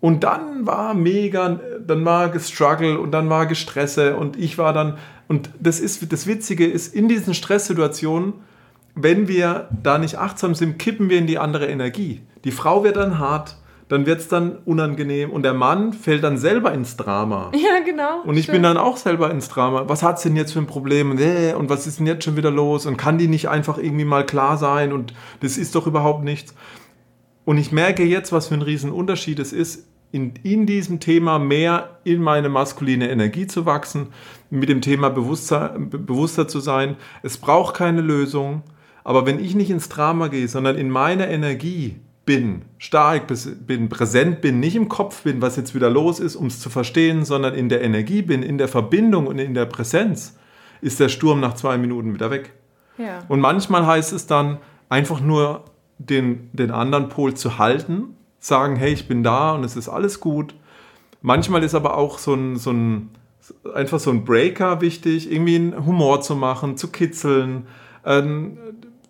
Und 0.00 0.24
dann 0.24 0.66
war 0.66 0.94
mega, 0.94 1.58
dann 1.84 2.04
war 2.04 2.28
gestruggle 2.28 2.98
und 2.98 3.12
dann 3.12 3.30
war 3.30 3.46
Gestresse 3.46 4.16
und 4.16 4.36
ich 4.36 4.58
war 4.58 4.72
dann, 4.72 4.98
und 5.26 5.50
das 5.58 5.80
ist, 5.80 6.12
das 6.12 6.26
Witzige 6.26 6.66
ist, 6.66 6.94
in 6.94 7.08
diesen 7.08 7.34
Stresssituationen, 7.34 8.34
wenn 8.94 9.28
wir 9.28 9.68
da 9.82 9.98
nicht 9.98 10.18
achtsam 10.18 10.54
sind, 10.54 10.78
kippen 10.78 11.08
wir 11.10 11.18
in 11.18 11.26
die 11.26 11.38
andere 11.38 11.66
Energie. 11.66 12.22
Die 12.44 12.50
Frau 12.50 12.84
wird 12.84 12.96
dann 12.96 13.18
hart, 13.18 13.56
dann 13.88 14.04
wird 14.04 14.20
es 14.20 14.28
dann 14.28 14.58
unangenehm 14.64 15.30
und 15.30 15.42
der 15.42 15.54
Mann 15.54 15.92
fällt 15.92 16.24
dann 16.24 16.38
selber 16.38 16.72
ins 16.72 16.96
Drama. 16.96 17.52
Ja, 17.56 17.84
genau. 17.84 18.22
Und 18.24 18.36
ich 18.36 18.44
stimmt. 18.44 18.56
bin 18.56 18.62
dann 18.64 18.76
auch 18.76 18.96
selber 18.96 19.30
ins 19.30 19.48
Drama. 19.48 19.84
Was 19.86 20.02
hat 20.02 20.20
sie 20.20 20.28
denn 20.28 20.36
jetzt 20.36 20.52
für 20.52 20.58
ein 20.58 20.66
Problem? 20.66 21.12
Und 21.12 21.68
was 21.68 21.86
ist 21.86 21.98
denn 21.98 22.06
jetzt 22.06 22.24
schon 22.24 22.36
wieder 22.36 22.50
los? 22.50 22.86
Und 22.86 22.96
kann 22.96 23.18
die 23.18 23.28
nicht 23.28 23.48
einfach 23.48 23.78
irgendwie 23.78 24.04
mal 24.04 24.26
klar 24.26 24.56
sein? 24.56 24.92
Und 24.92 25.14
das 25.40 25.56
ist 25.56 25.74
doch 25.74 25.86
überhaupt 25.86 26.24
nichts. 26.24 26.54
Und 27.46 27.58
ich 27.58 27.70
merke 27.70 28.02
jetzt, 28.02 28.32
was 28.32 28.48
für 28.48 28.54
ein 28.54 28.62
Riesenunterschied 28.62 29.38
es 29.38 29.52
ist, 29.52 29.86
in, 30.10 30.34
in 30.42 30.66
diesem 30.66 30.98
Thema 30.98 31.38
mehr 31.38 32.00
in 32.02 32.20
meine 32.20 32.48
maskuline 32.48 33.08
Energie 33.08 33.46
zu 33.46 33.64
wachsen, 33.64 34.08
mit 34.50 34.68
dem 34.68 34.80
Thema 34.80 35.10
bewusster, 35.10 35.76
bewusster 35.78 36.48
zu 36.48 36.58
sein. 36.58 36.96
Es 37.22 37.38
braucht 37.38 37.76
keine 37.76 38.00
Lösung. 38.00 38.62
Aber 39.04 39.26
wenn 39.26 39.38
ich 39.38 39.54
nicht 39.54 39.70
ins 39.70 39.88
Drama 39.88 40.26
gehe, 40.26 40.48
sondern 40.48 40.76
in 40.76 40.90
meiner 40.90 41.28
Energie 41.28 42.00
bin, 42.24 42.62
stark 42.78 43.32
bin, 43.64 43.88
präsent 43.88 44.40
bin, 44.40 44.58
nicht 44.58 44.74
im 44.74 44.88
Kopf 44.88 45.22
bin, 45.22 45.40
was 45.40 45.54
jetzt 45.54 45.72
wieder 45.72 45.88
los 45.88 46.18
ist, 46.18 46.34
um 46.34 46.46
es 46.46 46.58
zu 46.58 46.68
verstehen, 46.68 47.24
sondern 47.24 47.54
in 47.54 47.68
der 47.68 47.80
Energie 47.82 48.22
bin, 48.22 48.42
in 48.42 48.58
der 48.58 48.66
Verbindung 48.66 49.28
und 49.28 49.38
in 49.38 49.54
der 49.54 49.66
Präsenz, 49.66 50.36
ist 50.80 50.98
der 50.98 51.08
Sturm 51.08 51.38
nach 51.38 51.54
zwei 51.54 51.78
Minuten 51.78 52.12
wieder 52.12 52.32
weg. 52.32 52.54
Ja. 52.98 53.20
Und 53.28 53.38
manchmal 53.38 53.86
heißt 53.86 54.12
es 54.12 54.26
dann 54.26 54.58
einfach 54.88 55.20
nur 55.20 55.64
den, 55.98 56.50
den 56.52 56.70
anderen 56.70 57.08
Pol 57.08 57.34
zu 57.34 57.58
halten, 57.58 58.16
sagen, 58.38 58.76
hey, 58.76 58.92
ich 58.92 59.08
bin 59.08 59.22
da 59.22 59.52
und 59.52 59.64
es 59.64 59.76
ist 59.76 59.88
alles 59.88 60.20
gut. 60.20 60.54
Manchmal 61.22 61.62
ist 61.64 61.74
aber 61.74 61.96
auch 61.96 62.18
so 62.18 62.34
ein, 62.34 62.56
so 62.56 62.70
ein 62.70 63.10
einfach 63.74 63.98
so 63.98 64.10
ein 64.10 64.24
Breaker 64.24 64.80
wichtig, 64.80 65.30
irgendwie 65.30 65.56
einen 65.56 65.86
Humor 65.86 66.20
zu 66.20 66.34
machen, 66.36 66.76
zu 66.76 66.88
kitzeln. 66.90 67.66
Ähm, 68.04 68.58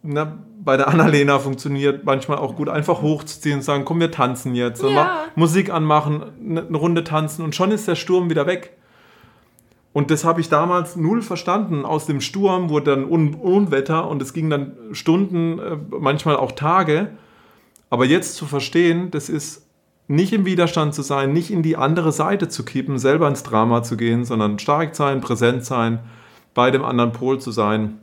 na, 0.03 0.39
bei 0.65 0.77
der 0.77 0.89
Annalena 0.89 1.39
funktioniert 1.39 2.05
manchmal 2.05 2.39
auch 2.39 2.57
gut, 2.57 2.69
einfach 2.69 3.01
hochzuziehen 3.01 3.57
und 3.57 3.63
sagen, 3.63 3.85
komm, 3.85 4.01
wir 4.01 4.11
tanzen 4.11 4.55
jetzt. 4.55 4.83
Ja. 4.83 5.25
Musik 5.35 5.71
anmachen, 5.71 6.25
eine 6.41 6.77
Runde 6.77 7.05
tanzen 7.05 7.45
und 7.45 7.55
schon 7.55 7.71
ist 7.71 7.87
der 7.89 7.95
Sturm 7.95 8.31
wieder 8.31 8.47
weg. 8.47 8.77
Und 9.97 10.11
das 10.11 10.27
habe 10.27 10.43
ich 10.43 10.51
damals 10.51 10.97
null 10.97 11.23
verstanden. 11.23 11.87
Aus 11.87 12.05
dem 12.05 12.21
Sturm 12.21 12.69
wurde 12.69 12.97
dann 12.97 13.11
Un 13.11 13.33
Unwetter 13.33 14.07
und 14.07 14.21
es 14.21 14.35
ging 14.35 14.51
dann 14.51 14.73
Stunden, 14.93 15.59
äh, 15.59 15.79
manchmal 15.89 16.37
auch 16.37 16.53
Tage. 16.53 17.13
Aber 17.89 18.05
jetzt 18.05 18.35
zu 18.35 18.45
verstehen, 18.45 19.11
das 19.11 19.31
ist 19.31 19.67
nicht 20.07 20.35
im 20.35 20.45
Widerstand 20.45 20.95
zu 20.95 21.01
sein, 21.01 21.33
nicht 21.33 21.51
in 21.51 21.63
die 21.63 21.79
andere 21.79 22.13
Seite 22.13 22.49
zu 22.51 22.63
kippen, 22.63 22.99
selber 22.99 23.27
ins 23.27 23.43
Drama 23.43 23.83
zu 23.85 23.97
gehen, 23.97 24.27
sondern 24.27 24.59
stark 24.59 24.95
sein, 24.95 25.23
präsent 25.23 25.65
sein, 25.65 26.01
bei 26.53 26.71
dem 26.71 26.85
anderen 26.85 27.13
Pol 27.13 27.41
zu 27.41 27.51
sein. 27.51 27.97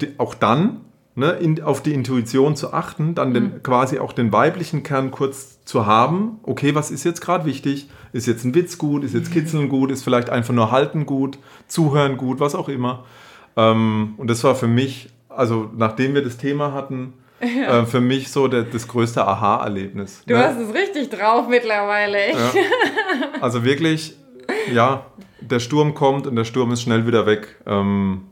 Die, 0.00 0.16
auch 0.18 0.34
dann, 0.34 0.82
ne, 1.16 1.32
in, 1.32 1.60
auf 1.60 1.82
die 1.82 1.92
Intuition 1.92 2.54
zu 2.54 2.72
achten, 2.72 3.16
dann 3.16 3.34
den, 3.34 3.44
mhm. 3.44 3.62
quasi 3.64 3.98
auch 3.98 4.12
den 4.12 4.30
weiblichen 4.30 4.84
Kern 4.84 5.10
kurz 5.10 5.53
zu 5.64 5.86
haben. 5.86 6.38
Okay, 6.42 6.74
was 6.74 6.90
ist 6.90 7.04
jetzt 7.04 7.20
gerade 7.20 7.44
wichtig? 7.44 7.88
Ist 8.12 8.26
jetzt 8.26 8.44
ein 8.44 8.54
Witz 8.54 8.78
gut? 8.78 9.02
Ist 9.02 9.14
jetzt 9.14 9.32
Kitzeln 9.32 9.68
gut? 9.68 9.90
Ist 9.90 10.04
vielleicht 10.04 10.30
einfach 10.30 10.54
nur 10.54 10.70
Halten 10.70 11.06
gut? 11.06 11.38
Zuhören 11.68 12.16
gut? 12.16 12.40
Was 12.40 12.54
auch 12.54 12.68
immer. 12.68 13.04
Ähm, 13.56 14.14
und 14.18 14.28
das 14.28 14.44
war 14.44 14.54
für 14.54 14.66
mich, 14.66 15.10
also 15.28 15.70
nachdem 15.76 16.14
wir 16.14 16.22
das 16.22 16.36
Thema 16.36 16.72
hatten, 16.72 17.14
ja. 17.40 17.80
äh, 17.80 17.86
für 17.86 18.00
mich 18.00 18.30
so 18.30 18.46
der, 18.48 18.62
das 18.62 18.88
größte 18.88 19.26
Aha-Erlebnis. 19.26 20.22
Du 20.26 20.34
ne? 20.34 20.44
hast 20.44 20.58
es 20.58 20.74
richtig 20.74 21.10
drauf 21.10 21.48
mittlerweile. 21.48 22.32
Ja. 22.32 22.52
Also 23.40 23.64
wirklich, 23.64 24.16
ja, 24.72 25.06
der 25.40 25.60
Sturm 25.60 25.94
kommt 25.94 26.26
und 26.26 26.36
der 26.36 26.44
Sturm 26.44 26.72
ist 26.72 26.82
schnell 26.82 27.06
wieder 27.06 27.26
weg. 27.26 27.56
Ähm, 27.66 28.22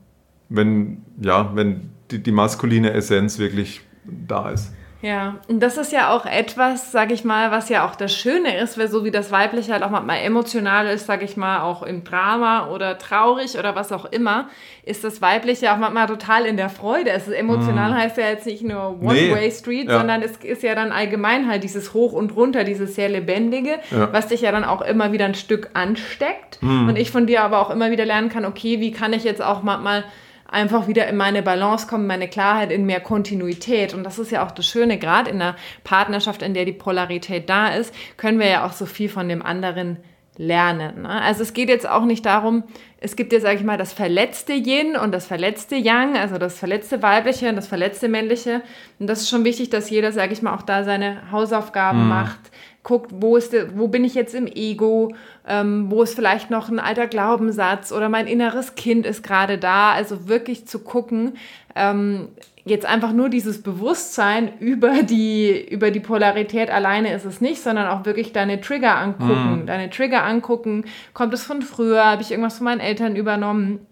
wenn, 0.49 1.03
ja, 1.21 1.51
wenn 1.55 1.91
die, 2.11 2.23
die 2.23 2.33
maskuline 2.33 2.93
Essenz 2.93 3.39
wirklich 3.39 3.81
da 4.05 4.51
ist. 4.51 4.73
Ja, 5.03 5.35
und 5.49 5.61
das 5.61 5.79
ist 5.79 5.93
ja 5.93 6.15
auch 6.15 6.27
etwas, 6.27 6.93
sag 6.93 7.11
ich 7.11 7.25
mal, 7.25 7.51
was 7.51 7.69
ja 7.69 7.85
auch 7.85 7.97
das 7.97 8.15
Schöne 8.15 8.57
ist, 8.59 8.79
weil 8.79 8.87
so 8.87 9.05
wie 9.05 9.11
das 9.11 9.33
Weibliche 9.33 9.73
halt 9.73 9.83
auch 9.83 9.91
manchmal 9.91 10.21
emotional 10.21 10.87
ist, 10.87 11.07
sag 11.07 11.25
ich 11.25 11.37
mal, 11.37 11.61
auch 11.61 11.83
im 11.83 12.05
Drama 12.05 12.69
oder 12.69 12.99
traurig 12.99 13.59
oder 13.59 13.75
was 13.75 13.91
auch 13.91 14.05
immer, 14.05 14.49
ist 14.85 15.03
das 15.03 15.21
Weibliche 15.21 15.73
auch 15.73 15.77
manchmal 15.77 16.07
total 16.07 16.47
in 16.47 16.57
der 16.57 16.69
Freude. 16.69 17.11
Es 17.11 17.27
ist 17.27 17.35
emotional 17.35 17.91
mm. 17.91 17.95
heißt 17.95 18.17
ja 18.17 18.29
jetzt 18.29 18.47
nicht 18.47 18.63
nur 18.63 19.01
One-Way-Street, 19.03 19.87
nee. 19.87 19.93
ja. 19.93 19.99
sondern 19.99 20.23
es 20.23 20.37
ist 20.37 20.63
ja 20.63 20.77
dann 20.77 20.93
allgemein 20.93 21.49
halt 21.49 21.65
dieses 21.65 21.95
Hoch 21.95 22.13
und 22.13 22.37
Runter, 22.37 22.63
dieses 22.63 22.95
sehr 22.95 23.09
Lebendige, 23.09 23.81
ja. 23.91 24.13
was 24.13 24.29
dich 24.29 24.43
ja 24.43 24.53
dann 24.53 24.65
auch 24.65 24.83
immer 24.83 25.11
wieder 25.11 25.25
ein 25.25 25.35
Stück 25.35 25.71
ansteckt. 25.75 26.59
Mm. 26.61 26.89
Und 26.89 26.97
ich 26.97 27.11
von 27.11 27.27
dir 27.27 27.43
aber 27.43 27.59
auch 27.59 27.71
immer 27.71 27.91
wieder 27.91 28.05
lernen 28.05 28.29
kann, 28.29 28.45
okay, 28.45 28.79
wie 28.79 28.93
kann 28.93 29.13
ich 29.13 29.25
jetzt 29.25 29.43
auch 29.43 29.65
manchmal 29.65 30.05
einfach 30.53 30.87
wieder 30.87 31.07
in 31.09 31.17
meine 31.17 31.43
Balance 31.43 31.87
kommen, 31.87 32.07
meine 32.07 32.29
Klarheit, 32.29 32.71
in 32.71 32.87
mehr 32.87 33.01
Kontinuität. 33.01 33.95
Und 33.95 34.05
das 34.05 34.19
ist 34.19 34.31
ja 34.31 34.47
auch 34.47 34.51
das 34.51 34.67
Schöne, 34.67 34.99
gerade 34.99 35.31
in 35.31 35.41
einer 35.41 35.57
Partnerschaft, 35.83 36.43
in 36.43 36.55
der 36.55 36.65
die 36.65 36.73
Polarität 36.73 37.49
da 37.49 37.69
ist, 37.69 37.95
können 38.17 38.39
wir 38.39 38.49
ja 38.49 38.67
auch 38.67 38.73
so 38.73 38.87
viel 38.87 39.09
von 39.09 39.29
dem 39.29 39.43
anderen 39.43 39.97
lernen. 40.37 41.03
Ne? 41.03 41.09
Also 41.09 41.43
es 41.43 41.53
geht 41.53 41.69
jetzt 41.69 41.89
auch 41.89 42.05
nicht 42.05 42.25
darum, 42.25 42.65
es 42.99 43.17
gibt 43.17 43.33
ja, 43.33 43.41
sage 43.41 43.57
ich 43.57 43.65
mal, 43.65 43.77
das 43.77 43.93
verletzte 43.93 44.53
Yin 44.53 44.97
und 44.97 45.13
das 45.13 45.27
verletzte 45.27 45.77
Yang, 45.77 46.17
also 46.17 46.39
das 46.39 46.59
verletzte 46.59 47.03
Weibliche 47.03 47.49
und 47.49 47.57
das 47.57 47.67
verletzte 47.67 48.09
Männliche. 48.09 48.63
Und 48.99 49.09
das 49.09 49.23
ist 49.23 49.29
schon 49.29 49.45
wichtig, 49.45 49.71
dass 49.71 49.91
jeder, 49.91 50.13
sage 50.13 50.33
ich 50.33 50.43
mal, 50.43 50.55
auch 50.55 50.63
da 50.63 50.85
seine 50.85 51.31
Hausaufgaben 51.33 52.05
mhm. 52.05 52.09
macht, 52.09 52.41
guckt, 52.83 53.13
wo, 53.15 53.37
ist 53.37 53.55
wo 53.77 53.89
bin 53.89 54.05
ich 54.05 54.15
jetzt 54.15 54.35
im 54.35 54.47
Ego, 54.47 55.15
ähm, 55.47 55.87
wo 55.89 56.03
ist 56.03 56.15
vielleicht 56.15 56.51
noch 56.51 56.69
ein 56.69 56.81
alter 56.81 57.07
Glaubenssatz 57.07 57.93
oder 57.93 58.09
mein 58.09 58.27
inneres 58.27 58.75
Kind 58.75 59.07
ist 59.07 59.23
gerade 59.23 59.59
da. 59.59 59.93
Also 59.93 60.29
wirklich 60.29 60.67
zu 60.67 60.81
gucken, 60.81 61.35
ähm, 61.77 62.29
jetzt 62.65 62.87
einfach 62.87 63.13
nur 63.13 63.29
dieses 63.29 63.63
Bewusstsein 63.63 64.59
über 64.59 65.03
die, 65.03 65.67
über 65.69 65.91
die 65.91 66.01
Polarität 66.01 66.71
alleine 66.71 67.13
ist 67.13 67.25
es 67.25 67.41
nicht, 67.41 67.63
sondern 67.63 67.89
auch 67.89 68.05
wirklich 68.05 68.33
deine 68.33 68.61
Trigger 68.61 68.97
angucken. 68.97 69.61
Mhm. 69.61 69.67
Deine 69.67 69.91
Trigger 69.91 70.25
angucken, 70.25 70.85
kommt 71.15 71.35
es 71.35 71.45
von 71.45 71.63
früher, 71.63 72.05
habe 72.05 72.23
ich 72.23 72.31
irgendwas 72.31 72.59
von 72.59 72.65
meinen 72.65 72.81
Eltern 72.81 73.17
übernommen 73.17 73.87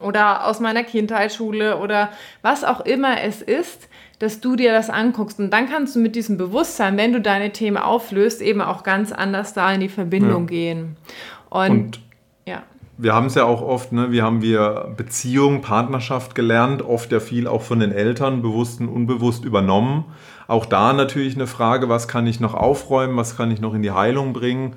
oder 0.00 0.46
aus 0.46 0.60
meiner 0.60 0.84
Kindheitsschule 0.84 1.78
oder 1.78 2.10
was 2.42 2.64
auch 2.64 2.80
immer 2.80 3.22
es 3.22 3.40
ist 3.40 3.88
dass 4.18 4.40
du 4.40 4.56
dir 4.56 4.72
das 4.72 4.90
anguckst. 4.90 5.38
Und 5.38 5.50
dann 5.50 5.68
kannst 5.68 5.94
du 5.94 6.00
mit 6.00 6.16
diesem 6.16 6.36
Bewusstsein, 6.38 6.96
wenn 6.96 7.12
du 7.12 7.20
deine 7.20 7.52
Themen 7.52 7.76
auflöst, 7.76 8.40
eben 8.40 8.60
auch 8.60 8.82
ganz 8.82 9.12
anders 9.12 9.52
da 9.52 9.72
in 9.72 9.80
die 9.80 9.88
Verbindung 9.88 10.42
ja. 10.42 10.48
gehen. 10.48 10.96
Und, 11.50 11.70
Und, 11.70 12.00
ja. 12.46 12.62
Wir 12.98 13.14
haben 13.14 13.26
es 13.26 13.34
ja 13.34 13.44
auch 13.44 13.60
oft, 13.60 13.92
ne, 13.92 14.10
wie 14.10 14.22
haben 14.22 14.40
wir 14.40 14.94
Beziehung, 14.96 15.60
Partnerschaft 15.60 16.34
gelernt, 16.34 16.80
oft 16.80 17.12
ja 17.12 17.20
viel 17.20 17.46
auch 17.46 17.60
von 17.60 17.80
den 17.80 17.92
Eltern, 17.92 18.40
bewusst 18.40 18.80
und 18.80 18.88
unbewusst 18.88 19.44
übernommen. 19.44 20.04
Auch 20.48 20.64
da 20.64 20.94
natürlich 20.94 21.34
eine 21.34 21.46
Frage, 21.46 21.88
was 21.88 22.08
kann 22.08 22.26
ich 22.26 22.40
noch 22.40 22.54
aufräumen, 22.54 23.16
was 23.16 23.36
kann 23.36 23.50
ich 23.50 23.60
noch 23.60 23.74
in 23.74 23.82
die 23.82 23.90
Heilung 23.90 24.32
bringen 24.32 24.76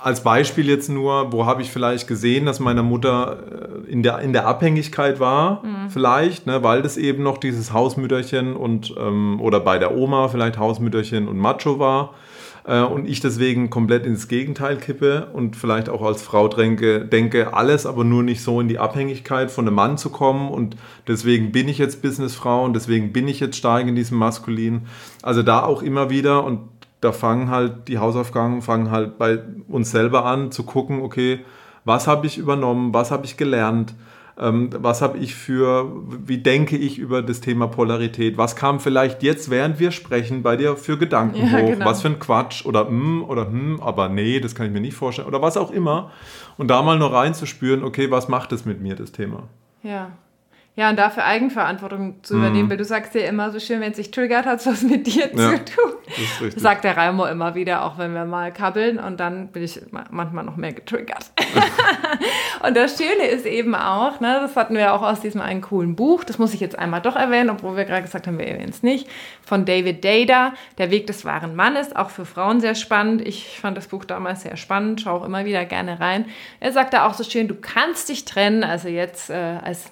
als 0.00 0.22
Beispiel 0.22 0.68
jetzt 0.68 0.88
nur, 0.88 1.32
wo 1.32 1.46
habe 1.46 1.62
ich 1.62 1.70
vielleicht 1.70 2.06
gesehen, 2.08 2.46
dass 2.46 2.60
meine 2.60 2.82
Mutter 2.82 3.82
äh, 3.86 3.90
in 3.90 4.02
der, 4.02 4.20
in 4.20 4.32
der 4.32 4.46
Abhängigkeit 4.46 5.20
war, 5.20 5.62
mhm. 5.64 5.90
vielleicht, 5.90 6.46
ne, 6.46 6.62
weil 6.62 6.82
das 6.82 6.96
eben 6.96 7.22
noch 7.22 7.38
dieses 7.38 7.72
Hausmütterchen 7.72 8.56
und 8.56 8.94
ähm, 8.98 9.40
oder 9.40 9.60
bei 9.60 9.78
der 9.78 9.94
Oma 9.96 10.28
vielleicht 10.28 10.58
Hausmütterchen 10.58 11.28
und 11.28 11.38
Macho 11.38 11.78
war 11.78 12.14
äh, 12.66 12.80
und 12.80 13.08
ich 13.08 13.20
deswegen 13.20 13.70
komplett 13.70 14.06
ins 14.06 14.28
Gegenteil 14.28 14.76
kippe 14.76 15.28
und 15.32 15.56
vielleicht 15.56 15.88
auch 15.88 16.02
als 16.02 16.22
Frau 16.22 16.48
denke, 16.48 17.04
denke, 17.04 17.54
alles, 17.54 17.86
aber 17.86 18.04
nur 18.04 18.22
nicht 18.22 18.42
so 18.42 18.60
in 18.60 18.68
die 18.68 18.78
Abhängigkeit 18.78 19.50
von 19.50 19.66
einem 19.66 19.76
Mann 19.76 19.98
zu 19.98 20.10
kommen 20.10 20.50
und 20.50 20.76
deswegen 21.06 21.52
bin 21.52 21.68
ich 21.68 21.78
jetzt 21.78 22.02
Businessfrau 22.02 22.64
und 22.64 22.74
deswegen 22.74 23.12
bin 23.12 23.28
ich 23.28 23.40
jetzt 23.40 23.56
stark 23.56 23.86
in 23.86 23.94
diesem 23.94 24.18
Maskulin. 24.18 24.86
Also 25.22 25.42
da 25.42 25.64
auch 25.64 25.82
immer 25.82 26.10
wieder 26.10 26.44
und 26.44 26.75
da 27.00 27.12
fangen 27.12 27.50
halt 27.50 27.88
die 27.88 27.98
Hausaufgaben 27.98 28.62
fangen 28.62 28.90
halt 28.90 29.18
bei 29.18 29.40
uns 29.68 29.90
selber 29.90 30.24
an 30.24 30.50
zu 30.50 30.64
gucken, 30.64 31.02
okay, 31.02 31.40
was 31.84 32.06
habe 32.06 32.26
ich 32.26 32.38
übernommen, 32.38 32.92
was 32.92 33.10
habe 33.10 33.26
ich 33.26 33.36
gelernt, 33.36 33.94
ähm, 34.38 34.70
was 34.72 35.02
habe 35.02 35.18
ich 35.18 35.34
für, 35.34 35.90
wie 36.26 36.38
denke 36.38 36.76
ich 36.76 36.98
über 36.98 37.22
das 37.22 37.40
Thema 37.40 37.68
Polarität, 37.68 38.36
was 38.36 38.56
kam 38.56 38.80
vielleicht 38.80 39.22
jetzt, 39.22 39.50
während 39.50 39.78
wir 39.78 39.92
sprechen, 39.92 40.42
bei 40.42 40.56
dir 40.56 40.76
für 40.76 40.98
Gedanken 40.98 41.46
ja, 41.46 41.60
hoch, 41.60 41.70
genau. 41.70 41.84
was 41.84 42.02
für 42.02 42.08
ein 42.08 42.18
Quatsch 42.18 42.66
oder 42.66 42.88
hm 42.88 43.24
oder 43.24 43.46
hm, 43.46 43.80
aber 43.80 44.08
nee, 44.08 44.40
das 44.40 44.54
kann 44.54 44.66
ich 44.66 44.72
mir 44.72 44.80
nicht 44.80 44.96
vorstellen 44.96 45.28
oder 45.28 45.40
was 45.40 45.56
auch 45.56 45.70
immer 45.70 46.10
und 46.58 46.68
da 46.68 46.82
mal 46.82 46.98
nur 46.98 47.12
reinzuspüren, 47.12 47.84
okay, 47.84 48.10
was 48.10 48.28
macht 48.28 48.52
es 48.52 48.64
mit 48.64 48.80
mir, 48.80 48.94
das 48.96 49.12
Thema. 49.12 49.44
Ja. 49.82 50.10
Ja, 50.78 50.90
und 50.90 50.98
dafür 50.98 51.24
Eigenverantwortung 51.24 52.22
zu 52.22 52.36
übernehmen, 52.36 52.66
mhm. 52.66 52.70
weil 52.70 52.76
du 52.76 52.84
sagst 52.84 53.14
ja 53.14 53.22
immer 53.22 53.50
so 53.50 53.58
schön, 53.58 53.80
wenn 53.80 53.92
es 53.92 53.96
sich 53.96 54.10
triggert, 54.10 54.44
hat 54.44 54.60
es 54.60 54.66
was 54.66 54.82
mit 54.82 55.06
dir 55.06 55.30
ja, 55.34 55.54
zu 55.56 55.64
tun. 55.64 56.50
Sagt 56.54 56.84
der 56.84 56.98
Raimo 56.98 57.24
immer 57.24 57.54
wieder, 57.54 57.82
auch 57.82 57.96
wenn 57.96 58.12
wir 58.12 58.26
mal 58.26 58.52
kabbeln 58.52 58.98
und 58.98 59.18
dann 59.18 59.48
bin 59.48 59.62
ich 59.62 59.80
manchmal 59.90 60.44
noch 60.44 60.56
mehr 60.56 60.74
getriggert. 60.74 61.30
und 62.62 62.76
das 62.76 62.98
Schöne 62.98 63.26
ist 63.26 63.46
eben 63.46 63.74
auch, 63.74 64.20
ne, 64.20 64.38
das 64.42 64.54
hatten 64.54 64.74
wir 64.74 64.92
auch 64.92 65.00
aus 65.00 65.20
diesem 65.20 65.40
einen 65.40 65.62
coolen 65.62 65.96
Buch, 65.96 66.24
das 66.24 66.38
muss 66.38 66.52
ich 66.52 66.60
jetzt 66.60 66.78
einmal 66.78 67.00
doch 67.00 67.16
erwähnen, 67.16 67.48
obwohl 67.48 67.74
wir 67.74 67.86
gerade 67.86 68.02
gesagt 68.02 68.26
haben, 68.26 68.38
wir 68.38 68.46
erwähnen 68.46 68.68
es 68.68 68.82
nicht, 68.82 69.08
von 69.42 69.64
David 69.64 70.04
Dada, 70.04 70.52
Der 70.76 70.90
Weg 70.90 71.06
des 71.06 71.24
wahren 71.24 71.56
Mannes, 71.56 71.96
auch 71.96 72.10
für 72.10 72.26
Frauen 72.26 72.60
sehr 72.60 72.74
spannend. 72.74 73.26
Ich 73.26 73.58
fand 73.60 73.78
das 73.78 73.86
Buch 73.86 74.04
damals 74.04 74.42
sehr 74.42 74.58
spannend, 74.58 75.00
schaue 75.00 75.20
auch 75.20 75.24
immer 75.24 75.46
wieder 75.46 75.64
gerne 75.64 76.00
rein. 76.00 76.26
Er 76.60 76.72
sagt 76.72 76.92
da 76.92 77.06
auch 77.06 77.14
so 77.14 77.24
schön, 77.24 77.48
du 77.48 77.54
kannst 77.54 78.10
dich 78.10 78.26
trennen, 78.26 78.62
also 78.62 78.88
jetzt 78.88 79.30
äh, 79.30 79.58
als 79.62 79.90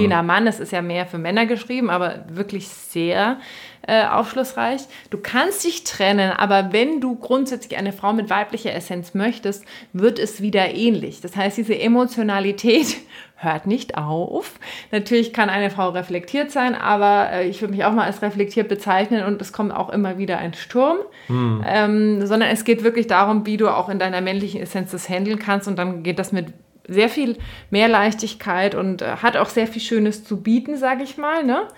maskuliner 0.00 0.22
Mann. 0.22 0.46
Es 0.46 0.60
ist 0.60 0.72
ja 0.72 0.82
mehr 0.82 1.06
für 1.06 1.18
Männer 1.18 1.46
geschrieben, 1.46 1.90
aber 1.90 2.24
wirklich 2.28 2.68
sehr 2.68 3.38
äh, 3.86 4.04
aufschlussreich. 4.04 4.82
Du 5.10 5.18
kannst 5.18 5.64
dich 5.64 5.84
trennen, 5.84 6.32
aber 6.32 6.72
wenn 6.72 7.00
du 7.00 7.16
grundsätzlich 7.16 7.78
eine 7.78 7.92
Frau 7.92 8.12
mit 8.12 8.30
weiblicher 8.30 8.74
Essenz 8.74 9.14
möchtest, 9.14 9.64
wird 9.92 10.18
es 10.18 10.42
wieder 10.42 10.74
ähnlich. 10.74 11.20
Das 11.20 11.36
heißt, 11.36 11.56
diese 11.56 11.78
Emotionalität 11.78 12.96
hört 13.36 13.66
nicht 13.66 13.96
auf. 13.96 14.60
Natürlich 14.92 15.32
kann 15.32 15.48
eine 15.48 15.70
Frau 15.70 15.88
reflektiert 15.88 16.50
sein, 16.50 16.74
aber 16.74 17.32
äh, 17.32 17.48
ich 17.48 17.62
würde 17.62 17.72
mich 17.72 17.84
auch 17.84 17.92
mal 17.92 18.04
als 18.04 18.20
reflektiert 18.20 18.68
bezeichnen 18.68 19.24
und 19.24 19.40
es 19.40 19.52
kommt 19.52 19.72
auch 19.72 19.88
immer 19.88 20.18
wieder 20.18 20.38
ein 20.38 20.52
Sturm, 20.52 20.98
hm. 21.28 21.64
ähm, 21.66 22.26
sondern 22.26 22.50
es 22.50 22.64
geht 22.64 22.84
wirklich 22.84 23.06
darum, 23.06 23.46
wie 23.46 23.56
du 23.56 23.68
auch 23.68 23.88
in 23.88 23.98
deiner 23.98 24.20
männlichen 24.20 24.60
Essenz 24.60 24.90
das 24.90 25.08
handeln 25.08 25.38
kannst 25.38 25.68
und 25.68 25.78
dann 25.78 26.02
geht 26.02 26.18
das 26.18 26.32
mit 26.32 26.52
sehr 26.90 27.08
viel 27.08 27.38
mehr 27.70 27.88
Leichtigkeit 27.88 28.74
und 28.74 29.00
äh, 29.02 29.16
hat 29.16 29.36
auch 29.36 29.48
sehr 29.48 29.66
viel 29.66 29.80
Schönes 29.80 30.24
zu 30.24 30.42
bieten, 30.42 30.76
sage 30.76 31.02
ich 31.02 31.16
mal. 31.16 31.44
Ne? 31.44 31.68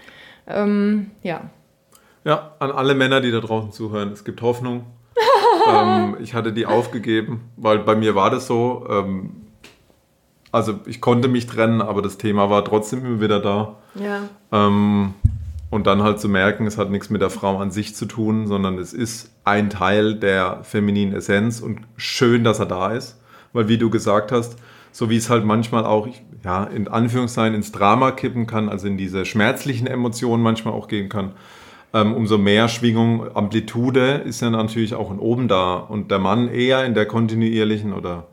Ähm, 0.46 1.10
ja. 1.22 1.50
Ja, 2.24 2.52
an 2.58 2.70
alle 2.70 2.94
Männer, 2.94 3.20
die 3.20 3.30
da 3.30 3.40
draußen 3.40 3.72
zuhören, 3.72 4.12
es 4.12 4.24
gibt 4.24 4.42
Hoffnung. 4.42 4.86
ähm, 5.70 6.16
ich 6.20 6.34
hatte 6.34 6.52
die 6.52 6.66
aufgegeben, 6.66 7.42
weil 7.56 7.80
bei 7.80 7.94
mir 7.94 8.14
war 8.14 8.30
das 8.30 8.46
so. 8.46 8.86
Ähm, 8.88 9.30
also 10.50 10.80
ich 10.86 11.00
konnte 11.00 11.28
mich 11.28 11.46
trennen, 11.46 11.80
aber 11.80 12.02
das 12.02 12.18
Thema 12.18 12.50
war 12.50 12.64
trotzdem 12.64 13.04
immer 13.04 13.20
wieder 13.20 13.40
da. 13.40 13.76
Ja. 13.94 14.28
Ähm, 14.52 15.14
und 15.70 15.86
dann 15.86 16.02
halt 16.02 16.20
zu 16.20 16.28
merken, 16.28 16.66
es 16.66 16.76
hat 16.76 16.90
nichts 16.90 17.08
mit 17.08 17.22
der 17.22 17.30
Frau 17.30 17.58
an 17.58 17.70
sich 17.70 17.94
zu 17.94 18.04
tun, 18.04 18.46
sondern 18.46 18.78
es 18.78 18.92
ist 18.92 19.30
ein 19.44 19.70
Teil 19.70 20.14
der 20.14 20.62
femininen 20.64 21.14
Essenz 21.14 21.60
und 21.60 21.80
schön, 21.96 22.44
dass 22.44 22.58
er 22.58 22.66
da 22.66 22.92
ist. 22.92 23.18
Weil 23.54 23.68
wie 23.68 23.78
du 23.78 23.88
gesagt 23.88 24.32
hast, 24.32 24.56
so 24.92 25.10
wie 25.10 25.16
es 25.16 25.28
halt 25.30 25.44
manchmal 25.44 25.84
auch, 25.84 26.06
ja, 26.44 26.64
in 26.64 26.86
Anführungszeichen 26.86 27.54
ins 27.54 27.72
Drama 27.72 28.12
kippen 28.12 28.46
kann, 28.46 28.68
also 28.68 28.86
in 28.86 28.96
diese 28.96 29.24
schmerzlichen 29.24 29.86
Emotionen 29.86 30.42
manchmal 30.42 30.74
auch 30.74 30.86
gehen 30.86 31.08
kann. 31.08 31.32
Ähm, 31.94 32.14
umso 32.14 32.38
mehr 32.38 32.68
Schwingung, 32.68 33.34
Amplitude 33.34 34.22
ist 34.24 34.40
ja 34.40 34.50
natürlich 34.50 34.94
auch 34.94 35.10
in 35.10 35.18
oben 35.18 35.48
da 35.48 35.74
und 35.76 36.10
der 36.10 36.18
Mann 36.18 36.48
eher 36.48 36.84
in 36.84 36.94
der 36.94 37.06
kontinuierlichen 37.06 37.92
oder 37.92 38.28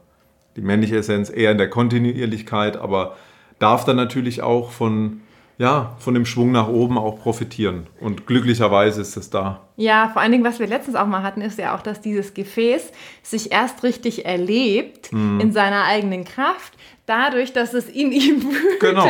die 0.56 0.62
männliche 0.62 0.98
Essenz 0.98 1.30
eher 1.30 1.52
in 1.52 1.58
der 1.58 1.70
Kontinuierlichkeit, 1.70 2.78
aber 2.78 3.16
darf 3.58 3.86
dann 3.86 3.98
natürlich 3.98 4.42
auch 4.42 4.72
von 4.72 5.22
ja, 5.60 5.94
von 6.00 6.14
dem 6.14 6.26
Schwung 6.26 6.54
nach 6.54 6.70
oben 6.70 6.98
auch 6.98 7.20
profitieren. 7.20 7.88
Und 8.00 8.26
glücklicherweise 8.26 9.02
ist 9.02 9.18
es 9.18 9.30
da. 9.30 9.68
Ja, 9.76 10.10
vor 10.14 10.22
allen 10.22 10.32
Dingen, 10.32 10.46
was 10.46 10.60
wir 10.60 10.68
letztens 10.68 10.96
auch 10.96 11.06
mal 11.06 11.22
hatten, 11.22 11.42
ist 11.42 11.60
ja 11.60 11.76
auch, 11.76 11.82
dass 11.82 12.00
dieses 12.00 12.34
Gefäß 12.34 12.94
sich 13.22 13.52
erst 13.52 13.84
richtig 13.84 14.26
erlebt 14.26 15.12
mhm. 15.12 15.42
in 15.42 15.52
seiner 15.52 15.84
eigenen 15.84 16.24
Kraft, 16.24 16.74
dadurch, 17.06 17.52
dass 17.52 17.74
es 17.74 17.90
in 17.90 18.14
ihm 18.14 18.42
wütet. 18.44 18.80
Genau. 18.80 19.06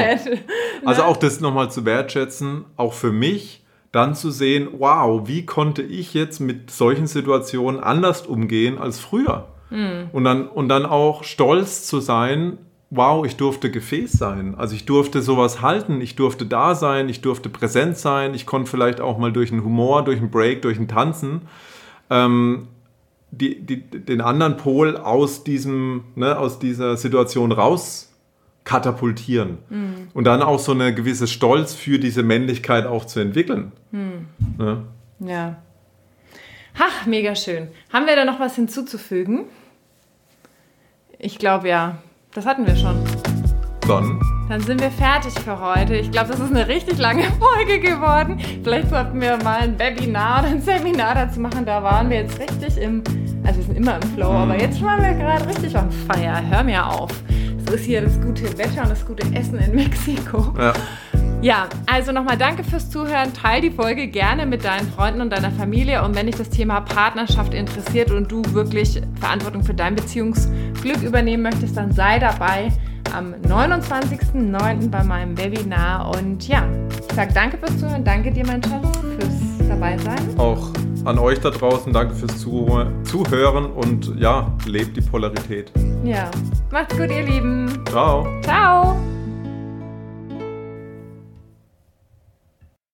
Also 0.84 1.04
auch 1.04 1.18
das 1.18 1.40
nochmal 1.40 1.70
zu 1.70 1.86
wertschätzen, 1.86 2.66
auch 2.78 2.94
für 2.94 3.12
mich, 3.12 3.64
dann 3.92 4.16
zu 4.16 4.32
sehen, 4.32 4.70
wow, 4.78 5.28
wie 5.28 5.46
konnte 5.46 5.84
ich 5.84 6.16
jetzt 6.16 6.40
mit 6.40 6.72
solchen 6.72 7.06
Situationen 7.06 7.80
anders 7.80 8.24
umgehen 8.24 8.80
als 8.80 9.00
früher? 9.00 9.50
Mhm. 9.70 10.10
Und, 10.14 10.24
dann, 10.24 10.48
und 10.48 10.68
dann 10.68 10.88
auch 10.88 11.24
stolz 11.24 11.86
zu 11.86 12.00
sein, 12.00 12.58
wow, 12.90 13.26
ich 13.26 13.38
durfte 13.38 13.70
Gefäß 13.70 14.14
sein. 14.14 14.56
Also 14.56 14.76
ich 14.76 14.86
durfte 14.86 15.22
sowas 15.22 15.62
halten, 15.62 16.02
ich 16.02 16.16
durfte 16.16 16.46
da 16.46 16.76
sein, 16.76 17.10
ich 17.10 17.22
durfte 17.22 17.50
präsent 17.50 17.98
sein, 17.98 18.34
ich 18.34 18.46
konnte 18.46 18.70
vielleicht 18.70 19.00
auch 19.00 19.18
mal 19.18 19.32
durch 19.32 19.52
einen 19.52 19.64
Humor, 19.64 20.04
durch 20.04 20.20
einen 20.20 20.32
Break, 20.32 20.62
durch 20.64 20.80
ein 20.80 20.88
Tanzen 20.88 21.42
ähm, 22.10 22.68
die, 23.32 23.62
die, 23.62 23.82
den 23.82 24.22
anderen 24.22 24.58
Pol 24.58 24.98
aus, 24.98 25.44
diesem, 25.44 26.04
ne, 26.16 26.38
aus 26.38 26.60
dieser 26.60 26.98
Situation 26.98 27.52
raus 27.52 28.12
katapultieren. 28.64 29.60
Mhm. 29.70 30.10
Und 30.14 30.26
dann 30.26 30.42
auch 30.42 30.60
so 30.60 30.72
eine 30.72 30.94
gewisse 30.94 31.28
Stolz 31.28 31.74
für 31.74 32.00
diese 32.00 32.24
Männlichkeit 32.24 32.86
auch 32.86 33.06
zu 33.06 33.20
entwickeln. 33.20 33.72
Mhm. 33.92 34.28
Ne? 34.58 34.84
Ja. 35.20 35.62
Ach, 36.78 37.06
mega 37.06 37.36
schön. 37.36 37.68
Haben 37.92 38.08
wir 38.08 38.16
da 38.16 38.26
noch 38.26 38.40
was 38.40 38.56
hinzuzufügen? 38.56 39.46
Ich 41.18 41.38
glaube 41.38 41.70
ja. 41.70 41.98
Das 42.36 42.46
hatten 42.46 42.68
wir 42.68 42.76
schon. 42.76 43.04
Dann. 43.88 44.22
Dann 44.50 44.62
sind 44.62 44.82
wir 44.82 44.92
fertig 44.92 45.34
für 45.40 45.60
heute. 45.60 45.96
Ich 45.96 46.12
glaube, 46.12 46.30
das 46.30 46.40
ist 46.40 46.52
eine 46.52 46.68
richtig 46.68 47.00
lange 47.00 47.24
Folge 47.40 47.80
geworden. 47.80 48.40
Vielleicht 48.64 48.90
sollten 48.90 49.20
wir 49.20 49.38
mal 49.38 49.62
ein 49.62 49.80
Webinar 49.80 50.42
oder 50.42 50.50
ein 50.50 50.62
Seminar 50.62 51.16
dazu 51.16 51.40
machen. 51.40 51.66
Da 51.66 51.82
waren 51.82 52.08
wir 52.12 52.18
jetzt 52.18 52.40
richtig 52.40 52.78
im, 52.78 53.04
also 53.44 53.58
wir 53.58 53.66
sind 53.66 53.78
immer 53.78 53.96
im 53.96 54.04
Flow, 54.14 54.30
aber 54.30 54.54
mhm. 54.54 54.60
jetzt 54.60 54.80
waren 54.84 55.02
wir 55.02 55.14
gerade 55.14 55.48
richtig 55.48 55.76
on 55.76 55.90
fire. 55.92 56.40
Hör 56.52 56.64
mir 56.64 56.86
auf. 56.86 57.10
So 57.68 57.74
ist 57.74 57.86
hier 57.86 58.02
das 58.02 58.22
gute 58.22 58.44
Wetter 58.60 58.84
und 58.84 58.92
das 58.92 59.04
gute 59.04 59.26
Essen 59.36 59.58
in 59.58 59.74
Mexiko. 59.74 60.54
Ja. 60.56 60.74
Ja, 61.42 61.70
also 61.86 62.12
nochmal 62.12 62.38
danke 62.38 62.66
fürs 62.66 62.90
Zuhören. 62.90 63.34
Teil 63.34 63.62
die 63.62 63.72
Folge 63.72 64.08
gerne 64.08 64.46
mit 64.46 64.66
deinen 64.66 64.92
Freunden 64.92 65.22
und 65.22 65.30
deiner 65.32 65.52
Familie. 65.52 66.04
Und 66.04 66.14
wenn 66.16 66.26
dich 66.26 66.36
das 66.36 66.50
Thema 66.50 66.82
Partnerschaft 66.82 67.54
interessiert 67.54 68.12
und 68.12 68.30
du 68.30 68.42
wirklich 68.54 69.02
Verantwortung 69.22 69.64
für 69.64 69.74
dein 69.74 69.96
Beziehungsglück 69.96 71.02
übernehmen 71.02 71.44
möchtest, 71.44 71.78
dann 71.78 71.94
sei 71.94 72.20
dabei 72.20 72.70
am 73.14 73.34
29.09. 73.48 74.90
bei 74.90 75.04
meinem 75.04 75.38
Webinar. 75.38 76.14
Und 76.18 76.46
ja, 76.48 76.68
ich 77.08 77.16
sage 77.16 77.34
danke 77.34 77.58
fürs 77.58 77.78
Zuhören. 77.78 78.04
Danke 78.04 78.32
dir, 78.32 78.46
mein 78.46 78.62
Schatz, 78.62 78.86
fürs 79.18 79.68
dabei 79.70 79.98
sein. 79.98 80.38
Auch 80.38 80.70
an 81.06 81.18
euch 81.18 81.40
da 81.40 81.52
draußen, 81.52 81.94
danke 81.94 82.16
fürs 82.16 82.38
Zuhören 82.40 83.66
und 83.68 84.14
ja, 84.20 84.52
lebt 84.66 84.98
die 84.98 85.02
Polarität. 85.02 85.72
Ja, 86.04 86.30
macht's 86.72 86.98
gut, 86.98 87.10
ihr 87.10 87.24
Lieben. 87.24 87.82
Ciao. 87.88 88.28
Ciao. 88.42 88.98